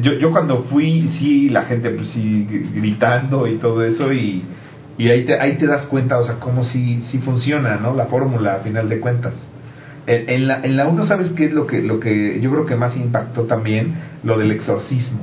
yo, 0.00 0.14
yo 0.14 0.30
cuando 0.30 0.62
fui, 0.62 1.08
sí, 1.18 1.50
la 1.50 1.64
gente 1.64 1.90
pues 1.90 2.08
sí 2.08 2.46
gritando 2.74 3.46
y 3.46 3.56
todo 3.56 3.84
eso 3.84 4.12
y, 4.12 4.42
y 4.96 5.08
ahí, 5.10 5.24
te, 5.24 5.38
ahí 5.38 5.56
te 5.56 5.66
das 5.66 5.86
cuenta, 5.86 6.18
o 6.18 6.24
sea, 6.24 6.36
cómo 6.36 6.64
sí, 6.64 7.02
sí 7.10 7.18
funciona, 7.18 7.76
¿no? 7.76 7.94
La 7.94 8.06
fórmula, 8.06 8.54
a 8.54 8.60
final 8.60 8.88
de 8.88 9.00
cuentas. 9.00 9.34
En, 10.06 10.30
en 10.30 10.48
la, 10.48 10.62
en 10.62 10.76
la 10.76 11.06
¿sabes 11.06 11.32
qué 11.32 11.46
es 11.46 11.52
lo 11.52 11.66
que, 11.66 11.82
lo 11.82 12.00
que 12.00 12.40
yo 12.40 12.50
creo 12.50 12.64
que 12.64 12.76
más 12.76 12.96
impactó 12.96 13.42
también? 13.42 13.94
Lo 14.24 14.38
del 14.38 14.52
exorcismo. 14.52 15.20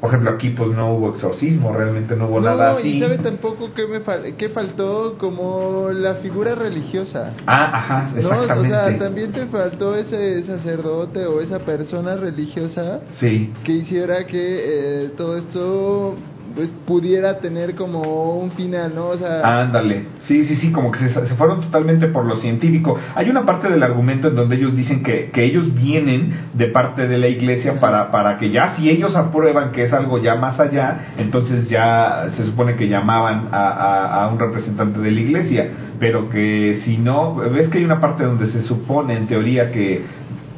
Por 0.00 0.10
ejemplo, 0.10 0.30
aquí 0.30 0.50
pues 0.50 0.70
no 0.70 0.92
hubo 0.94 1.14
exorcismo, 1.14 1.72
realmente 1.72 2.14
no 2.14 2.28
hubo 2.28 2.40
nada 2.40 2.76
así. 2.76 2.96
y 2.96 3.00
sabe 3.00 3.18
tampoco 3.18 3.72
qué 3.74 3.86
me 3.86 4.00
fal 4.00 4.36
qué 4.36 4.48
faltó 4.48 5.18
como 5.18 5.88
la 5.92 6.16
figura 6.16 6.54
religiosa. 6.54 7.34
Ah, 7.46 7.70
ajá, 7.74 8.12
exactamente. 8.16 8.54
¿no? 8.54 8.60
O 8.60 8.64
sea, 8.66 8.98
también 8.98 9.32
te 9.32 9.46
faltó 9.46 9.96
ese 9.96 10.44
sacerdote 10.44 11.26
o 11.26 11.40
esa 11.40 11.58
persona 11.60 12.16
religiosa 12.16 13.00
sí. 13.18 13.52
que 13.64 13.72
hiciera 13.72 14.26
que 14.26 15.04
eh, 15.04 15.08
todo 15.16 15.36
esto 15.36 16.16
pues 16.54 16.70
pudiera 16.86 17.38
tener 17.38 17.74
como 17.74 18.36
un 18.36 18.50
final, 18.52 18.92
¿no? 18.94 19.08
O 19.08 19.18
sea, 19.18 19.60
ándale. 19.62 20.06
Sí, 20.26 20.46
sí, 20.46 20.56
sí, 20.56 20.72
como 20.72 20.90
que 20.90 20.98
se, 21.00 21.08
se, 21.08 21.34
fueron 21.34 21.60
totalmente 21.60 22.08
por 22.08 22.24
lo 22.26 22.36
científico. 22.36 22.98
Hay 23.14 23.30
una 23.30 23.44
parte 23.44 23.68
del 23.68 23.82
argumento 23.82 24.28
en 24.28 24.36
donde 24.36 24.56
ellos 24.56 24.74
dicen 24.76 25.02
que, 25.02 25.30
que 25.30 25.44
ellos 25.44 25.74
vienen 25.74 26.50
de 26.54 26.66
parte 26.68 27.08
de 27.08 27.18
la 27.18 27.28
iglesia 27.28 27.80
para, 27.80 28.10
para 28.10 28.38
que 28.38 28.50
ya, 28.50 28.76
si 28.76 28.88
ellos 28.88 29.14
aprueban 29.16 29.72
que 29.72 29.84
es 29.84 29.92
algo 29.92 30.18
ya 30.18 30.36
más 30.36 30.58
allá, 30.60 31.14
entonces 31.18 31.68
ya 31.68 32.30
se 32.36 32.44
supone 32.44 32.76
que 32.76 32.88
llamaban 32.88 33.48
a, 33.52 33.68
a, 33.68 34.24
a 34.24 34.28
un 34.28 34.38
representante 34.38 35.00
de 35.00 35.10
la 35.10 35.20
iglesia. 35.20 35.70
Pero 35.98 36.30
que 36.30 36.80
si 36.84 36.96
no, 36.96 37.36
ves 37.36 37.68
que 37.68 37.78
hay 37.78 37.84
una 37.84 38.00
parte 38.00 38.24
donde 38.24 38.50
se 38.50 38.62
supone 38.62 39.16
en 39.16 39.26
teoría 39.26 39.72
que 39.72 40.04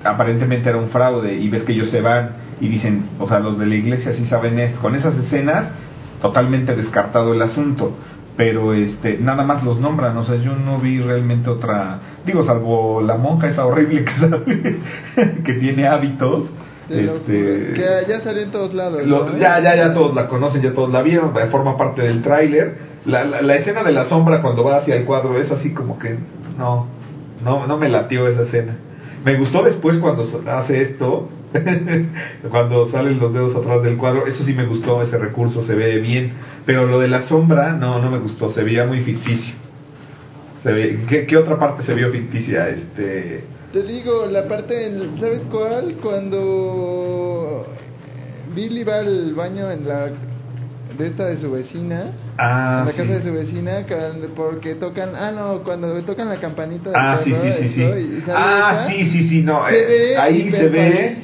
aparentemente 0.05 0.69
era 0.69 0.79
un 0.79 0.89
fraude 0.89 1.35
y 1.35 1.49
ves 1.49 1.63
que 1.63 1.73
ellos 1.73 1.91
se 1.91 2.01
van 2.01 2.50
y 2.61 2.69
dicen, 2.69 3.05
o 3.19 3.27
sea, 3.27 3.41
los 3.41 3.59
de 3.59 3.67
la 3.67 3.75
iglesia 3.75 4.13
sí 4.13 4.27
saben 4.27 4.59
esto. 4.59 4.81
Con 4.81 4.95
esas 4.95 5.17
escenas, 5.17 5.71
totalmente 6.21 6.77
descartado 6.77 7.33
el 7.33 7.43
asunto. 7.43 7.97
Pero 8.37 8.75
este, 8.75 9.19
nada 9.19 9.45
más 9.45 9.65
los 9.65 9.81
nombran, 9.81 10.17
o 10.17 10.25
sea, 10.25 10.37
yo 10.37 10.55
no 10.55 10.79
vi 10.79 11.01
realmente 11.01 11.51
otra, 11.51 11.99
digo, 12.25 12.45
salvo 12.45 13.03
la 13.03 13.17
monja 13.17 13.49
esa 13.49 13.67
horrible 13.67 14.05
que 14.05 14.13
sabe, 14.21 14.77
que 15.45 15.53
tiene 15.55 15.89
hábitos. 15.89 16.45
Este, 16.89 17.73
que 17.75 18.05
ya 18.09 18.21
salió 18.21 18.43
en 18.43 18.51
todos 18.51 18.75
lados. 18.75 19.03
Ya, 19.39 19.61
ya, 19.61 19.77
ya 19.77 19.95
todos 19.95 20.15
la 20.15 20.27
conocen, 20.29 20.63
ya 20.63 20.73
todos 20.73 20.91
la 20.91 21.03
vieron, 21.03 21.33
forma 21.51 21.77
parte 21.77 22.03
del 22.03 22.23
tráiler. 22.23 22.91
La, 23.05 23.25
la, 23.25 23.43
la, 23.43 23.55
escena 23.57 23.83
de 23.83 23.93
la 23.93 24.07
sombra 24.07 24.43
cuando 24.43 24.65
va 24.65 24.79
hacia 24.79 24.97
el 24.97 25.05
cuadro 25.05 25.41
es 25.41 25.51
así 25.51 25.73
como 25.73 25.99
que 25.99 26.19
no, 26.59 26.87
no, 27.45 27.67
no 27.67 27.77
me 27.79 27.89
latió 27.89 28.29
esa 28.29 28.43
escena. 28.43 28.77
Me 29.25 29.37
gustó 29.37 29.63
después 29.63 29.99
cuando 29.99 30.25
hace 30.51 30.83
esto, 30.83 31.29
cuando 32.51 32.91
salen 32.91 33.19
los 33.19 33.33
dedos 33.33 33.57
atrás 33.57 33.83
del 33.83 33.97
cuadro, 33.97 34.27
eso 34.27 34.45
sí 34.45 34.53
me 34.55 34.67
gustó, 34.67 35.03
ese 35.03 35.19
recurso 35.19 35.63
se 35.63 35.75
ve 35.75 35.99
bien, 35.99 36.33
pero 36.65 36.87
lo 36.87 37.01
de 37.01 37.09
la 37.09 37.23
sombra 37.23 37.73
no, 37.73 38.01
no 38.01 38.11
me 38.11 38.19
gustó, 38.19 38.53
se 38.53 38.63
veía 38.63 38.87
muy 38.87 39.01
ficticio. 39.01 39.55
Se 40.63 40.73
ve, 40.73 41.01
¿qué, 41.09 41.27
¿Qué 41.27 41.37
otra 41.37 41.59
parte 41.59 41.83
se 41.83 41.95
vio 41.95 42.11
ficticia? 42.11 42.69
Este... 42.69 43.45
Te 43.73 43.83
digo, 43.83 44.27
la 44.27 44.47
parte, 44.47 44.93
¿sabes 45.19 45.43
cuál? 45.51 45.95
Cuando 46.03 47.67
Billy 48.55 48.85
va 48.85 48.99
al 48.99 49.35
baño 49.35 49.71
en 49.71 49.89
la 49.89 50.11
de 50.97 51.07
esta 51.07 51.27
de 51.27 51.39
su 51.39 51.51
vecina 51.51 52.13
ah, 52.39 52.79
en 52.81 52.87
la 52.87 52.93
sí. 52.93 52.99
casa 52.99 53.13
de 53.19 53.23
su 53.23 53.33
vecina 53.33 53.87
porque 54.37 54.75
tocan 54.75 55.15
ah 55.15 55.31
no 55.33 55.63
cuando 55.65 56.01
tocan 56.03 56.29
la 56.29 56.37
campanita 56.37 56.91
ah 56.95 57.21
sí 57.25 57.33
sí 57.33 57.53
sí 57.53 57.69
sí. 57.69 57.81
y 57.83 58.23
ah 58.29 58.87
esa, 58.87 58.91
sí 58.91 59.11
sí 59.11 59.29
sí 59.29 59.43
no 59.43 59.69
se 59.69 59.79
eh, 59.79 59.87
ve 59.87 60.17
ahí 60.17 60.51
se 60.51 60.69
ve 60.69 61.17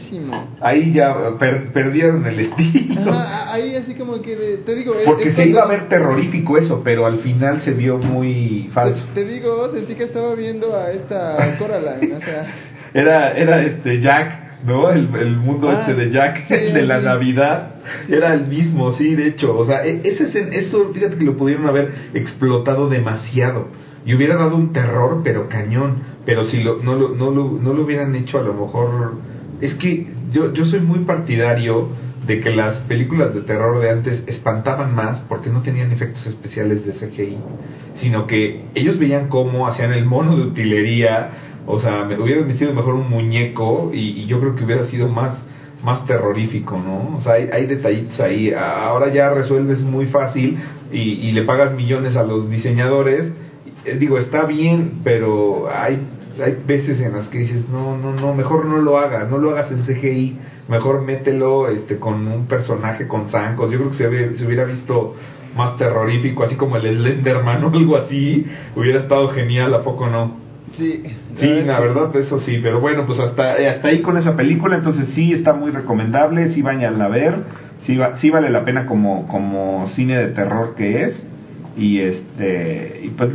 ahí 0.61 0.93
ya 0.93 1.15
per, 1.39 1.73
perdieron 1.73 2.27
el 2.27 2.41
estilo. 2.41 3.13
Ajá, 3.13 3.53
ahí 3.53 3.77
así 3.77 3.95
como 3.95 4.21
que 4.23 4.37
de, 4.37 4.57
te 4.59 4.75
digo 4.75 4.95
porque 5.05 5.29
es 5.29 5.35
se 5.35 5.47
iba 5.47 5.63
a 5.63 5.67
ver 5.67 5.89
terrorífico 5.89 6.57
eso 6.59 6.83
pero 6.85 7.07
al 7.07 7.19
final 7.19 7.63
se 7.63 7.73
vio 7.73 7.99
muy 7.99 8.71
falso. 8.73 9.05
Te, 9.15 9.25
te 9.25 9.33
digo 9.33 9.71
sentí 9.73 9.95
que 9.95 10.05
estaba 10.05 10.35
viendo 10.35 10.75
a 10.77 10.91
esta 10.93 11.57
Coraline 11.59 12.15
o 12.15 12.21
sea. 12.21 12.47
Era 12.95 13.33
era 13.33 13.63
este 13.63 14.01
Jack 14.01 14.46
¿no? 14.65 14.91
El, 14.91 15.15
el 15.15 15.37
mundo 15.37 15.71
ah, 15.71 15.81
este 15.81 15.95
de 15.95 16.11
Jack, 16.11 16.47
sí, 16.49 16.55
el 16.55 16.75
de 16.75 16.83
la 16.87 17.01
sí. 17.01 17.05
Navidad, 17.05 17.71
era 18.09 18.35
el 18.35 18.47
mismo, 18.47 18.93
sí, 18.93 19.15
de 19.15 19.29
hecho. 19.29 19.57
O 19.57 19.67
sea, 19.67 19.85
ese, 19.85 20.49
eso, 20.53 20.93
fíjate 20.93 21.17
que 21.17 21.25
lo 21.25 21.37
pudieron 21.37 21.67
haber 21.67 22.11
explotado 22.15 22.89
demasiado. 22.89 23.69
Y 24.05 24.15
hubiera 24.15 24.37
dado 24.37 24.57
un 24.57 24.73
terror, 24.73 25.21
pero 25.25 25.49
cañón. 25.49 26.03
Pero 26.25 26.47
si 26.47 26.63
lo, 26.63 26.83
no, 26.83 26.95
lo, 26.95 27.11
no, 27.11 27.31
lo, 27.31 27.59
no 27.61 27.73
lo 27.73 27.83
hubieran 27.83 28.15
hecho, 28.15 28.39
a 28.39 28.43
lo 28.43 28.55
mejor. 28.55 29.15
Es 29.61 29.75
que 29.75 30.07
yo, 30.31 30.53
yo 30.53 30.65
soy 30.65 30.81
muy 30.81 31.01
partidario 31.01 31.89
de 32.27 32.41
que 32.41 32.51
las 32.51 32.79
películas 32.83 33.35
de 33.35 33.43
terror 33.43 33.81
de 33.81 33.91
antes 33.91 34.23
espantaban 34.27 34.95
más 34.95 35.21
porque 35.29 35.51
no 35.51 35.63
tenían 35.63 35.93
efectos 35.93 36.27
especiales 36.27 36.85
de 36.85 36.93
CGI, 36.93 37.39
sino 38.01 38.27
que 38.27 38.65
ellos 38.75 38.99
veían 38.99 39.29
cómo 39.29 39.69
hacían 39.69 39.93
el 39.93 40.05
mono 40.05 40.37
de 40.37 40.43
utilería, 40.43 41.31
o 41.67 41.81
sea, 41.81 42.05
me 42.05 42.19
hubieran 42.19 42.47
metido 42.47 42.73
mejor 42.73 42.95
un 42.95 43.09
muñeco 43.11 43.91
y, 43.93 44.27
yo 44.27 44.41
creo 44.41 44.55
que 44.55 44.65
hubiera 44.65 44.87
sido 44.87 45.09
más 45.09 45.39
más 45.85 46.07
terrorífico, 46.07 46.79
¿no? 46.79 47.17
O 47.17 47.21
sea, 47.21 47.35
hay, 47.35 47.67
detallitos 47.67 48.19
ahí. 48.19 48.53
Ahora 48.53 49.13
ya 49.13 49.31
resuelves 49.31 49.81
muy 49.81 50.07
fácil 50.07 50.59
y, 50.91 50.99
y 50.99 51.33
le 51.33 51.43
pagas 51.43 51.75
millones 51.75 52.17
a 52.17 52.23
los 52.25 52.49
diseñadores. 52.49 53.33
Eh, 53.85 53.97
digo, 53.99 54.19
está 54.19 54.47
bien, 54.47 55.01
pero 55.05 55.69
hay 55.71 56.01
hay 56.43 56.59
veces 56.67 57.01
en 57.01 57.13
las 57.13 57.29
que 57.29 57.39
dices, 57.39 57.69
no, 57.69 57.97
no, 57.97 58.13
no, 58.13 58.35
mejor 58.35 58.67
no 58.67 58.79
lo 58.79 58.99
hagas, 58.99 59.29
no 59.31 59.39
lo 59.39 59.51
hagas 59.51 59.71
en 59.71 59.85
CGI, 59.85 60.39
mejor 60.69 61.03
mételo 61.03 61.69
este 61.69 61.99
con 61.99 62.27
un 62.27 62.47
personaje 62.47 63.07
con 63.09 63.31
zancos. 63.31 63.71
Yo 63.71 63.79
creo 63.79 63.91
que 63.91 63.97
se, 63.97 64.09
ve, 64.09 64.35
se 64.37 64.47
hubiera 64.47 64.65
visto 64.65 65.15
más 65.57 65.79
terrorífico, 65.79 66.45
así 66.45 66.57
como 66.57 66.77
el 66.77 66.99
Slenderman 66.99 67.65
o 67.65 67.69
algo 67.69 67.97
así, 67.97 68.47
hubiera 68.75 69.01
estado 69.01 69.29
genial, 69.29 69.75
¿a 69.75 69.83
poco 69.83 70.09
no? 70.09 70.46
Sí, 70.73 71.03
sí, 71.39 71.63
la 71.65 71.81
verdad, 71.81 72.15
eso 72.17 72.41
sí, 72.41 72.59
pero 72.63 72.81
bueno, 72.81 73.07
pues 73.07 73.19
hasta, 73.19 73.55
hasta 73.55 73.89
ahí 73.89 74.03
con 74.03 74.19
esa 74.19 74.37
película, 74.37 74.77
entonces 74.77 75.11
sí 75.15 75.33
está 75.33 75.53
muy 75.53 75.71
recomendable, 75.71 76.53
sí 76.53 76.61
vayan 76.61 77.01
a 77.01 77.09
ver, 77.09 77.35
sí, 77.83 77.97
va, 77.97 78.17
sí 78.19 78.31
vale 78.31 78.51
la 78.51 78.65
pena 78.65 78.87
como, 78.87 79.27
como 79.29 79.87
cine 79.89 80.17
de 80.19 80.29
terror 80.29 80.75
que 80.75 81.05
es, 81.05 81.23
y 81.77 82.01
este, 82.01 83.01
y 83.05 83.09
pues 83.11 83.31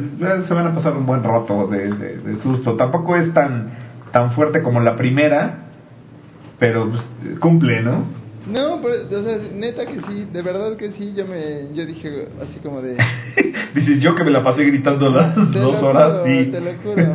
se 0.48 0.54
van 0.54 0.68
a 0.68 0.76
pasar 0.76 0.98
un 0.98 1.06
buen 1.06 1.24
rato 1.24 1.68
de, 1.68 1.94
de, 1.94 2.18
de 2.18 2.42
susto, 2.42 2.76
tampoco 2.76 3.16
es 3.16 3.34
tan, 3.34 3.70
tan 4.12 4.32
fuerte 4.32 4.62
como 4.62 4.82
la 4.82 4.96
primera, 4.96 5.68
pero 6.60 6.90
pues, 6.90 7.40
cumple, 7.40 7.82
¿no? 7.82 8.21
No, 8.48 8.80
pero, 8.82 9.20
o 9.20 9.24
sea, 9.24 9.38
neta 9.54 9.86
que 9.86 10.02
sí, 10.02 10.28
de 10.32 10.42
verdad 10.42 10.76
que 10.76 10.92
sí, 10.94 11.14
yo 11.16 11.26
me, 11.28 11.74
yo 11.74 11.86
dije 11.86 12.28
así 12.42 12.60
como 12.60 12.82
de... 12.82 12.98
Dices, 13.76 14.00
yo 14.02 14.16
que 14.16 14.24
me 14.24 14.32
la 14.32 14.44
pasé 14.44 14.64
gritando 14.64 15.10
las 15.10 15.36
te 15.36 15.60
dos 15.60 15.82
lo 15.82 15.88
horas, 15.88 16.22
juro, 16.22 16.26
sí. 16.26 16.52
Te 16.52 16.60
lo 16.60 16.72
juro. 16.82 17.14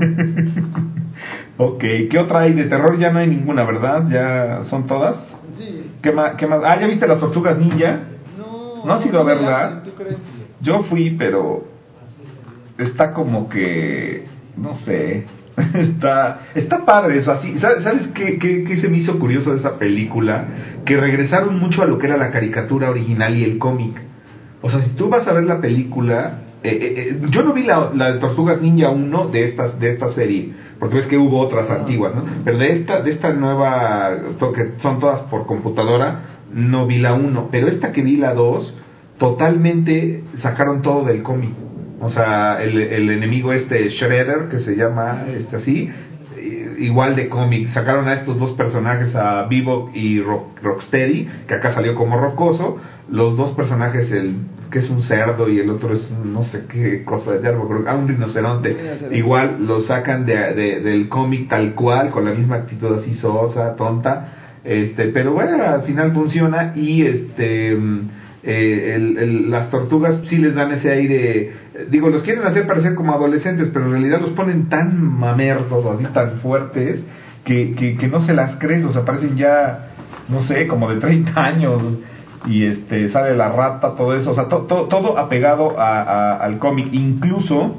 ok, 1.74 1.84
¿qué 2.10 2.18
otra 2.18 2.40
hay 2.40 2.52
de 2.52 2.64
terror? 2.64 2.96
Ya 2.98 3.10
no 3.10 3.18
hay 3.18 3.26
ninguna, 3.26 3.64
¿verdad? 3.64 4.08
¿Ya 4.08 4.64
son 4.70 4.86
todas? 4.86 5.16
Sí. 5.58 5.90
¿Qué 6.00 6.12
más? 6.12 6.34
¿Qué 6.36 6.46
más? 6.46 6.60
Ah, 6.64 6.78
¿ya 6.80 6.86
viste 6.86 7.06
las 7.06 7.18
tortugas 7.18 7.58
ninja? 7.58 8.00
No. 8.38 8.84
¿No 8.84 8.92
has 8.92 9.04
ido 9.04 9.20
a 9.20 9.24
verla? 9.24 9.82
¿Tú 9.84 9.90
crees? 9.92 10.16
Yo 10.60 10.84
fui, 10.84 11.10
pero 11.18 11.64
está 12.78 13.12
como 13.12 13.48
que, 13.48 14.26
no 14.56 14.74
sé, 14.76 15.26
está 15.74 16.40
está 16.54 16.84
padre 16.84 17.18
eso 17.18 17.32
así 17.32 17.58
sabes 17.58 18.08
qué, 18.14 18.38
qué, 18.38 18.64
qué, 18.64 18.76
se 18.76 18.88
me 18.88 18.98
hizo 18.98 19.18
curioso 19.18 19.52
de 19.52 19.58
esa 19.58 19.78
película 19.78 20.46
que 20.84 20.96
regresaron 20.96 21.58
mucho 21.58 21.82
a 21.82 21.86
lo 21.86 21.98
que 21.98 22.06
era 22.06 22.16
la 22.16 22.30
caricatura 22.30 22.90
original 22.90 23.34
y 23.36 23.44
el 23.44 23.58
cómic. 23.58 24.00
O 24.60 24.70
sea 24.70 24.80
si 24.80 24.90
tú 24.90 25.08
vas 25.08 25.26
a 25.26 25.32
ver 25.32 25.44
la 25.44 25.60
película 25.60 26.42
eh, 26.62 26.70
eh, 26.70 26.94
eh, 26.96 27.20
yo 27.30 27.42
no 27.42 27.52
vi 27.52 27.62
la, 27.62 27.90
la, 27.94 28.12
de 28.12 28.18
Tortugas 28.18 28.60
Ninja 28.60 28.90
1 28.90 29.28
de 29.28 29.48
estas 29.48 29.78
de 29.78 29.92
esta 29.92 30.10
serie 30.10 30.52
porque 30.78 30.96
ves 30.96 31.06
que 31.06 31.16
hubo 31.16 31.40
otras 31.40 31.70
antiguas 31.70 32.14
no 32.14 32.24
pero 32.44 32.58
de 32.58 32.72
esta 32.72 33.02
de 33.02 33.12
esta 33.12 33.32
nueva 33.32 34.16
que 34.54 34.72
son 34.82 34.98
todas 34.98 35.20
por 35.30 35.46
computadora 35.46 36.20
no 36.52 36.86
vi 36.86 36.98
la 36.98 37.14
1 37.14 37.48
pero 37.50 37.68
esta 37.68 37.92
que 37.92 38.02
vi 38.02 38.16
la 38.16 38.34
2 38.34 38.74
totalmente 39.18 40.24
sacaron 40.36 40.82
todo 40.82 41.04
del 41.04 41.22
cómic 41.22 41.65
o 42.00 42.10
sea, 42.10 42.62
el, 42.62 42.78
el 42.78 43.10
enemigo 43.10 43.52
este 43.52 43.88
Shredder, 43.88 44.48
que 44.48 44.60
se 44.60 44.76
llama 44.76 45.24
este 45.28 45.56
así, 45.56 45.90
igual 46.78 47.16
de 47.16 47.28
cómic. 47.28 47.68
Sacaron 47.70 48.08
a 48.08 48.14
estos 48.14 48.38
dos 48.38 48.50
personajes, 48.52 49.14
a 49.14 49.46
Bebop 49.48 49.94
y 49.94 50.20
Rock, 50.20 50.60
Rocksteady, 50.62 51.28
que 51.46 51.54
acá 51.54 51.72
salió 51.72 51.94
como 51.94 52.18
rocoso. 52.18 52.76
Los 53.10 53.36
dos 53.36 53.52
personajes, 53.52 54.10
el 54.10 54.36
que 54.70 54.80
es 54.80 54.90
un 54.90 55.02
cerdo 55.02 55.48
y 55.48 55.60
el 55.60 55.70
otro 55.70 55.94
es 55.94 56.10
no 56.10 56.42
sé 56.44 56.64
qué 56.68 57.04
cosa 57.04 57.32
de 57.32 57.48
árbol, 57.48 57.68
creo, 57.68 57.84
ah, 57.88 57.94
un 57.94 58.08
rinoceronte. 58.08 58.76
Igual 59.12 59.66
lo 59.66 59.80
sacan 59.80 60.26
de, 60.26 60.54
de, 60.54 60.80
del 60.80 61.08
cómic 61.08 61.48
tal 61.48 61.74
cual, 61.74 62.10
con 62.10 62.24
la 62.24 62.32
misma 62.32 62.56
actitud 62.56 62.98
así 62.98 63.14
sosa, 63.14 63.74
tonta. 63.76 64.58
Este, 64.64 65.08
pero 65.08 65.32
bueno, 65.32 65.62
al 65.62 65.82
final 65.82 66.12
funciona 66.12 66.72
y 66.74 67.02
este 67.02 67.78
eh, 68.46 68.92
el- 68.94 69.18
el- 69.18 69.50
las 69.50 69.70
tortugas 69.70 70.20
sí 70.28 70.36
les 70.38 70.54
dan 70.54 70.70
ese 70.72 70.90
aire, 70.90 71.52
digo, 71.90 72.08
los 72.08 72.22
quieren 72.22 72.44
hacer 72.46 72.66
parecer 72.66 72.94
como 72.94 73.12
adolescentes, 73.12 73.70
pero 73.72 73.86
en 73.86 73.92
realidad 73.92 74.20
los 74.20 74.30
ponen 74.30 74.68
tan 74.68 75.02
mamertos, 75.02 75.84
así 75.86 76.04
tan 76.14 76.38
fuertes, 76.40 77.04
que, 77.44 77.74
que, 77.74 77.96
que 77.96 78.08
no 78.08 78.22
se 78.22 78.34
las 78.34 78.56
crees, 78.58 78.84
o 78.84 78.92
sea, 78.92 79.04
parecen 79.04 79.36
ya, 79.36 79.88
no 80.28 80.42
sé, 80.44 80.66
como 80.68 80.88
de 80.88 81.00
30 81.00 81.32
años, 81.44 81.82
y 82.46 82.64
este 82.64 83.08
sale 83.10 83.36
la 83.36 83.50
rata, 83.50 83.96
todo 83.96 84.14
eso, 84.14 84.30
o 84.30 84.34
sea, 84.34 84.48
to- 84.48 84.62
to- 84.66 84.84
todo 84.88 85.18
apegado 85.18 85.78
a- 85.80 86.02
a- 86.02 86.36
al 86.36 86.58
cómic, 86.58 86.88
incluso 86.92 87.76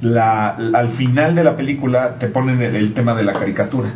la, 0.00 0.50
al 0.50 0.90
final 0.96 1.34
de 1.34 1.44
la 1.44 1.56
película 1.56 2.18
te 2.18 2.28
ponen 2.28 2.60
el, 2.62 2.76
el 2.76 2.94
tema 2.94 3.14
de 3.14 3.22
la 3.24 3.32
caricatura. 3.32 3.90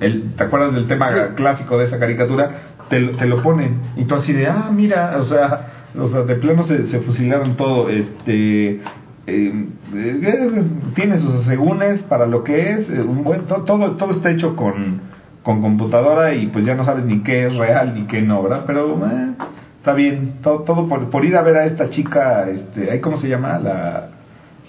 El, 0.00 0.34
¿Te 0.34 0.44
acuerdas 0.44 0.74
del 0.74 0.86
tema 0.86 1.34
clásico 1.34 1.78
de 1.78 1.86
esa 1.86 1.98
caricatura? 1.98 2.50
Te, 2.88 3.00
lo- 3.00 3.16
te 3.16 3.26
lo 3.26 3.42
ponen. 3.42 3.78
Y 3.96 4.04
tú 4.04 4.14
así 4.14 4.32
de, 4.32 4.46
ah, 4.46 4.70
mira, 4.72 5.16
o 5.20 5.24
sea, 5.24 5.66
o 5.98 6.08
sea 6.08 6.22
de 6.22 6.34
plano 6.36 6.64
se, 6.64 6.86
se 6.88 7.00
fusilaron 7.00 7.56
todo. 7.56 7.88
Este. 7.90 8.80
eh, 9.26 9.66
eh, 9.94 10.62
tiene 10.94 11.18
sus 11.18 11.34
asegúnes 11.42 12.02
para 12.02 12.26
lo 12.26 12.42
que 12.44 12.70
es. 12.72 12.90
eh, 12.90 13.00
un 13.00 13.24
buen, 13.24 13.42
to- 13.42 13.62
todo, 13.64 13.92
todo 13.92 14.12
está 14.12 14.30
hecho 14.30 14.54
con, 14.56 15.00
con 15.42 15.60
computadora 15.62 16.34
y 16.34 16.46
pues 16.48 16.64
ya 16.64 16.74
no 16.74 16.84
sabes 16.84 17.04
ni 17.04 17.22
qué 17.22 17.46
es 17.46 17.56
real 17.56 17.94
ni 17.94 18.02
qué 18.06 18.20
no, 18.22 18.42
¿verdad? 18.42 18.64
Pero 18.66 18.96
eh, 19.06 19.30
está 19.78 19.94
bien. 19.94 20.34
Todo, 20.42 20.60
todo 20.62 20.88
por, 20.88 21.10
por 21.10 21.24
ir 21.24 21.36
a 21.36 21.42
ver 21.42 21.56
a 21.56 21.64
esta 21.66 21.90
chica, 21.90 22.48
este, 22.50 22.90
¿ahí 22.90 23.00
¿cómo 23.00 23.18
se 23.18 23.28
llama? 23.28 23.58
La, 23.58 24.08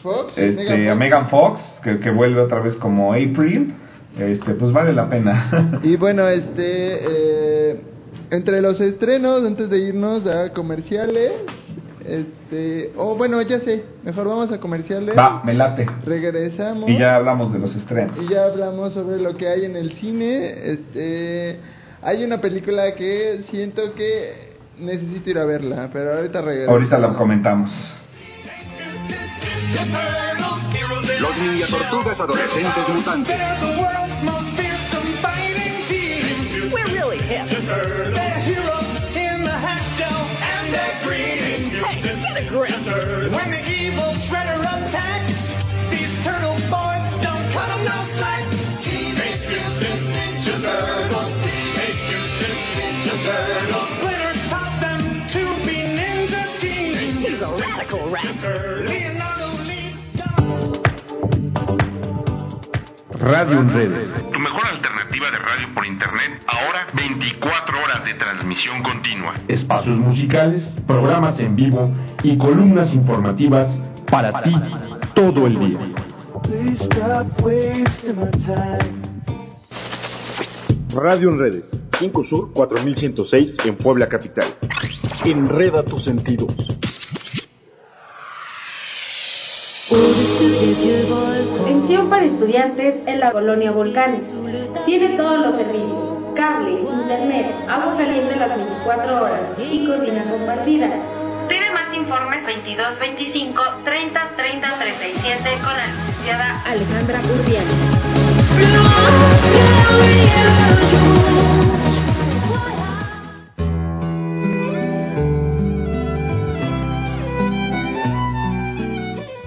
Fox, 0.04 0.38
este, 0.38 0.64
Megan 0.70 0.88
a 0.88 0.94
Fox. 0.94 1.00
Megan 1.00 1.30
Fox, 1.30 1.62
que, 1.84 2.00
que 2.00 2.12
vuelve 2.12 2.40
otra 2.42 2.60
vez 2.60 2.76
como 2.76 3.14
April, 3.14 3.74
este, 4.20 4.54
pues 4.54 4.72
vale 4.72 4.94
la 4.94 5.10
pena. 5.10 5.80
Y 5.84 5.96
bueno, 5.98 6.28
este, 6.28 7.72
eh, 7.72 7.82
entre 8.32 8.62
los 8.62 8.80
estrenos, 8.80 9.44
antes 9.46 9.70
de 9.70 9.80
irnos 9.80 10.26
a 10.28 10.50
comerciales, 10.54 11.32
este, 12.06 12.92
o 12.96 13.16
bueno, 13.16 13.42
ya 13.42 13.60
sé, 13.62 13.84
mejor 14.04 14.28
vamos 14.28 14.52
a 14.52 14.60
comerciales. 14.60 15.18
Va, 15.18 15.42
me 15.44 15.54
late. 15.54 15.88
Regresamos. 16.06 16.90
Y 16.90 16.98
ya 16.98 17.16
hablamos 17.16 17.52
de 17.52 17.60
los 17.60 17.76
estrenos. 17.76 18.18
Y 18.22 18.32
ya 18.32 18.46
hablamos 18.46 18.94
sobre 18.94 19.18
lo 19.18 19.36
que 19.36 19.48
hay 19.48 19.66
en 19.66 19.76
el 19.76 19.92
cine. 19.94 20.54
Este, 20.72 21.60
hay 22.02 22.24
una 22.24 22.40
película 22.40 22.94
que 22.94 23.44
siento 23.50 23.94
que 23.96 24.54
necesito 24.80 25.32
ir 25.32 25.40
a 25.40 25.46
verla, 25.46 25.90
pero 25.92 26.16
ahorita 26.16 26.42
regreso. 26.42 26.72
Ahorita 26.72 27.00
la 27.00 27.14
comentamos. 27.14 27.72
Los 31.20 31.38
ninja 31.38 31.68
tortugas 31.68 32.20
adolescentes 32.20 32.90
mutantes. 32.90 33.36
We're 36.76 36.92
really 36.92 37.24
hip. 37.24 37.48
They're 37.48 38.40
heroes 38.44 38.92
in 39.16 39.48
the 39.48 39.56
half 39.56 39.80
shell 39.96 40.28
and 40.28 40.74
they're 40.76 41.00
green. 41.08 41.72
Hey, 41.80 42.04
get 42.04 42.36
a 42.36 42.46
grip. 42.52 42.76
When 43.32 43.48
the 43.56 43.64
evil 43.64 44.12
shredder 44.28 44.60
attacks, 44.60 45.40
these 45.88 46.12
turtle 46.28 46.60
boys 46.68 47.08
don't 47.24 47.48
cut 47.56 47.72
'em 47.72 47.88
no 47.88 47.98
slack. 48.20 48.44
Teenage 48.84 49.44
Mutant 49.48 50.04
Ninja 50.20 50.56
Turtles. 50.68 51.32
Teenage 51.48 52.02
Mutant 52.12 52.60
Ninja 52.76 53.16
Turtles. 53.24 53.90
Splinter 53.96 54.36
taught 54.52 54.76
them 54.84 55.00
to 55.32 55.44
be 55.64 55.78
ninja 55.96 56.44
teens. 56.60 57.24
He's 57.24 57.42
a 57.42 57.52
radical 57.56 58.04
rapper. 58.12 58.84
Leonardo 58.84 59.48
leads 59.64 60.04
Radio 63.24 63.60
en 63.64 63.70
redes. 63.74 64.12
Tu 64.34 64.40
mejor 64.40 64.66
alternativa 64.68 65.15
de 65.32 65.38
radio 65.40 65.74
por 65.74 65.86
internet, 65.86 66.42
ahora 66.48 66.88
24 66.94 67.84
horas 67.84 68.06
de 68.06 68.14
transmisión 68.14 68.84
continua. 68.84 69.34
Espacios 69.48 69.98
musicales, 69.98 70.64
programas 70.86 71.40
en 71.40 71.56
vivo 71.56 71.92
y 72.24 72.38
columnas 72.38 72.94
informativas 72.94 73.68
para 74.10 74.42
ti 74.44 74.56
todo 75.16 75.48
el 75.48 75.60
día. 75.60 75.80
Radio 80.94 81.30
en 81.30 81.40
redes. 81.40 81.64
5 82.00 82.24
Sur 82.26 82.54
4106 82.54 83.58
en 83.66 83.78
Puebla 83.78 84.08
Capital. 84.08 84.56
Enreda 85.24 85.84
tus 85.84 86.04
sentidos. 86.04 86.54
Pensión 91.64 92.10
para 92.10 92.26
estudiantes 92.26 92.96
en 93.06 93.20
la 93.20 93.32
colonia 93.32 93.72
Volcanes. 93.72 94.35
Tiene 94.86 95.16
todos 95.18 95.40
los 95.40 95.56
servicios. 95.56 96.24
Cable, 96.36 96.82
internet, 96.82 97.56
agua 97.68 97.96
caliente 97.98 98.36
las 98.36 98.56
24 98.56 99.24
horas 99.24 99.42
y 99.58 99.86
cocina 99.86 100.26
compartida. 100.30 100.90
Pide 101.48 101.72
más 101.72 101.96
informes 101.96 102.46
22 102.46 103.00
25 103.00 103.62
30 103.86 104.30
30 104.36 104.80
37 104.80 105.50
con 105.64 105.78
la 105.78 105.88
licenciada 105.88 106.62
Alejandra 106.66 107.22
Urdiano. 107.22 107.72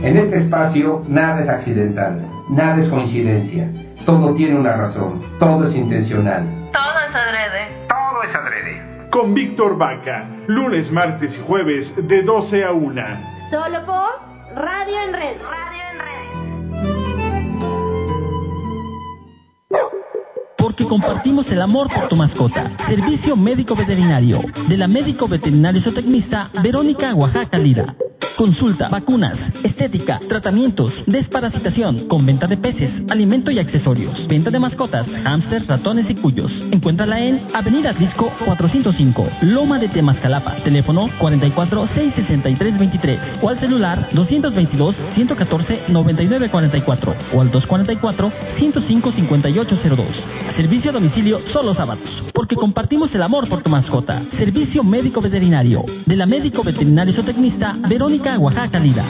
En 0.00 0.16
este 0.16 0.38
espacio 0.38 1.04
nada 1.06 1.42
es 1.42 1.48
accidental, 1.48 2.26
nada 2.48 2.80
es 2.82 2.88
coincidencia, 2.88 3.68
todo 4.08 4.32
tiene 4.32 4.58
una 4.58 4.74
razón, 4.74 5.20
todo 5.38 5.68
es 5.68 5.74
intencional. 5.76 6.70
Todo 6.72 6.98
es 7.10 7.14
adrede. 7.14 7.86
Todo 7.88 8.22
es 8.22 8.34
adrede. 8.34 9.10
Con 9.10 9.34
Víctor 9.34 9.76
Vaca, 9.76 10.24
lunes, 10.46 10.90
martes 10.90 11.36
y 11.36 11.46
jueves 11.46 11.92
de 12.08 12.22
12 12.22 12.64
a 12.64 12.72
1. 12.72 13.02
Solo 13.50 13.84
por 13.84 14.54
Radio 14.54 15.02
en 15.02 15.12
Red. 15.12 15.36
Radio 15.42 15.82
en 15.92 15.98
Porque 20.78 20.90
compartimos 20.90 21.50
el 21.50 21.60
amor 21.60 21.88
por 21.92 22.06
tu 22.08 22.14
mascota. 22.14 22.70
Servicio 22.86 23.36
médico 23.36 23.74
veterinario. 23.74 24.40
De 24.68 24.76
la 24.76 24.86
médico 24.86 25.26
veterinario 25.26 25.82
zootecnista 25.82 26.50
Verónica 26.62 27.12
Oaxaca 27.16 27.58
Lira. 27.58 27.96
Consulta, 28.36 28.88
vacunas, 28.88 29.36
estética, 29.64 30.20
tratamientos, 30.28 31.02
desparasitación, 31.06 32.06
con 32.06 32.24
venta 32.24 32.46
de 32.46 32.56
peces, 32.56 32.92
alimento 33.08 33.50
y 33.50 33.58
accesorios. 33.58 34.28
Venta 34.28 34.52
de 34.52 34.60
mascotas, 34.60 35.08
hámsters, 35.24 35.66
ratones 35.66 36.08
y 36.08 36.14
cuyos. 36.14 36.52
Encuéntrala 36.70 37.20
en 37.20 37.42
Avenida 37.52 37.90
Atlisco 37.90 38.32
405, 38.44 39.28
Loma 39.42 39.80
de 39.80 39.88
Temascalapa. 39.88 40.54
Teléfono 40.62 41.10
44 41.18 41.86
663 41.88 42.78
23 42.78 43.20
o 43.42 43.48
al 43.48 43.58
celular 43.58 44.08
222 44.12 44.94
114 45.14 45.82
99 45.88 46.48
44 46.48 47.14
o 47.32 47.40
al 47.40 47.50
244 47.50 48.32
105 48.56 49.12
5802. 49.12 50.28
Servicio 50.68 50.90
a 50.90 50.92
domicilio 50.92 51.40
solo 51.46 51.72
sábados, 51.72 52.22
porque 52.34 52.54
compartimos 52.54 53.14
el 53.14 53.22
amor 53.22 53.48
por 53.48 53.62
tu 53.62 53.70
mascota. 53.70 54.20
Servicio 54.36 54.84
médico 54.84 55.22
veterinario 55.22 55.82
de 56.04 56.14
la 56.14 56.26
médico 56.26 56.62
veterinario 56.62 57.14
zootecnista 57.14 57.74
Verónica 57.88 58.38
Oaxaca 58.38 58.78
Lira. 58.78 59.02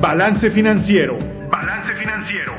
Balance 0.00 0.50
Financiero. 0.50 1.16
Balance 1.48 1.94
Financiero. 1.94 2.51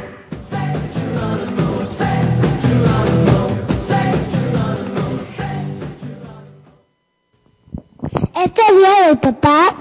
Este 8.33 8.73
día 8.73 9.05
del 9.05 9.19
papá 9.19 9.75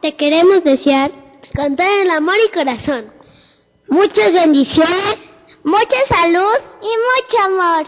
te 0.00 0.16
queremos 0.16 0.64
desear 0.64 1.10
con 1.54 1.76
todo 1.76 2.02
el 2.02 2.10
amor 2.10 2.36
y 2.48 2.50
corazón. 2.50 3.15
Muchas 3.88 4.32
bendiciones, 4.32 5.18
mucha 5.64 6.06
salud 6.08 6.58
y 6.82 6.90
mucho 7.06 7.42
amor. 7.44 7.86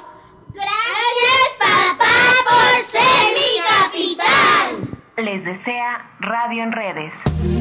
Gracias 0.55 1.49
papá 1.59 2.35
por 2.49 2.91
ser 2.93 3.35
mi 3.35 3.61
capitán. 3.67 5.03
Les 5.17 5.45
desea 5.45 6.17
Radio 6.21 6.63
en 6.63 6.73
Redes. 6.73 7.58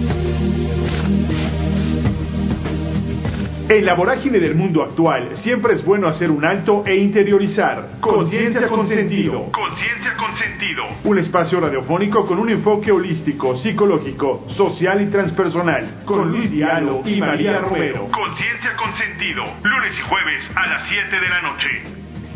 En 3.70 3.86
la 3.86 3.96
vorágine 3.96 4.40
del 4.40 4.56
mundo 4.56 4.82
actual, 4.82 5.36
siempre 5.40 5.74
es 5.74 5.84
bueno 5.84 6.08
hacer 6.08 6.32
un 6.32 6.46
alto 6.46 6.84
e 6.86 6.96
interiorizar. 6.96 8.00
Conciencia 8.00 8.66
con 8.70 8.88
sentido. 8.88 9.52
Conciencia 9.52 10.16
con 10.16 10.34
sentido. 10.38 10.84
Un 11.04 11.20
espacio 11.20 11.60
radiofónico 11.60 12.26
con 12.26 12.40
un 12.40 12.50
enfoque 12.50 12.94
holístico, 12.94 13.58
psicológico, 13.58 14.46
social 14.56 15.02
y 15.02 15.08
transpersonal. 15.08 16.04
Con 16.06 16.32
Luis 16.32 16.50
Diallo 16.50 17.02
y 17.04 17.20
María 17.20 17.60
Romero. 17.60 18.08
Conciencia 18.10 18.74
con 18.78 18.94
sentido. 18.94 19.44
Lunes 19.62 20.00
y 20.00 20.02
jueves 20.02 20.50
a 20.56 20.68
las 20.68 20.88
7 20.88 21.20
de 21.20 21.30
la 21.30 21.42
noche. 21.42 21.68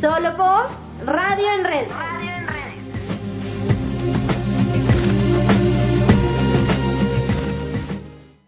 Solo 0.02 0.36
por 0.36 1.14
Radio 1.14 1.46
en 1.54 1.64
Red. 1.64 1.88
Radio 1.92 2.30
en 2.30 2.48
Red. 2.48 2.71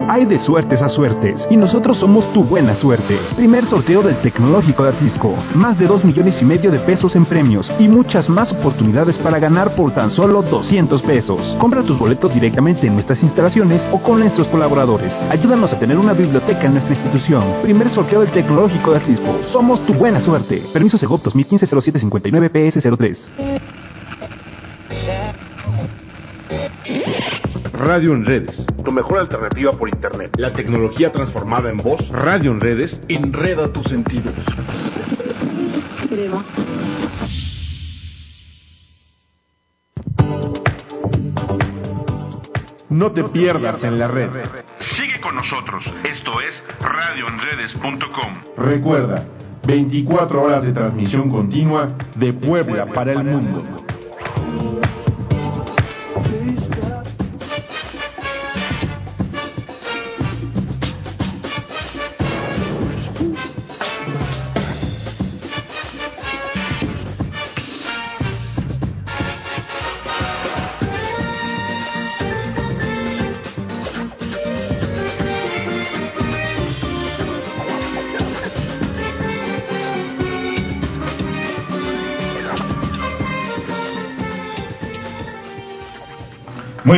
Hay 0.10 0.26
de 0.26 0.38
suertes 0.40 0.82
a 0.82 0.90
suertes 0.90 1.48
y 1.50 1.56
nosotros 1.56 1.98
somos 1.98 2.32
tu 2.34 2.44
buena 2.44 2.76
suerte. 2.76 3.18
Primer 3.36 3.66
sorteo 3.66 4.02
del 4.02 4.22
Tecnológico 4.22 4.84
de 4.84 4.90
Atisco. 4.90 5.36
Más 5.56 5.80
de 5.80 5.88
2 5.88 6.04
millones 6.04 6.42
y 6.42 6.46
medio 6.46 6.72
de 6.72 6.80
pesos 6.80 7.16
en 7.16 7.26
premios 7.26 7.72
y 7.80 7.88
muchas 7.88 8.28
más 8.30 8.52
oportunidades 8.52 9.18
para 9.20 9.40
ganar 9.40 9.76
por 9.76 9.94
tan 9.94 10.12
solo 10.12 10.42
200 10.42 11.02
pesos. 11.04 11.56
Compra 11.60 11.84
tus 11.84 11.98
boletos 11.98 12.34
directamente 12.34 12.88
en 12.88 12.94
nuestras 12.94 13.24
instalaciones 13.24 13.82
o 13.92 14.02
con 14.02 14.20
nuestros 14.20 14.48
colaboradores. 14.50 15.14
Ayúdanos 15.30 15.72
a 15.74 15.80
tener 15.80 15.98
una 15.98 16.14
biblioteca 16.14 16.66
en 16.66 16.74
nuestra 16.74 16.94
institución. 16.96 17.44
Primer 17.62 17.90
sorteo 17.90 18.22
del 18.22 18.32
Tecnológico 18.32 18.92
de 18.92 18.98
Atisco. 18.98 19.40
Somos 19.52 19.86
tu 19.86 19.94
buena 19.94 20.22
suerte. 20.22 20.64
Permiso 20.74 20.98
Segov 20.98 21.22
2015-0759 21.24 22.52
PS03. 22.52 23.74
Radio 27.74 28.14
en 28.14 28.24
redes. 28.24 28.66
Tu 28.86 28.92
mejor 28.92 29.18
alternativa 29.20 29.72
por 29.74 29.90
internet. 29.90 30.32
La 30.38 30.54
tecnología 30.54 31.12
transformada 31.12 31.72
en 31.72 31.78
voz. 31.78 32.08
Radio 32.10 32.52
en 32.52 32.62
redes. 32.62 33.02
Enreda 33.10 33.74
tus 33.74 33.86
sentidos. 33.88 34.36
No 42.90 43.12
te 43.12 43.24
pierdas 43.24 43.84
en 43.84 43.98
la 43.98 44.08
red. 44.08 44.30
Sigue 44.96 45.20
con 45.20 45.36
nosotros. 45.36 45.84
Esto 46.04 46.32
es 46.42 46.54
radioenredes.com. 46.80 48.64
Recuerda, 48.64 49.26
24 49.66 50.44
horas 50.44 50.64
de 50.64 50.74
transmisión 50.74 51.28
continua 51.28 51.98
de 52.16 52.34
Puebla 52.34 52.86
para 52.86 53.14
el 53.14 53.24
mundo. 53.24 53.83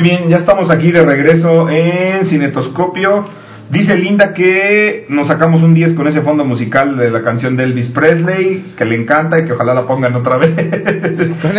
Bien, 0.06 0.30
ya 0.30 0.38
estamos 0.38 0.70
aquí 0.70 0.92
de 0.92 1.04
regreso 1.04 1.68
en 1.68 2.28
Cinetoscopio. 2.28 3.26
Dice 3.72 3.98
Linda 3.98 4.32
que 4.36 5.08
nos 5.10 5.28
sacamos 5.28 5.64
un 5.64 5.74
10 5.74 5.94
con 5.96 6.08
ese 6.08 6.22
fondo 6.22 6.46
musical 6.46 6.96
de 6.96 7.10
la 7.10 7.24
canción 7.24 7.58
de 7.58 7.64
Elvis 7.64 7.88
Presley, 7.90 8.74
que 8.78 8.86
le 8.86 8.96
encanta 8.96 9.40
y 9.40 9.46
que 9.46 9.54
ojalá 9.54 9.74
la 9.74 9.88
pongan 9.88 10.14
otra 10.14 10.38
vez. 10.38 10.52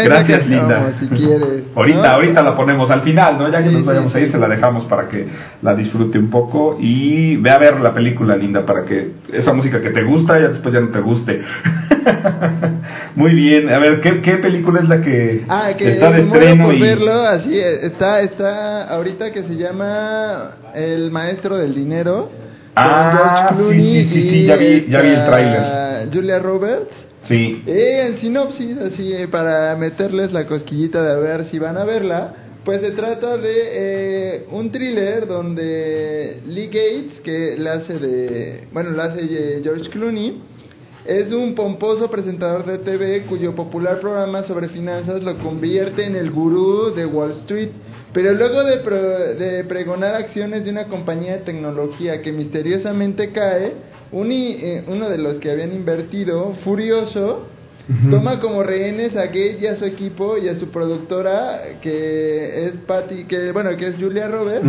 Gracias, 0.04 0.46
Linda. 0.46 0.92
si 1.00 1.08
quieres. 1.08 1.64
Ahorita, 1.74 1.98
¿no? 2.02 2.14
ahorita 2.14 2.42
la 2.44 2.56
ponemos 2.56 2.88
al 2.92 3.02
final, 3.02 3.36
¿no? 3.38 3.50
Ya 3.50 3.58
que 3.60 3.70
Sí, 3.70 3.74
nos 3.74 3.84
vayamos 3.84 4.12
sí, 4.12 4.18
a 4.18 4.20
ir, 4.20 4.26
sí. 4.28 4.32
se 4.34 4.38
la 4.38 4.46
dejamos 4.46 4.84
para 4.84 5.08
que 5.08 5.26
la 5.62 5.74
disfrute 5.74 6.16
un 6.20 6.30
poco 6.30 6.76
y 6.80 7.36
ve 7.38 7.50
a 7.50 7.58
ver 7.58 7.80
la 7.80 7.92
película, 7.92 8.36
Linda, 8.36 8.64
para 8.64 8.84
que 8.84 9.10
esa 9.32 9.52
música 9.52 9.80
que 9.82 9.90
te 9.90 10.04
gusta 10.04 10.38
ya 10.38 10.48
después 10.50 10.72
ya 10.72 10.80
no 10.80 10.90
te 10.90 11.00
guste. 11.00 11.40
Muy 13.16 13.34
bien, 13.34 13.68
a 13.68 13.78
ver, 13.78 14.00
¿qué, 14.00 14.20
qué 14.22 14.36
película 14.36 14.80
es 14.80 14.88
la 14.88 15.00
que, 15.00 15.44
Ah, 15.48 15.72
que 15.76 15.92
está 15.94 16.10
de 16.10 16.22
estreno? 16.22 16.72
y... 16.72 16.80
verlo, 16.80 17.12
así 17.22 17.58
eh, 17.58 17.86
está, 17.86 18.20
está 18.20 18.84
ahorita 18.94 19.32
que 19.32 19.42
se 19.44 19.56
llama 19.56 20.56
El 20.74 21.10
Maestro 21.10 21.56
del 21.56 21.74
Dinero. 21.74 22.30
con 22.30 22.84
Ah, 22.84 23.48
George 23.50 23.56
Clooney 23.56 24.02
sí, 24.04 24.08
sí, 24.12 24.30
sí, 24.30 24.46
ya 24.46 24.56
vi- 24.56 24.86
ya 24.88 25.00
vi 25.00 25.08
el 25.08 25.26
tráiler. 25.26 26.08
Julia 26.12 26.38
Roberts. 26.38 26.94
Sí. 27.26 27.62
Eh, 27.66 28.06
en 28.08 28.18
sinopsis, 28.20 28.78
así 28.78 29.12
eh, 29.12 29.26
para 29.28 29.74
meterles 29.76 30.32
la 30.32 30.46
cosquillita 30.46 31.02
de 31.02 31.12
a 31.12 31.16
ver 31.16 31.46
si 31.50 31.58
van 31.58 31.76
a 31.76 31.84
verla, 31.84 32.32
pues 32.64 32.80
se 32.82 32.92
trata 32.92 33.36
de 33.36 33.52
eh, 33.72 34.46
un 34.52 34.70
thriller 34.70 35.26
donde 35.26 36.40
Lee 36.46 36.66
Gates, 36.66 37.20
que 37.24 37.56
la 37.58 37.74
hace 37.74 37.94
de, 37.98 38.68
bueno, 38.72 38.90
la 38.90 39.04
hace 39.04 39.20
eh, 39.22 39.60
George 39.62 39.88
Clooney, 39.90 40.40
es 41.08 41.32
un 41.32 41.54
pomposo 41.54 42.10
presentador 42.10 42.64
de 42.66 42.78
TV 42.78 43.22
cuyo 43.26 43.54
popular 43.54 44.00
programa 44.00 44.42
sobre 44.44 44.68
finanzas 44.68 45.22
lo 45.22 45.36
convierte 45.38 46.04
en 46.04 46.16
el 46.16 46.30
gurú 46.30 46.92
de 46.94 47.06
Wall 47.06 47.30
Street. 47.42 47.70
Pero 48.12 48.32
luego 48.34 48.64
de, 48.64 48.78
pro- 48.78 49.34
de 49.34 49.64
pregonar 49.64 50.14
acciones 50.14 50.64
de 50.64 50.70
una 50.70 50.84
compañía 50.86 51.32
de 51.34 51.38
tecnología 51.44 52.22
que 52.22 52.32
misteriosamente 52.32 53.30
cae, 53.30 53.72
un 54.12 54.30
eh, 54.32 54.84
uno 54.88 55.08
de 55.10 55.18
los 55.18 55.38
que 55.38 55.50
habían 55.50 55.72
invertido, 55.74 56.54
furioso, 56.64 57.46
toma 58.10 58.40
como 58.40 58.62
rehenes 58.64 59.14
a 59.16 59.26
Gates 59.26 59.60
y 59.62 59.66
a 59.66 59.76
su 59.76 59.84
equipo 59.84 60.36
y 60.38 60.48
a 60.48 60.58
su 60.58 60.70
productora, 60.70 61.60
que 61.80 62.66
es 62.66 62.72
Patty, 62.86 63.24
que 63.26 63.52
bueno, 63.52 63.76
que 63.76 63.88
es 63.88 63.96
Julia 63.96 64.26
Roberts. 64.28 64.66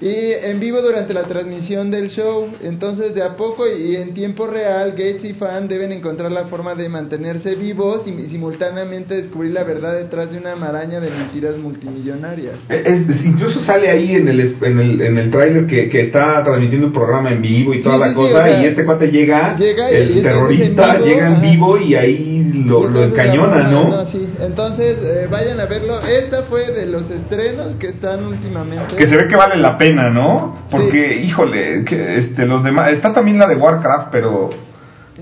Y 0.00 0.32
en 0.42 0.60
vivo 0.60 0.82
durante 0.82 1.14
la 1.14 1.22
transmisión 1.24 1.90
del 1.90 2.10
show, 2.10 2.48
entonces 2.62 3.14
de 3.14 3.22
a 3.22 3.34
poco 3.36 3.64
y 3.66 3.96
en 3.96 4.12
tiempo 4.14 4.46
real, 4.46 4.90
Gates 4.90 5.24
y 5.24 5.32
Fan 5.34 5.68
deben 5.68 5.90
encontrar 5.92 6.30
la 6.32 6.44
forma 6.46 6.74
de 6.74 6.88
mantenerse 6.88 7.54
vivos 7.54 8.02
y 8.06 8.26
simultáneamente 8.26 9.14
descubrir 9.14 9.52
la 9.52 9.64
verdad 9.64 9.94
detrás 9.94 10.30
de 10.30 10.38
una 10.38 10.54
maraña 10.54 11.00
de 11.00 11.10
mentiras 11.10 11.56
multimillonarias. 11.56 12.56
Es- 12.68 12.86
es- 12.86 13.24
incluso 13.24 13.60
sale 13.60 13.88
ahí 13.90 14.12
en 14.16 14.28
el 14.28 14.36
en 14.62 14.78
el, 14.80 15.00
en 15.00 15.18
el 15.18 15.30
tráiler 15.30 15.66
que, 15.66 15.88
que 15.88 16.00
está 16.02 16.42
transmitiendo 16.44 16.88
un 16.88 16.92
programa 16.92 17.30
en 17.30 17.40
vivo 17.40 17.72
y 17.74 17.82
toda 17.82 17.94
Sí, 17.96 18.00
la 18.00 18.08
sí, 18.08 18.14
cosa 18.14 18.44
o 18.44 18.48
sea, 18.48 18.60
y 18.62 18.64
este 18.66 18.84
cuate 18.84 19.10
llega, 19.10 19.56
el 19.56 19.62
entonces 19.62 20.22
terrorista 20.22 20.84
en 20.84 20.96
vivo, 20.98 21.06
llega 21.06 21.26
en 21.28 21.32
ajá. 21.32 21.42
vivo 21.42 21.78
y 21.78 21.94
ahí 21.94 22.52
lo, 22.66 22.88
lo 22.88 23.02
encañona, 23.04 23.58
la- 23.58 23.70
¿no? 23.70 24.06
sí. 24.08 24.26
Entonces, 24.40 24.98
eh, 25.02 25.26
vayan 25.30 25.60
a 25.60 25.66
verlo. 25.66 26.00
Esta 26.00 26.42
fue 26.44 26.70
de 26.72 26.86
los 26.86 27.08
estrenos 27.10 27.76
que 27.76 27.88
están 27.88 28.24
últimamente. 28.26 28.96
Que 28.96 29.04
se 29.04 29.16
ve 29.16 29.26
que 29.28 29.36
vale 29.36 29.56
la 29.56 29.76
pena, 29.78 29.85
¿no? 29.92 30.56
Porque, 30.70 31.16
híjole, 31.16 31.84
que 31.84 32.16
este, 32.18 32.46
los 32.46 32.62
demás, 32.64 32.92
está 32.92 33.12
también 33.12 33.38
la 33.38 33.46
de 33.46 33.56
Warcraft, 33.56 34.08
pero... 34.10 34.50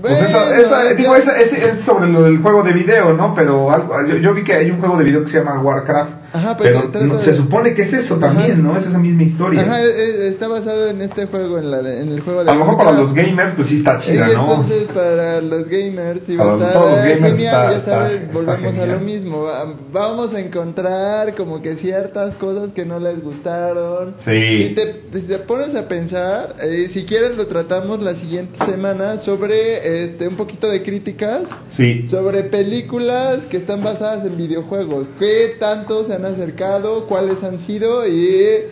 Pues 0.01 0.13
Bueno, 0.19 0.27
esa, 0.27 0.55
esa- 0.57 0.89
ya- 0.89 0.95
digo, 0.95 1.15
esa- 1.15 1.37
es 1.37 1.81
sobre 1.85 2.07
lo 2.09 2.23
del 2.23 2.39
juego 2.39 2.63
de 2.63 2.73
video, 2.73 3.13
¿no? 3.13 3.33
Pero 3.33 3.71
algo, 3.71 3.95
yo, 4.05 4.17
yo 4.17 4.33
vi 4.33 4.43
que 4.43 4.53
hay 4.53 4.69
un 4.69 4.79
juego 4.79 4.97
de 4.97 5.05
video 5.05 5.23
que 5.23 5.31
se 5.31 5.37
llama 5.37 5.61
Warcraft. 5.61 6.11
Ajá, 6.35 6.57
pero 6.57 6.89
pero 6.91 7.05
no- 7.05 7.17
de- 7.17 7.23
se 7.25 7.35
supone 7.35 7.73
que 7.73 7.83
es 7.83 7.93
eso 7.93 8.17
también, 8.17 8.53
Ajá. 8.53 8.61
¿no? 8.61 8.77
Es 8.77 8.85
esa 8.85 8.97
misma 8.97 9.23
historia. 9.23 9.61
Ajá, 9.61 9.81
eh, 9.81 9.87
eh, 9.87 10.27
está 10.29 10.47
basado 10.47 10.87
en 10.89 11.01
este 11.01 11.25
juego, 11.27 11.57
en, 11.57 11.71
la 11.71 11.81
de- 11.81 12.01
en 12.01 12.11
el 12.11 12.21
juego 12.21 12.43
de 12.43 12.51
A 12.51 12.53
lo 12.53 12.59
mejor 12.59 12.77
para 12.77 12.91
los 12.91 13.13
gamers, 13.13 13.53
pues 13.55 13.67
sí 13.69 13.77
está 13.77 13.99
chida, 14.01 14.27
¿no? 14.27 14.41
entonces 14.63 14.83
para 14.93 15.41
los 15.41 15.67
gamers 15.69 16.21
sí 16.27 16.35
va 16.35 16.51
a 16.51 16.53
estar 16.57 16.73
todos 16.73 16.91
los 16.91 16.99
gamers 17.03 17.25
genial, 17.35 17.73
está- 17.73 17.79
ya 17.79 17.85
sabes, 17.85 18.21
está 18.21 18.33
volvemos 18.33 18.77
a 18.77 18.85
lo 18.85 18.99
mismo. 18.99 19.43
Va- 19.43 19.73
Vamos 19.91 20.33
a 20.33 20.39
encontrar 20.41 21.33
como 21.35 21.61
que 21.61 21.77
ciertas 21.77 22.35
cosas 22.35 22.71
que 22.73 22.85
no 22.85 22.99
les 22.99 23.21
gustaron. 23.23 24.15
Sí. 24.25 24.67
Si 24.69 24.75
te, 24.75 25.01
si 25.13 25.21
te 25.27 25.37
pones 25.39 25.73
a 25.75 25.87
pensar, 25.87 26.55
eh, 26.61 26.89
si 26.93 27.05
quieres 27.05 27.37
lo 27.37 27.47
tratamos 27.47 28.01
la 28.01 28.15
siguiente 28.15 28.57
semana 28.65 29.19
sobre 29.19 30.03
este 30.05 30.27
un 30.27 30.35
poquito 30.35 30.67
de 30.69 30.83
críticas 30.83 31.43
Sí. 31.77 32.07
sobre 32.09 32.43
películas 32.43 33.45
que 33.49 33.57
están 33.57 33.83
basadas 33.83 34.25
en 34.25 34.35
videojuegos. 34.37 35.07
¿Qué 35.19 35.55
tanto 35.59 36.05
se 36.05 36.13
han 36.13 36.24
acercado? 36.25 37.05
¿Cuáles 37.07 37.43
han 37.43 37.59
sido? 37.59 38.05
Y 38.07 38.65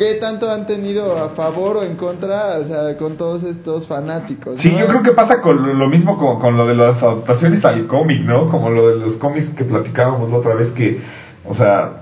qué 0.00 0.14
tanto 0.14 0.50
han 0.50 0.66
tenido 0.66 1.16
a 1.16 1.30
favor 1.30 1.76
o 1.76 1.82
en 1.82 1.96
contra, 1.96 2.58
o 2.58 2.64
sea, 2.64 2.96
con 2.96 3.16
todos 3.16 3.42
estos 3.42 3.86
fanáticos. 3.86 4.58
Sí, 4.60 4.74
yo 4.74 4.86
creo 4.86 5.02
que 5.02 5.12
pasa 5.12 5.42
con 5.42 5.56
lo, 5.60 5.74
lo 5.74 5.88
mismo 5.88 6.16
con, 6.16 6.40
con 6.40 6.56
lo 6.56 6.66
de 6.66 6.74
las 6.74 7.02
adaptaciones 7.02 7.62
al 7.64 7.86
cómic, 7.86 8.22
¿no? 8.22 8.48
Como 8.48 8.70
lo 8.70 8.88
de 8.88 8.96
los 8.96 9.16
cómics 9.18 9.50
que 9.50 9.64
platicábamos 9.64 10.30
la 10.30 10.38
otra 10.38 10.54
vez 10.54 10.70
que, 10.72 11.00
o 11.46 11.54
sea, 11.54 11.99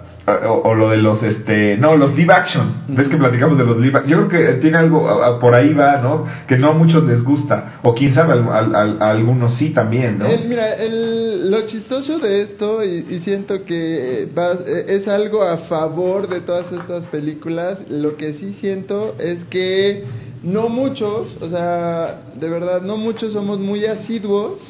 o, 0.49 0.63
o 0.69 0.75
lo 0.75 0.91
de 0.91 0.97
los, 0.99 1.23
este, 1.23 1.77
no, 1.79 1.97
los 1.97 2.15
live 2.17 2.33
action. 2.35 2.85
¿Ves 2.89 3.09
que 3.09 3.17
platicamos 3.17 3.57
de 3.59 3.65
los 3.65 3.79
live 3.79 3.99
action? 3.99 4.11
Yo 4.23 4.29
creo 4.29 4.47
que 4.55 4.61
tiene 4.61 4.79
algo, 4.79 5.09
a- 5.09 5.27
a- 5.37 5.39
por 5.41 5.55
ahí 5.55 5.73
va, 5.75 5.99
¿no? 5.99 6.25
Que 6.47 6.57
no 6.59 6.71
a 6.71 6.73
muchos 6.75 7.05
les 7.05 7.23
gusta. 7.23 7.79
O 7.83 7.95
quién 7.95 8.15
sabe, 8.15 8.35
a 8.35 9.11
algunos 9.11 9.57
sí 9.59 9.71
también, 9.71 10.19
¿no? 10.19 10.27
El- 10.27 10.49
mira, 10.49 10.75
el- 10.75 11.51
lo 11.51 11.67
chistoso 11.67 12.19
de 12.19 12.43
esto, 12.43 12.83
y, 12.85 13.07
y 13.09 13.21
siento 13.25 13.65
que 13.65 14.29
va- 14.37 14.53
eh, 14.67 14.85
es 14.89 15.09
algo 15.09 15.43
a 15.43 15.59
favor 15.69 16.29
de 16.29 16.41
todas 16.41 16.71
estas 16.73 17.05
películas, 17.07 17.79
lo 17.91 18.17
que 18.17 18.35
sí 18.35 18.55
siento 18.61 19.15
es 19.19 19.45
que 19.45 20.05
no 20.43 20.69
muchos, 20.69 21.37
o 21.41 21.49
sea, 21.49 22.21
de 22.35 22.49
verdad, 22.49 22.83
no 22.83 22.97
muchos 22.97 23.33
somos 23.33 23.59
muy 23.59 23.85
asiduos 23.87 24.61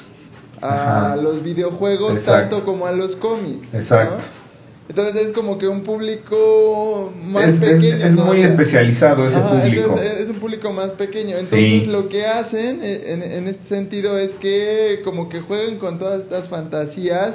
a 0.60 1.08
Ajá. 1.12 1.16
los 1.16 1.42
videojuegos 1.42 2.14
Exacto. 2.18 2.56
tanto 2.56 2.64
como 2.64 2.86
a 2.86 2.92
los 2.92 3.14
cómics. 3.16 3.72
Exacto. 3.72 4.16
¿no? 4.16 4.47
Entonces 4.88 5.26
es 5.28 5.32
como 5.34 5.58
que 5.58 5.68
un 5.68 5.82
público 5.82 7.12
más 7.22 7.48
Es- 7.48 7.60
pequeño. 7.60 7.96
es 8.06 8.14
¿no? 8.14 8.24
muy 8.24 8.40
especializado 8.42 9.26
ese 9.26 9.36
Ajá, 9.36 9.60
público. 9.62 9.96
es 9.98 10.28
un 10.30 10.36
público 10.40 10.72
más 10.72 10.90
pequeño. 10.92 11.36
Entonces 11.36 11.82
Sí. 11.82 11.84
lo 11.86 12.08
que 12.08 12.24
hacen 12.26 12.80
eh, 12.82 13.02
en, 13.12 13.22
en 13.22 13.48
este 13.48 13.68
sentido 13.68 14.18
es 14.18 14.30
que 14.40 15.00
como 15.04 15.28
que 15.28 15.40
juegan 15.40 15.76
con 15.76 15.98
todas 15.98 16.20
estas 16.22 16.48
fantasías 16.48 17.34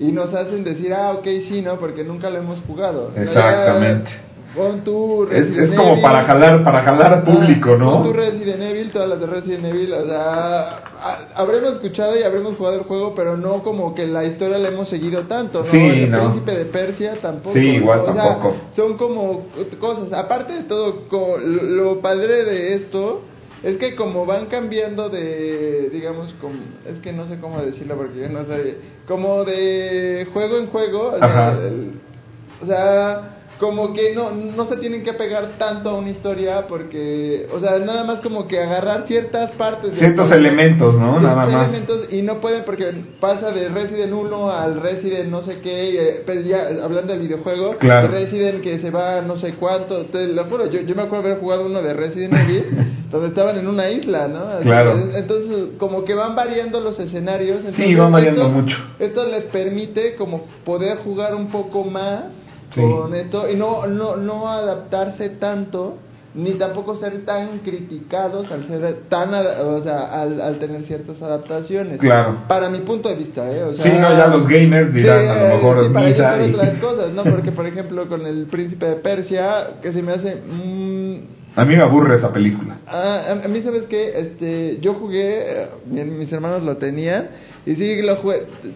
y 0.00 0.12
nos 0.12 0.32
hacen 0.34 0.64
decir, 0.64 0.92
ah, 0.94 1.12
ok, 1.12 1.26
sí, 1.48 1.60
¿no? 1.62 1.78
Porque 1.78 2.02
nunca 2.04 2.30
lo 2.30 2.38
hemos 2.38 2.58
jugado. 2.66 3.12
Ya, 3.14 4.02
Pon 4.54 4.84
tu 4.84 5.24
Es, 5.24 5.30
Resident 5.30 5.72
es 5.72 5.78
como 5.78 5.90
Evil. 5.92 6.02
para 6.02 6.24
jalar, 6.24 6.62
para 6.64 6.82
jalar 6.82 7.24
público, 7.24 7.70
Ah, 7.72 7.78
Pon 7.78 8.02
tu 8.02 8.08
¿no? 8.10 8.12
Resident 8.12 8.62
Evil, 8.62 8.90
todas 8.92 9.08
las 9.08 9.20
de 9.20 9.26
Resident 9.26 9.64
Evil, 9.66 9.92
o 9.92 10.06
sea, 10.06 10.60
ha- 11.00 11.28
habremos 11.34 11.72
escuchado 11.74 12.16
y 12.18 12.22
habremos 12.22 12.56
jugado 12.56 12.76
el 12.76 12.82
juego, 12.84 13.14
pero 13.14 13.36
no 13.36 13.62
como 13.62 13.94
que 13.94 14.06
la 14.06 14.24
historia 14.24 14.58
la 14.58 14.68
hemos 14.68 14.88
seguido 14.88 15.22
tanto, 15.24 15.64
¿no? 15.64 15.70
Sí, 15.70 15.78
el 15.78 16.10
no. 16.10 16.18
Príncipe 16.30 16.52
de 16.56 16.64
Persia 16.66 17.14
tampoco. 17.20 17.54
Sí, 17.58 17.66
igual 17.66 18.02
¿no? 18.04 18.10
O 18.10 18.14
sea, 18.14 18.22
tampoco. 18.24 18.56
son 18.76 18.96
como 18.96 19.46
cosas, 19.80 20.12
aparte 20.12 20.52
de 20.52 20.62
todo, 20.64 21.02
lo, 21.40 22.00
padre 22.00 22.44
de 22.44 22.74
esto 22.76 23.22
es 23.62 23.78
que 23.78 23.94
como 23.96 24.26
van 24.26 24.46
cambiando 24.46 25.08
de, 25.08 25.88
digamos, 25.90 26.34
como, 26.40 26.54
es 26.86 26.98
que 27.00 27.12
no 27.12 27.26
sé 27.26 27.38
cómo 27.40 27.60
decirlo 27.60 27.96
porque 27.96 28.20
yo 28.20 28.28
no 28.28 28.44
sé, 28.44 28.76
como 29.08 29.42
de 29.44 30.26
juego 30.32 30.58
en 30.58 30.66
juego, 30.66 31.12
o 31.14 31.18
sea, 31.18 31.52
el- 31.60 31.92
o 32.62 32.66
sea, 32.66 33.30
como 33.58 33.92
que 33.92 34.14
no, 34.14 34.32
no 34.32 34.66
se 34.68 34.76
tienen 34.78 35.02
que 35.02 35.12
pegar 35.14 35.52
tanto 35.58 35.90
a 35.90 35.94
una 35.98 36.10
historia 36.10 36.66
porque, 36.66 37.46
o 37.54 37.60
sea, 37.60 37.78
nada 37.78 38.04
más 38.04 38.20
como 38.20 38.46
que 38.48 38.60
agarrar 38.60 39.06
ciertas 39.06 39.52
partes. 39.52 39.92
Ciertos 39.98 40.30
elementos, 40.32 40.94
¿no? 40.98 41.20
Nada 41.20 41.46
más. 41.46 41.68
elementos, 41.68 42.08
y 42.10 42.22
no 42.22 42.40
pueden 42.40 42.64
porque 42.64 42.92
pasa 43.20 43.50
de 43.52 43.68
Resident 43.68 44.12
1 44.12 44.50
al 44.50 44.80
Resident 44.80 45.30
no 45.30 45.42
sé 45.42 45.58
qué, 45.60 45.94
eh, 46.18 46.22
pero 46.26 46.40
ya 46.40 46.66
hablando 46.82 47.12
del 47.12 47.22
videojuego, 47.22 47.76
Claro. 47.78 48.08
de 48.08 48.14
Resident 48.24 48.60
que 48.62 48.78
se 48.80 48.90
va 48.90 49.22
no 49.22 49.36
sé 49.36 49.54
cuánto, 49.54 50.06
te 50.06 50.26
lo 50.28 50.44
juro, 50.44 50.66
yo, 50.70 50.80
yo 50.80 50.94
me 50.94 51.02
acuerdo 51.02 51.26
haber 51.28 51.38
jugado 51.40 51.66
uno 51.66 51.80
de 51.82 51.94
Resident 51.94 52.34
Evil 52.34 52.64
donde 53.10 53.28
estaban 53.28 53.56
en 53.58 53.68
una 53.68 53.88
isla, 53.90 54.26
¿no? 54.28 54.40
Así, 54.48 54.64
Claro. 54.64 54.98
Entonces, 55.14 55.68
como 55.78 56.04
que 56.04 56.14
van 56.14 56.34
variando 56.34 56.80
los 56.80 56.98
escenarios. 56.98 57.60
Sí, 57.76 57.94
van 57.94 58.10
variando 58.10 58.42
esto- 58.42 58.52
mucho. 58.52 58.76
Esto 58.98 59.26
les 59.28 59.44
permite 59.44 60.16
como 60.16 60.46
poder 60.64 60.98
jugar 60.98 61.34
un 61.34 61.48
poco 61.48 61.84
más 61.84 62.24
Sí. 62.74 62.80
con 62.80 63.14
esto 63.14 63.48
y 63.50 63.56
no, 63.56 63.86
no, 63.86 64.16
no 64.16 64.48
adaptarse 64.48 65.30
tanto 65.30 65.98
ni 66.36 66.54
tampoco 66.54 66.96
ser 66.96 67.24
tan 67.24 67.60
criticados 67.60 68.50
al 68.50 68.66
ser 68.66 69.02
tan 69.08 69.32
o 69.32 69.80
sea 69.84 70.20
al, 70.20 70.40
al 70.40 70.58
tener 70.58 70.82
ciertas 70.82 71.22
adaptaciones 71.22 71.98
Claro. 72.00 72.38
para 72.48 72.68
mi 72.70 72.80
punto 72.80 73.08
de 73.08 73.14
vista 73.14 73.48
eh 73.52 73.62
o 73.62 73.74
sea, 73.74 73.86
Sí, 73.86 73.92
no, 73.92 74.16
ya 74.18 74.26
los 74.26 74.48
gamers 74.48 74.92
dirán 74.92 75.28
a 75.28 75.34
lo 75.34 75.54
mejor 75.54 75.86
sí, 75.86 75.92
para 75.92 76.06
misa 76.08 76.44
y- 76.46 76.52
otras 76.54 76.78
cosas 76.80 77.12
no 77.12 77.22
porque 77.22 77.52
por 77.52 77.66
ejemplo 77.66 78.08
con 78.08 78.26
el 78.26 78.46
príncipe 78.46 78.86
de 78.86 78.96
Persia 78.96 79.74
que 79.80 79.92
se 79.92 80.02
me 80.02 80.10
hace 80.12 80.34
mm, 80.36 81.14
A 81.56 81.64
mí 81.64 81.76
me 81.76 81.82
aburre 81.84 82.16
esa 82.16 82.32
película. 82.32 82.78
Ah, 82.88 83.22
a, 83.28 83.44
a 83.44 83.48
mí 83.48 83.62
sabes 83.62 83.84
que 83.86 84.18
este 84.18 84.78
yo 84.80 84.94
jugué 84.94 85.62
eh, 85.62 85.68
mi- 85.88 86.02
mis 86.02 86.32
hermanos 86.32 86.64
lo 86.64 86.78
tenían 86.78 87.28
y 87.66 87.74
sí 87.76 88.02
lo 88.02 88.16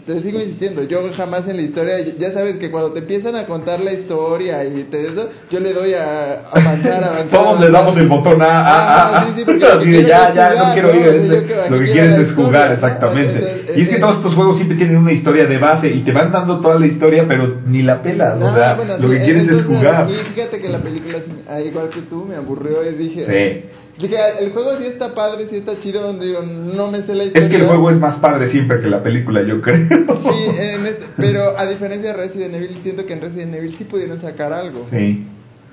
te, 0.06 0.22
sigo 0.22 0.40
insistiendo 0.40 0.82
yo 0.84 1.12
jamás 1.14 1.46
en 1.46 1.56
la 1.56 1.62
historia 1.62 1.94
ya 2.18 2.32
sabes 2.32 2.56
que 2.56 2.70
cuando 2.70 2.92
te 2.92 3.00
empiezan 3.00 3.36
a 3.36 3.44
contar 3.44 3.80
la 3.80 3.92
historia 3.92 4.64
y 4.64 4.84
te 4.84 5.08
eso 5.08 5.28
yo 5.50 5.60
le 5.60 5.74
doy 5.74 5.92
a 5.94 6.48
avanzar 6.50 7.04
avanzar 7.04 7.28
Todos 7.30 7.60
le 7.60 7.66
avanzar. 7.66 7.72
damos 7.72 7.96
el 7.98 8.08
botón 8.08 8.40
A, 8.42 8.46
A, 8.46 8.78
A, 8.78 9.18
Ah, 9.18 9.26
sí, 9.26 9.32
sí, 9.36 9.44
quiero 9.92 10.08
ya, 10.08 10.34
ya, 10.34 10.48
no 10.50 10.56
jugar, 10.56 10.72
quiero 10.74 10.88
¿no? 10.88 10.94
ir. 11.00 11.06
O 11.06 11.10
sea, 11.10 11.16
ese- 11.20 11.28
yo 11.40 11.46
que- 11.46 11.54
aquí 11.60 11.70
lo 11.74 11.78
que 11.78 11.84
quiero 11.84 11.92
quieres 12.08 12.20
es 12.28 12.34
jugar, 12.34 12.48
historia, 12.48 12.68
¿no? 12.68 12.74
exactamente. 12.74 13.34
Entonces, 13.38 13.76
y 13.76 13.80
es 13.82 13.88
que 13.90 13.96
eh, 13.96 14.00
todos 14.00 14.16
estos 14.16 14.34
juegos 14.34 14.56
siempre 14.56 14.76
tienen 14.78 14.96
una 14.96 15.12
historia 15.12 15.44
de 15.46 15.58
base 15.58 15.88
y 15.88 16.00
te 16.04 16.12
van 16.12 16.32
dando 16.32 16.60
toda 16.60 16.78
la 16.78 16.86
historia, 16.86 17.24
pero 17.28 17.60
ni 17.66 17.82
la 17.82 18.02
pelas. 18.02 18.40
o 18.40 18.46
Ah, 18.48 18.54
sea, 18.54 18.74
bueno, 18.74 18.96
lo 18.98 19.08
que 19.10 19.18
quieres 19.24 19.48
es 19.48 19.64
jugar. 19.64 20.08
Y 20.10 20.34
fíjate 20.34 20.58
que 20.60 20.68
la 20.70 20.78
película, 20.78 21.18
ah, 21.48 21.60
igual 21.60 21.90
que 21.90 22.00
tú, 22.02 22.24
me 22.24 22.36
aburrió 22.36 22.88
y 22.88 22.94
dije... 22.94 23.24
Sí. 23.64 23.68
Dije, 23.98 24.16
el 24.40 24.52
juego 24.52 24.76
sí 24.78 24.84
está 24.86 25.12
padre, 25.14 25.46
sí 25.50 25.56
está 25.56 25.78
chido, 25.80 26.02
donde 26.02 26.26
digo, 26.26 26.40
no 26.42 26.90
me 26.90 27.02
sé 27.02 27.14
la 27.14 27.24
historia. 27.24 27.48
Es 27.48 27.50
que 27.54 27.60
el 27.60 27.66
juego 27.66 27.90
es 27.90 27.98
más 27.98 28.18
padre 28.20 28.48
siempre 28.50 28.80
que 28.80 28.88
la 28.88 29.02
película, 29.02 29.42
yo 29.42 29.60
creo. 29.60 29.88
Sí, 29.88 30.44
en 30.56 30.86
este- 30.86 31.06
pero 31.16 31.58
a 31.58 31.66
diferencia 31.66 32.12
de 32.12 32.16
Resident 32.16 32.54
Evil, 32.54 32.78
siento 32.82 33.04
que 33.06 33.12
en 33.14 33.20
Resident 33.20 33.54
Evil 33.56 33.74
sí 33.76 33.84
pudieron 33.84 34.20
sacar 34.20 34.52
algo. 34.52 34.86
Sí. 34.90 35.26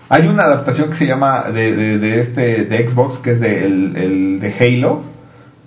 Hay 0.09 0.27
una 0.27 0.43
adaptación 0.43 0.89
que 0.91 0.97
se 0.97 1.05
llama 1.07 1.45
de, 1.53 1.75
de, 1.75 1.97
de 1.99 2.21
este 2.21 2.65
de 2.65 2.89
Xbox 2.89 3.19
que 3.19 3.31
es 3.31 3.39
de 3.39 3.65
el, 3.65 3.95
el 3.95 4.39
de 4.39 4.53
Halo. 4.59 5.03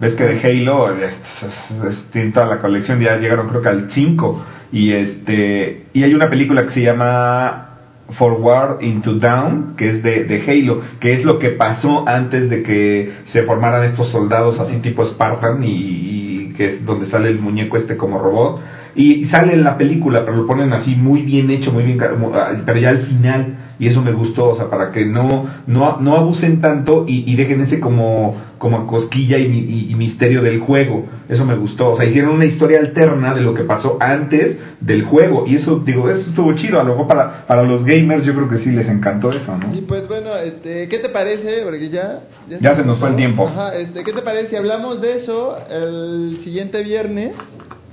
Ves 0.01 0.15
que 0.15 0.25
de 0.25 0.41
Halo 0.41 0.93
es, 0.97 1.13
es- 1.13 1.85
es- 1.91 2.11
tiene 2.13 2.31
toda 2.33 2.47
la 2.47 2.59
colección, 2.59 3.01
ya 3.01 3.17
llegaron 3.19 3.49
creo 3.49 3.63
que 3.63 3.69
al 3.69 3.91
5 3.91 4.45
y 4.73 4.93
este 4.93 5.87
y 5.93 6.03
hay 6.05 6.15
una 6.15 6.29
película 6.31 6.65
que 6.67 6.71
se 6.71 6.83
llama 6.83 7.68
Forward 8.17 8.83
into 8.83 9.15
Down, 9.15 9.75
que 9.77 9.91
es 9.91 10.03
de, 10.03 10.25
de 10.25 10.43
Halo, 10.47 10.81
que 11.01 11.09
es 11.09 11.25
lo 11.25 11.39
que 11.39 11.51
pasó 11.51 12.09
antes 12.09 12.49
de 12.49 12.63
que 12.63 13.13
se 13.27 13.43
formaran 13.43 13.85
estos 13.85 14.09
soldados 14.11 14.59
así 14.59 14.77
tipo 14.79 15.05
Spartan 15.05 15.63
y, 15.63 15.69
y 15.69 16.53
que 16.57 16.75
es 16.75 16.85
donde 16.85 17.07
sale 17.07 17.29
el 17.29 17.39
muñeco 17.41 17.77
este 17.77 17.97
como 17.97 18.19
robot. 18.19 18.61
Y, 18.95 19.27
sale 19.27 19.55
en 19.55 19.63
la 19.63 19.79
película, 19.79 20.25
pero 20.25 20.39
lo 20.39 20.47
ponen 20.47 20.73
así 20.73 20.97
muy 20.97 21.23
bien 21.23 21.51
hecho, 21.51 21.71
muy 21.71 21.85
bien, 21.85 22.01
ah, 22.03 22.51
pero 22.67 22.81
ya 22.81 22.89
al 22.89 23.07
final, 23.07 23.57
y 23.79 23.87
eso 23.89 24.03
me 24.03 24.13
gustó, 24.13 24.51
o 24.51 24.57
sea, 24.57 24.69
para 24.71 24.91
que 24.93 25.05
no, 25.05 25.47
no, 25.67 25.99
no 26.01 26.17
abusen 26.17 26.61
tanto 26.61 27.05
y, 27.07 27.31
y 27.31 27.37
dejen 27.37 27.61
ese 27.63 27.79
como, 27.81 28.35
como 28.59 28.87
cosquilla 28.87 29.39
y, 29.39 29.45
y- 29.47 29.89
y 29.91 29.95
misterio 29.95 30.43
del 30.43 30.61
juego, 30.61 31.07
eso 31.29 31.45
me 31.45 31.55
gustó, 31.57 31.91
o 31.93 31.97
sea, 31.97 32.07
hicieron 32.07 32.35
una 32.35 32.45
historia 32.47 32.79
alterna 32.81 33.35
de 33.35 33.43
lo 33.43 33.55
que 33.55 33.63
pasó 33.65 33.97
antes 34.01 34.59
del 34.81 35.03
juego, 35.05 35.45
y 35.47 35.57
eso, 35.57 35.79
digo, 35.85 36.09
eso 36.11 36.29
estuvo 36.31 36.53
chido, 36.55 36.81
a 36.81 36.85
lo 36.85 36.91
mejor 36.91 37.07
para, 37.07 37.47
para 37.47 37.63
los 37.63 37.85
gamers 37.85 38.25
yo 38.25 38.35
creo 38.35 38.49
que 38.49 38.59
sí 38.59 38.71
les 38.71 38.89
encantó 38.89 39.31
eso, 39.31 39.57
¿no? 39.57 39.75
Y 39.75 39.83
pues 39.83 40.07
bueno, 40.09 40.35
este, 40.37 40.89
¿qué 40.89 40.99
te 40.99 41.09
parece? 41.09 41.63
Porque 41.65 41.89
ya... 41.91 42.21
Ya 42.61 42.75
se 42.75 42.85
nos 42.85 42.99
fue 42.99 43.11
el 43.11 43.17
tiempo. 43.17 43.47
Ajá, 43.47 43.77
este, 43.77 44.03
¿qué 44.03 44.13
te 44.13 44.23
parece 44.23 44.49
si 44.51 44.57
hablamos 44.57 45.01
de 45.01 45.19
eso 45.19 45.57
el 45.71 46.41
siguiente 46.43 46.83
viernes? 46.83 47.33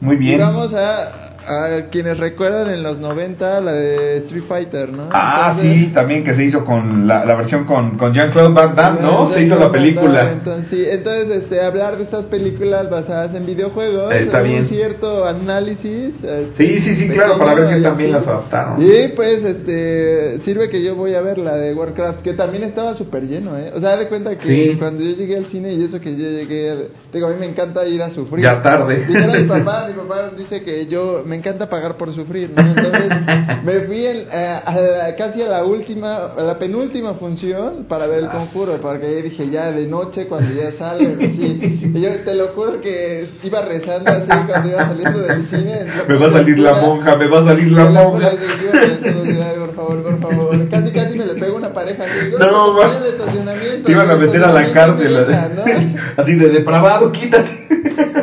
Muy 0.01 0.15
bien. 0.17 0.39
Y 0.39 0.43
vamos 0.43 0.73
a, 0.73 1.34
a 1.47 1.89
quienes 1.91 2.17
recuerdan 2.17 2.69
en 2.73 2.83
los 2.83 2.97
90 2.99 3.61
la 3.61 3.71
de 3.73 4.17
Street 4.17 4.43
Fighter, 4.47 4.89
¿no? 4.91 5.09
Ah, 5.11 5.53
Entonces- 5.55 5.87
sí, 5.87 5.93
también 5.93 6.23
que 6.23 6.33
se 6.33 6.43
hizo 6.43 6.65
con 6.65 7.07
la, 7.07 7.23
la 7.25 7.35
versión 7.35 7.65
con, 7.65 7.97
con 7.97 8.13
Jean-Claude 8.13 8.53
Van 8.53 8.75
Damme, 8.75 9.01
¿no? 9.01 9.31
Se 9.33 9.41
hizo 9.43 9.55
la 9.57 9.71
película. 9.71 10.31
Entonces, 10.31 10.67
sí, 10.69 10.83
entonces 10.87 11.43
este, 11.43 11.61
hablar 11.61 11.97
de 11.97 12.03
estas 12.03 12.25
películas 12.25 12.89
basadas 12.89 13.33
en 13.35 13.45
videojuegos, 13.45 14.13
Está 14.13 14.41
un 14.41 14.47
bien. 14.47 14.67
cierto 14.67 15.25
análisis. 15.25 16.13
este, 16.23 16.47
Sí, 16.57 16.81
sí, 16.81 16.95
sí, 16.95 17.07
claro, 17.09 17.37
para 17.37 17.55
ver 17.55 17.75
que 17.75 17.81
también 17.81 18.11
las 18.11 18.27
adaptaron. 18.27 18.81
Y 18.81 19.09
pues 19.15 19.43
este 19.43 20.39
sirve 20.45 20.69
que 20.69 20.83
yo 20.83 20.95
voy 20.95 21.13
a 21.15 21.21
ver 21.21 21.37
la 21.37 21.55
de 21.55 21.73
Warcraft, 21.73 22.21
que 22.21 22.33
también 22.33 22.63
estaba 22.63 22.95
súper 22.95 23.23
lleno, 23.23 23.57
¿eh? 23.57 23.71
O 23.75 23.79
sea, 23.79 23.97
de 23.97 24.07
cuenta 24.07 24.37
que 24.37 24.47
Sí. 24.71 24.77
cuando 24.79 25.03
yo 25.03 25.15
llegué 25.15 25.37
al 25.37 25.45
cine 25.47 25.73
y 25.73 25.83
eso 25.83 25.99
que 25.99 26.11
yo 26.15 26.27
llegué, 26.29 26.89
digo, 27.13 27.27
a 27.27 27.31
mí 27.31 27.35
me 27.39 27.45
encanta 27.47 27.85
ir 27.85 28.01
a 28.01 28.09
sufrir. 28.11 28.43
Ya 28.43 28.61
tarde. 28.61 29.05
Mi 29.07 29.43
papá, 29.47 29.87
mi 29.87 29.93
papá 29.93 30.31
dice 30.37 30.61
que 30.63 30.87
yo 30.87 31.23
me 31.25 31.34
encanta 31.35 31.69
pagar 31.69 31.95
por 31.97 32.13
sufrir, 32.13 32.51
¿no? 32.55 32.61
Entonces 32.61 33.09
me 33.63 33.79
fui 33.81 34.05
en- 34.05 34.27
a- 34.31 34.59
a 34.59 34.81
la- 34.81 35.15
casi 35.15 35.41
a 35.41 35.47
la 35.47 35.63
última, 35.65 36.33
a 36.33 36.41
la 36.41 36.57
penúltima 36.57 37.13
función 37.15 37.85
para 37.87 38.07
ver 38.07 38.19
el 38.19 38.29
conjuro, 38.29 38.77
porque 38.81 39.07
dije 39.23 39.49
ya 39.49 39.71
de 39.71 39.85
noche 39.87 40.27
cuando 40.27 40.51
ya 40.53 40.71
sale, 40.77 41.15
sí. 41.17 41.91
Y 41.95 42.01
yo 42.01 42.09
te 42.23 42.33
lo 42.35 42.49
juro 42.49 42.81
que 42.81 43.27
iba 43.43 43.61
rezando 43.63 44.11
así 44.11 44.27
cuando 44.47 44.69
iba 44.69 44.79
saliendo 44.87 45.19
del 45.19 45.47
cine. 45.47 45.85
Me 46.09 46.17
va 46.17 46.27
a 46.27 46.31
salir 46.31 46.59
la 46.59 46.73
monja, 46.75 47.15
me 47.17 47.27
va 47.29 47.39
a 47.39 47.47
salir 47.47 47.71
la 47.71 47.85
juro, 47.85 48.03
monja. 48.11 48.27
así, 48.27 48.37
iba 48.63 48.71
rezando 48.73 49.21
así, 49.23 49.41
"Ay, 49.41 49.55
por 49.59 49.75
favor, 49.75 50.03
por 50.03 50.19
favor. 50.21 50.69
Casi, 50.69 50.91
casi 50.91 51.17
me 51.17 51.25
le 51.25 51.33
pego 51.35 51.57
una 51.57 51.73
pareja. 51.73 52.03
digo, 52.05 52.39
No, 52.39 52.45
"Oye, 52.45 52.51
va. 52.79 52.85
acompaña 52.85 52.97
al 52.97 53.05
estacionamiento. 53.07 53.85
Te 53.85 53.91
iban 53.91 54.11
a 54.11 54.15
meter 54.17 54.43
a 54.43 54.51
la 54.53 54.73
cárcel. 54.73 55.13
¿no? 55.55 55.63
Así 56.17 56.35
de 56.35 56.49
depravado, 56.49 57.11
quítate. 57.11 57.65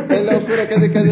Te 0.08 0.24
lo 0.24 0.40
juro, 0.40 0.62
casi, 0.68 0.90
casi 0.90 1.08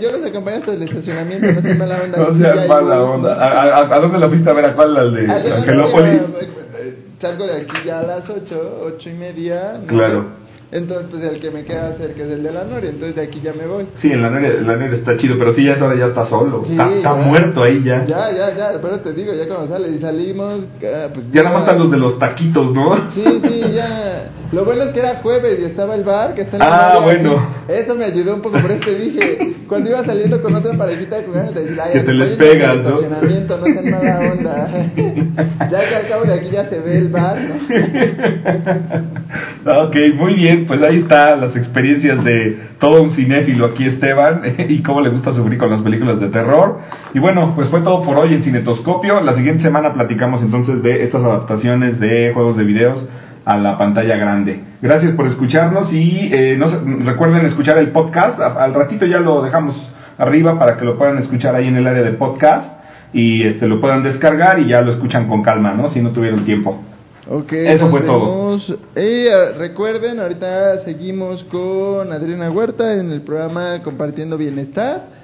yo 0.00 0.12
los 0.12 0.24
acompañé 0.24 0.56
hasta 0.58 0.72
el 0.72 0.82
estacionamiento, 0.82 1.52
no 1.52 1.60
sé 1.62 1.74
mala 1.74 2.02
onda. 2.02 2.18
No 2.30 2.38
seas 2.38 2.68
mala 2.68 3.02
onda. 3.02 3.34
¿A, 3.34 3.62
a, 3.80 3.94
a 3.96 4.00
dónde 4.00 4.18
la 4.18 4.28
fuiste 4.28 4.50
a 4.50 4.52
ver? 4.52 4.70
¿A 4.70 4.74
cuál? 4.74 4.96
¿Al 4.96 5.14
de 5.14 5.22
no 5.26 5.34
Angelópolis? 5.34 6.20
sabía, 6.22 6.40
eh, 6.78 6.94
Salgo 7.20 7.46
de 7.46 7.56
aquí 7.62 7.76
ya 7.86 8.00
a 8.00 8.02
las 8.02 8.28
8, 8.28 8.80
8 8.96 9.08
y 9.08 9.12
media. 9.14 9.80
Claro. 9.86 10.26
Entonces, 10.74 11.06
pues 11.08 11.22
el 11.22 11.38
que 11.38 11.52
me 11.52 11.64
queda 11.64 11.92
cerca 11.96 12.24
es 12.24 12.30
el 12.32 12.42
de 12.42 12.50
la 12.50 12.64
Noria, 12.64 12.90
entonces 12.90 13.14
de 13.14 13.22
aquí 13.22 13.40
ya 13.40 13.52
me 13.52 13.64
voy. 13.64 13.86
Sí, 14.02 14.10
en 14.10 14.20
la 14.22 14.28
Noria, 14.28 14.54
la 14.60 14.74
Noria 14.76 14.96
está 14.96 15.16
chido, 15.16 15.36
pero 15.38 15.54
sí, 15.54 15.64
ya 15.64 15.74
es 15.74 15.80
hora, 15.80 15.94
ya 15.94 16.06
está 16.06 16.26
solo. 16.26 16.64
Sí, 16.66 16.72
está 16.72 16.90
está 16.90 17.16
ya. 17.16 17.24
muerto 17.24 17.62
ahí 17.62 17.80
ya. 17.84 18.04
Ya, 18.04 18.32
ya, 18.32 18.56
ya, 18.56 18.72
pero 18.82 18.98
te 18.98 19.12
digo, 19.12 19.32
ya 19.32 19.46
cuando 19.46 19.68
sale 19.72 19.88
y 19.90 20.00
salimos, 20.00 20.62
pues 20.80 21.30
Ya 21.32 21.44
nada 21.44 21.54
más 21.54 21.64
están 21.66 21.78
los 21.78 21.92
de 21.92 21.96
los 21.96 22.18
taquitos, 22.18 22.74
¿no? 22.74 22.96
Sí, 23.14 23.24
sí, 23.24 23.62
ya. 23.72 24.30
Lo 24.50 24.64
bueno 24.64 24.82
es 24.84 24.92
que 24.92 24.98
era 24.98 25.16
jueves 25.22 25.60
y 25.60 25.64
estaba 25.64 25.94
el 25.94 26.02
bar 26.02 26.34
que 26.34 26.42
está 26.42 26.56
en 26.56 26.60
la 26.60 26.94
Ah, 26.94 26.98
bueno. 27.00 27.40
Eso 27.68 27.94
me 27.94 28.04
ayudó 28.06 28.34
un 28.34 28.42
poco, 28.42 28.60
por 28.60 28.70
eso 28.72 28.84
te 28.84 28.98
dije, 28.98 29.54
cuando 29.68 29.90
iba 29.90 30.04
saliendo 30.04 30.42
con 30.42 30.54
otra 30.56 30.76
parejita 30.76 31.16
de 31.18 31.24
jugar, 31.24 31.50
te 31.52 31.60
decía, 31.64 31.84
ay, 31.86 31.92
Que 31.92 32.00
te 32.00 32.12
les 32.12 32.36
pegas, 32.36 32.76
¿no? 32.78 32.98
estacionamiento, 33.00 33.58
no 33.58 33.64
sean 33.64 33.90
mala 33.90 34.20
onda. 34.32 34.68
ya 35.70 35.88
que 35.88 35.94
al 35.94 36.08
cabo 36.08 36.24
de 36.24 36.34
aquí 36.34 36.50
ya 36.50 36.68
se 36.68 36.80
ve 36.80 36.98
el 36.98 37.08
bar, 37.10 37.38
¿no? 37.40 37.54
Ok, 39.66 39.96
muy 40.16 40.34
bien, 40.34 40.63
pues 40.66 40.82
ahí 40.82 40.98
está 40.98 41.36
las 41.36 41.54
experiencias 41.56 42.22
de 42.24 42.58
todo 42.78 43.02
un 43.02 43.12
cinéfilo 43.12 43.66
aquí 43.66 43.84
Esteban 43.84 44.42
y 44.68 44.82
cómo 44.82 45.00
le 45.00 45.10
gusta 45.10 45.32
sufrir 45.32 45.58
con 45.58 45.70
las 45.70 45.82
películas 45.82 46.20
de 46.20 46.28
terror. 46.28 46.80
Y 47.14 47.18
bueno, 47.18 47.52
pues 47.54 47.68
fue 47.68 47.80
todo 47.80 48.02
por 48.02 48.18
hoy 48.18 48.34
en 48.34 48.42
Cinetoscopio. 48.42 49.20
La 49.20 49.34
siguiente 49.34 49.62
semana 49.62 49.94
platicamos 49.94 50.42
entonces 50.42 50.82
de 50.82 51.04
estas 51.04 51.22
adaptaciones 51.22 52.00
de 52.00 52.32
juegos 52.32 52.56
de 52.56 52.64
videos 52.64 53.06
a 53.44 53.56
la 53.58 53.78
pantalla 53.78 54.16
grande. 54.16 54.60
Gracias 54.80 55.12
por 55.12 55.26
escucharnos 55.26 55.92
y 55.92 56.30
eh, 56.32 56.56
no 56.58 56.66
recuerden 57.04 57.46
escuchar 57.46 57.78
el 57.78 57.90
podcast. 57.90 58.40
Al 58.40 58.74
ratito 58.74 59.06
ya 59.06 59.20
lo 59.20 59.42
dejamos 59.42 59.74
arriba 60.18 60.58
para 60.58 60.76
que 60.76 60.84
lo 60.84 60.96
puedan 60.96 61.18
escuchar 61.18 61.54
ahí 61.54 61.68
en 61.68 61.76
el 61.76 61.86
área 61.86 62.02
de 62.02 62.12
podcast 62.12 62.74
y 63.12 63.46
este 63.46 63.66
lo 63.66 63.80
puedan 63.80 64.02
descargar 64.02 64.58
y 64.58 64.66
ya 64.66 64.80
lo 64.80 64.92
escuchan 64.92 65.28
con 65.28 65.42
calma, 65.42 65.72
¿no? 65.74 65.88
Si 65.90 66.00
no 66.00 66.10
tuvieron 66.10 66.44
tiempo. 66.44 66.82
Ok, 67.30 67.52
Eso 67.52 67.88
fue 67.88 68.02
todo. 68.02 68.20
vemos. 68.20 68.78
Eh, 68.94 69.30
recuerden, 69.56 70.20
ahorita 70.20 70.84
seguimos 70.84 71.42
con 71.44 72.12
Adriana 72.12 72.50
Huerta 72.50 72.94
en 72.94 73.10
el 73.12 73.22
programa 73.22 73.82
Compartiendo 73.82 74.36
Bienestar. 74.36 75.23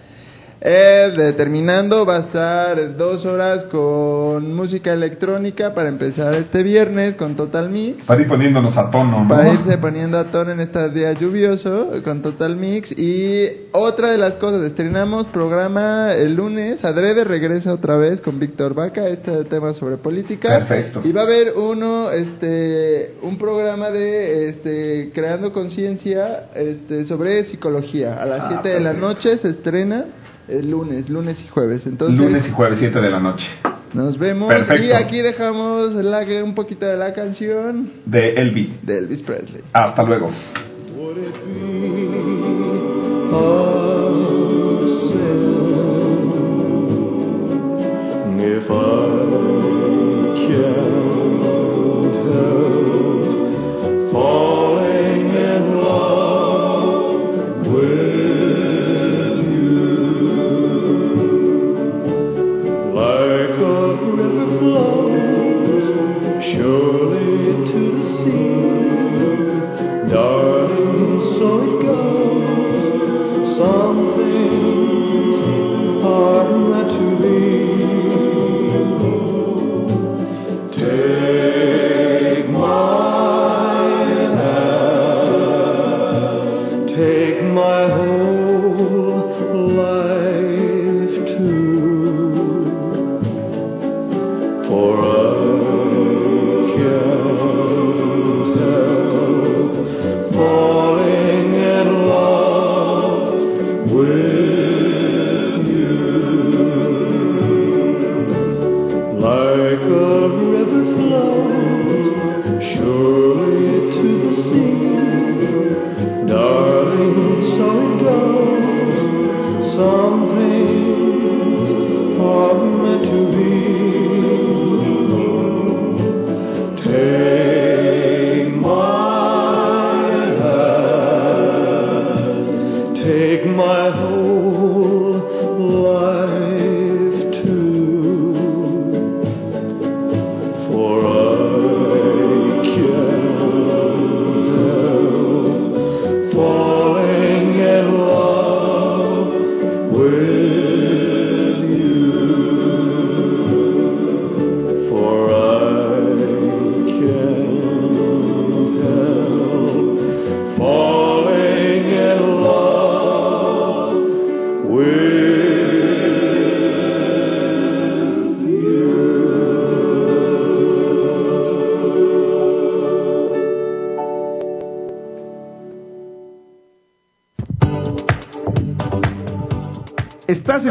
Eh, 0.63 1.13
de- 1.17 1.33
terminando, 1.33 2.05
va 2.05 2.17
a 2.17 2.21
estar 2.21 2.97
dos 2.99 3.25
horas 3.25 3.65
con 3.65 4.55
música 4.55 4.93
electrónica 4.93 5.73
para 5.73 5.89
empezar 5.89 6.35
este 6.35 6.63
viernes 6.63 7.15
con 7.15 7.35
Total 7.35 7.71
Mix. 7.71 8.05
Para 8.05 8.21
ir 8.21 8.29
poniéndonos 8.29 8.77
a 8.77 8.91
tono, 8.91 9.23
¿no? 9.25 9.29
Para 9.29 9.55
irse 9.55 9.79
poniendo 9.79 10.19
a 10.19 10.25
tono 10.25 10.51
en 10.53 10.61
estos 10.61 10.93
días 10.93 11.19
lluviosos 11.19 12.03
con 12.03 12.21
Total 12.21 12.57
Mix. 12.57 12.93
Y 12.93 13.47
otra 13.73 14.09
de 14.11 14.19
las 14.19 14.35
cosas, 14.35 14.63
estrenamos 14.65 15.29
programa 15.29 16.13
el 16.13 16.35
lunes. 16.35 16.85
Adrede 16.85 17.25
regresa 17.25 17.73
otra 17.73 17.97
vez 17.97 18.21
con 18.21 18.39
Víctor 18.39 18.75
Vaca, 18.75 19.09
este 19.09 19.45
tema 19.45 19.73
sobre 19.73 19.97
política. 19.97 20.59
Perfecto. 20.59 21.01
Y 21.05 21.13
va 21.13 21.23
a 21.23 21.25
haber 21.25 21.55
uno, 21.57 22.11
este, 22.11 23.15
un 23.23 23.39
programa 23.39 23.91
de 23.91 24.51
este, 24.51 25.11
creando 25.15 25.55
conciencia 25.55 26.51
este, 26.55 27.07
sobre 27.07 27.45
psicología. 27.45 28.21
A 28.21 28.27
las 28.27 28.41
Ah, 28.41 28.47
7 28.63 28.69
de 28.69 28.81
la 28.81 28.93
noche 28.93 29.39
se 29.39 29.49
estrena 29.49 30.05
el 30.51 30.71
lunes, 30.71 31.09
lunes 31.09 31.41
y 31.45 31.49
jueves. 31.49 31.83
Entonces, 31.87 32.19
Lunes 32.19 32.47
y 32.47 32.51
jueves, 32.51 32.79
7 32.81 33.01
de 33.01 33.11
la 33.11 33.21
noche. 33.21 33.47
nos 33.95 34.19
vemos. 34.19 34.53
Perfecto. 34.53 34.85
Y 34.85 34.93
aquí 34.93 35.21
dejamos 35.21 35.93
la, 35.95 36.25
un 36.45 36.55
poquito 36.55 36.87
de 36.87 36.97
la 36.97 37.13
canción 37.15 37.91
De 38.07 38.35
Elvis. 38.35 38.85
de 38.85 38.99
Elvis 38.99 39.23
Presley. 39.23 39.63
Hasta 39.73 40.03
luego. 40.03 40.31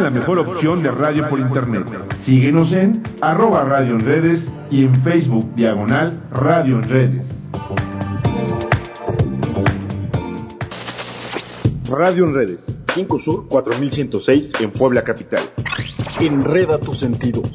La 0.10 0.20
mejor 0.20 0.39
opción 0.39 0.82
de 0.82 0.89
radio 0.89 1.30
por 1.30 1.39
internet. 1.39 1.86
Síguenos 2.26 2.72
en 2.74 3.03
arroba 3.22 3.64
radio 3.64 3.93
en 3.93 4.03
redes 4.03 4.43
y 4.72 4.84
en 4.84 5.03
Facebook 5.03 5.53
diagonal 5.53 6.24
radio 6.32 6.80
en 6.80 6.89
redes. 6.89 7.26
Radio 11.91 12.26
en 12.26 12.34
redes. 12.34 12.60
5 12.95 13.20
Sur 13.20 13.47
4106 13.49 14.51
en 14.60 14.72
Puebla 14.72 15.03
Capital. 15.03 15.51
Enreda 16.20 16.80
tus 16.80 16.97
sentidos. 16.99 17.47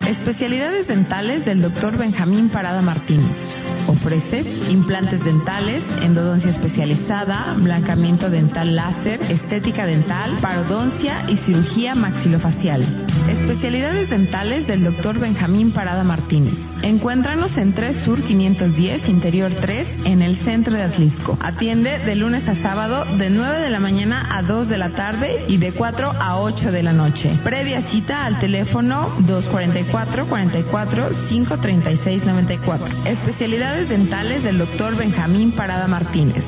Especialidades 0.00 0.86
dentales 0.86 1.44
del 1.44 1.62
Dr. 1.62 1.96
Benjamín 1.96 2.50
Parada 2.50 2.82
Martínez. 2.82 3.63
Ofreces 3.86 4.46
implantes 4.70 5.22
dentales, 5.24 5.82
endodoncia 6.02 6.50
especializada, 6.50 7.54
blancamiento 7.58 8.30
dental 8.30 8.74
láser, 8.74 9.20
estética 9.30 9.86
dental, 9.86 10.38
parodoncia 10.40 11.24
y 11.28 11.36
cirugía 11.38 11.94
maxilofacial. 11.94 12.82
Especialidades 13.28 14.10
dentales 14.10 14.66
del 14.66 14.84
Dr. 14.84 15.18
Benjamín 15.18 15.72
Parada 15.72 16.04
Martínez. 16.04 16.54
Encuéntranos 16.82 17.56
en 17.56 17.72
3 17.72 18.04
Sur 18.04 18.22
510, 18.22 19.08
Interior 19.08 19.52
3, 19.60 19.86
en 20.04 20.20
el 20.20 20.36
centro 20.44 20.74
de 20.74 20.82
Atlisco. 20.82 21.38
Atiende 21.40 21.98
de 22.00 22.14
lunes 22.14 22.46
a 22.46 22.56
sábado 22.62 23.06
de 23.16 23.30
9 23.30 23.60
de 23.60 23.70
la 23.70 23.80
mañana 23.80 24.36
a 24.36 24.42
2 24.42 24.68
de 24.68 24.78
la 24.78 24.90
tarde 24.90 25.44
y 25.48 25.56
de 25.56 25.72
4 25.72 26.10
a 26.10 26.40
8 26.40 26.72
de 26.72 26.82
la 26.82 26.92
noche. 26.92 27.40
Previa 27.42 27.82
cita 27.90 28.26
al 28.26 28.38
teléfono 28.38 29.14
244 29.20 30.26
44 30.26 31.08
536 31.28 32.24
94. 32.24 32.86
Especialidades 33.06 33.73
dentales 33.82 34.42
del 34.44 34.58
Dr. 34.58 34.96
Benjamín 34.96 35.52
Parada 35.52 35.86
Martínez. 35.88 36.44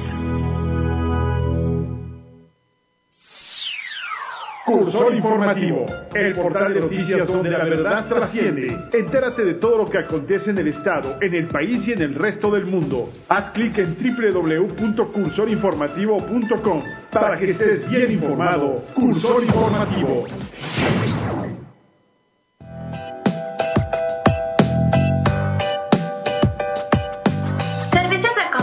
Cursor 4.64 5.14
Informativo, 5.14 5.84
el 6.14 6.34
portal 6.34 6.72
de 6.74 6.80
noticias 6.80 7.28
donde 7.28 7.50
la 7.50 7.64
verdad 7.64 8.08
trasciende. 8.08 8.76
Entérate 8.92 9.44
de 9.44 9.54
todo 9.54 9.78
lo 9.78 9.90
que 9.90 9.98
acontece 9.98 10.50
en 10.50 10.58
el 10.58 10.68
Estado, 10.68 11.16
en 11.20 11.34
el 11.34 11.48
país 11.48 11.86
y 11.86 11.92
en 11.92 12.02
el 12.02 12.14
resto 12.14 12.50
del 12.50 12.66
mundo. 12.66 13.10
Haz 13.28 13.50
clic 13.50 13.76
en 13.78 13.96
www.cursorinformativo.com 13.96 16.82
para 17.12 17.36
que 17.38 17.50
estés 17.50 17.88
bien 17.88 18.12
informado. 18.12 18.84
Cursor 18.94 19.44
Informativo. 19.44 20.26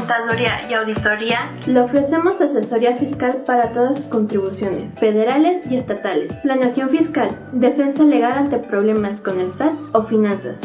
Contaduría 0.03 0.67
y 0.69 0.73
auditoría 0.73 1.53
le 1.65 1.79
ofrecemos 1.79 2.41
asesoría 2.41 2.97
fiscal 2.97 3.43
para 3.47 3.71
todas 3.71 3.95
sus 3.95 4.03
contribuciones, 4.07 4.93
federales 4.99 5.65
y 5.71 5.77
estatales, 5.77 6.33
planeación 6.41 6.89
fiscal, 6.89 7.29
defensa 7.53 8.03
legal 8.03 8.33
ante 8.33 8.59
problemas 8.59 9.21
con 9.21 9.39
el 9.39 9.53
SAT 9.53 9.71
o 9.93 10.03
finanzas. 10.03 10.57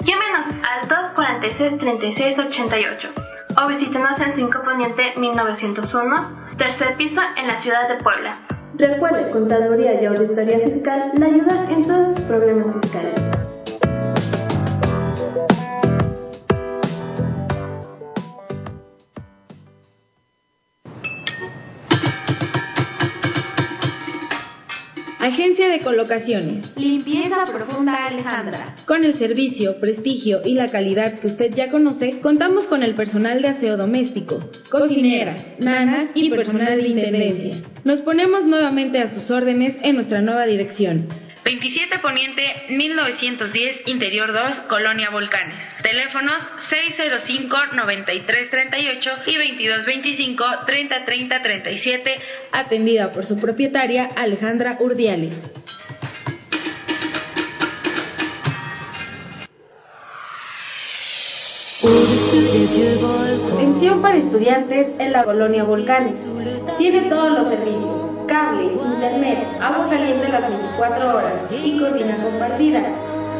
Llámenos 0.00 0.48
al 0.66 0.88
246-3688 0.88 3.12
o 3.62 3.68
visítenos 3.68 4.18
en 4.18 4.34
5 4.34 4.60
Poniente 4.64 5.12
1901, 5.16 6.56
tercer 6.58 6.96
piso 6.96 7.20
en 7.36 7.46
la 7.46 7.62
ciudad 7.62 7.88
de 7.88 7.94
Puebla. 8.02 8.38
Recuerde, 8.74 9.30
Contaduría 9.30 10.02
y 10.02 10.06
Auditoría 10.06 10.58
Fiscal 10.60 11.12
le 11.14 11.26
ayuda 11.26 11.70
en 11.70 11.86
todos 11.86 12.16
sus 12.16 12.24
problemas 12.26 12.74
fiscales. 12.80 13.39
Agencia 25.30 25.68
de 25.68 25.80
Colocaciones. 25.82 26.64
Limpieza 26.76 27.46
profunda 27.52 28.06
Alejandra. 28.06 28.74
Con 28.84 29.04
el 29.04 29.16
servicio, 29.16 29.78
prestigio 29.78 30.40
y 30.44 30.54
la 30.54 30.72
calidad 30.72 31.20
que 31.20 31.28
usted 31.28 31.54
ya 31.54 31.70
conoce, 31.70 32.18
contamos 32.18 32.66
con 32.66 32.82
el 32.82 32.96
personal 32.96 33.40
de 33.40 33.46
aseo 33.46 33.76
doméstico, 33.76 34.40
cocineras, 34.70 35.60
nanas 35.60 36.10
y 36.14 36.30
personal 36.30 36.82
de 36.82 36.88
intendencia. 36.88 37.62
Nos 37.84 38.00
ponemos 38.00 38.44
nuevamente 38.44 38.98
a 38.98 39.14
sus 39.14 39.30
órdenes 39.30 39.76
en 39.84 39.94
nuestra 39.94 40.20
nueva 40.20 40.46
dirección. 40.46 41.06
27 41.44 41.98
Poniente 42.00 42.64
1910 42.68 43.82
Interior 43.86 44.32
2 44.32 44.60
Colonia 44.68 45.10
Volcanes. 45.10 45.54
Teléfonos 45.82 46.36
605-9338 46.70 49.26
y 49.26 49.36
2225-303037. 50.36 52.16
Atendida 52.52 53.12
por 53.12 53.26
su 53.26 53.40
propietaria 53.40 54.10
Alejandra 54.16 54.76
Urdiales. 54.80 55.34
Pensión 63.56 64.02
para 64.02 64.18
estudiantes 64.18 64.88
en 64.98 65.12
la 65.12 65.24
colonia 65.24 65.64
Volcanes. 65.64 66.16
Tiene 66.76 67.08
todos 67.08 67.32
los 67.32 67.48
servicios: 67.48 67.99
cable, 68.30 68.62
internet, 68.62 69.38
agua 69.60 69.90
caliente 69.90 70.28
las 70.28 70.48
24 70.48 71.16
horas 71.16 71.32
y 71.50 71.78
cocina 71.80 72.16
compartida. 72.22 72.80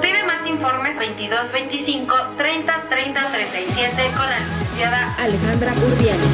Pide 0.03 0.25
más 0.25 0.45
informes 0.49 0.97
2225 0.97 2.15
30 2.37 2.73
30 2.89 3.33
37 3.33 4.11
con 4.17 4.27
la 4.29 4.41
licenciada 4.41 5.15
Alejandra 5.17 5.75
Urdiales. 5.75 6.29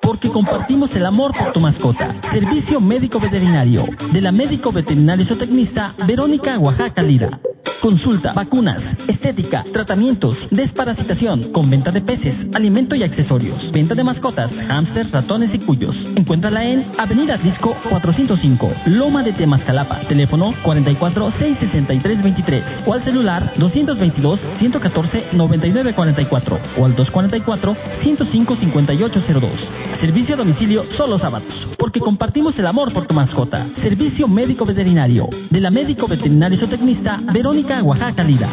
Porque 0.00 0.30
compartimos 0.30 0.96
el 0.96 1.04
amor 1.04 1.32
por 1.36 1.52
tu 1.52 1.60
mascota. 1.60 2.14
Servicio 2.32 2.80
médico 2.80 3.20
veterinario. 3.20 3.84
De 4.12 4.20
la 4.22 4.32
médico 4.32 4.72
veterinaria 4.72 5.26
zootecnista 5.26 5.94
Verónica 6.06 6.58
Oaxaca 6.58 7.02
Lira. 7.02 7.38
Consulta, 7.82 8.32
vacunas, 8.32 8.80
estética, 9.08 9.64
tratamientos, 9.72 10.38
desparasitación, 10.52 11.50
con 11.50 11.68
venta 11.68 11.90
de 11.90 12.00
peces, 12.00 12.36
alimento 12.54 12.94
y 12.94 13.02
accesorios. 13.02 13.72
Venta 13.72 13.96
de 13.96 14.04
mascotas, 14.04 14.52
hámsters, 14.68 15.10
ratones 15.10 15.52
y 15.52 15.58
cuyos. 15.58 15.96
Encuéntrala 16.14 16.64
en 16.64 16.86
Avenida 16.96 17.34
Atlisco 17.34 17.76
405, 17.90 18.70
Loma 18.86 19.24
de 19.24 19.32
Temascalapa. 19.32 19.98
Teléfono 20.02 20.54
44 20.62 21.32
663 21.32 22.22
23 22.22 22.64
o 22.86 22.94
al 22.94 23.02
celular 23.02 23.52
222 23.56 24.38
114 24.60 25.24
99 25.32 25.92
44 25.92 26.60
o 26.78 26.84
al 26.84 26.94
244 26.94 27.76
105 28.00 28.56
5802. 28.56 29.52
Servicio 29.98 30.36
a 30.36 30.38
domicilio 30.38 30.84
solo 30.96 31.18
sábados. 31.18 31.66
Porque 31.76 31.98
compartimos 31.98 32.56
el 32.60 32.66
amor 32.68 32.92
por 32.92 33.06
tu 33.06 33.14
mascota. 33.14 33.66
Servicio 33.82 34.28
médico 34.28 34.64
veterinario. 34.64 35.28
De 35.50 35.58
la 35.58 35.72
médico 35.72 36.06
veterinaria 36.06 36.56
zootecnista 36.60 37.20
Verónica 37.32 37.71
Oaxaca 37.80 38.22
Lira. 38.22 38.50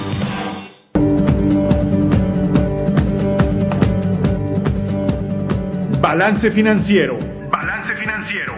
Balance 5.99 6.51
Financiero. 6.51 7.19
Balance 7.51 7.95
Financiero. 7.97 8.53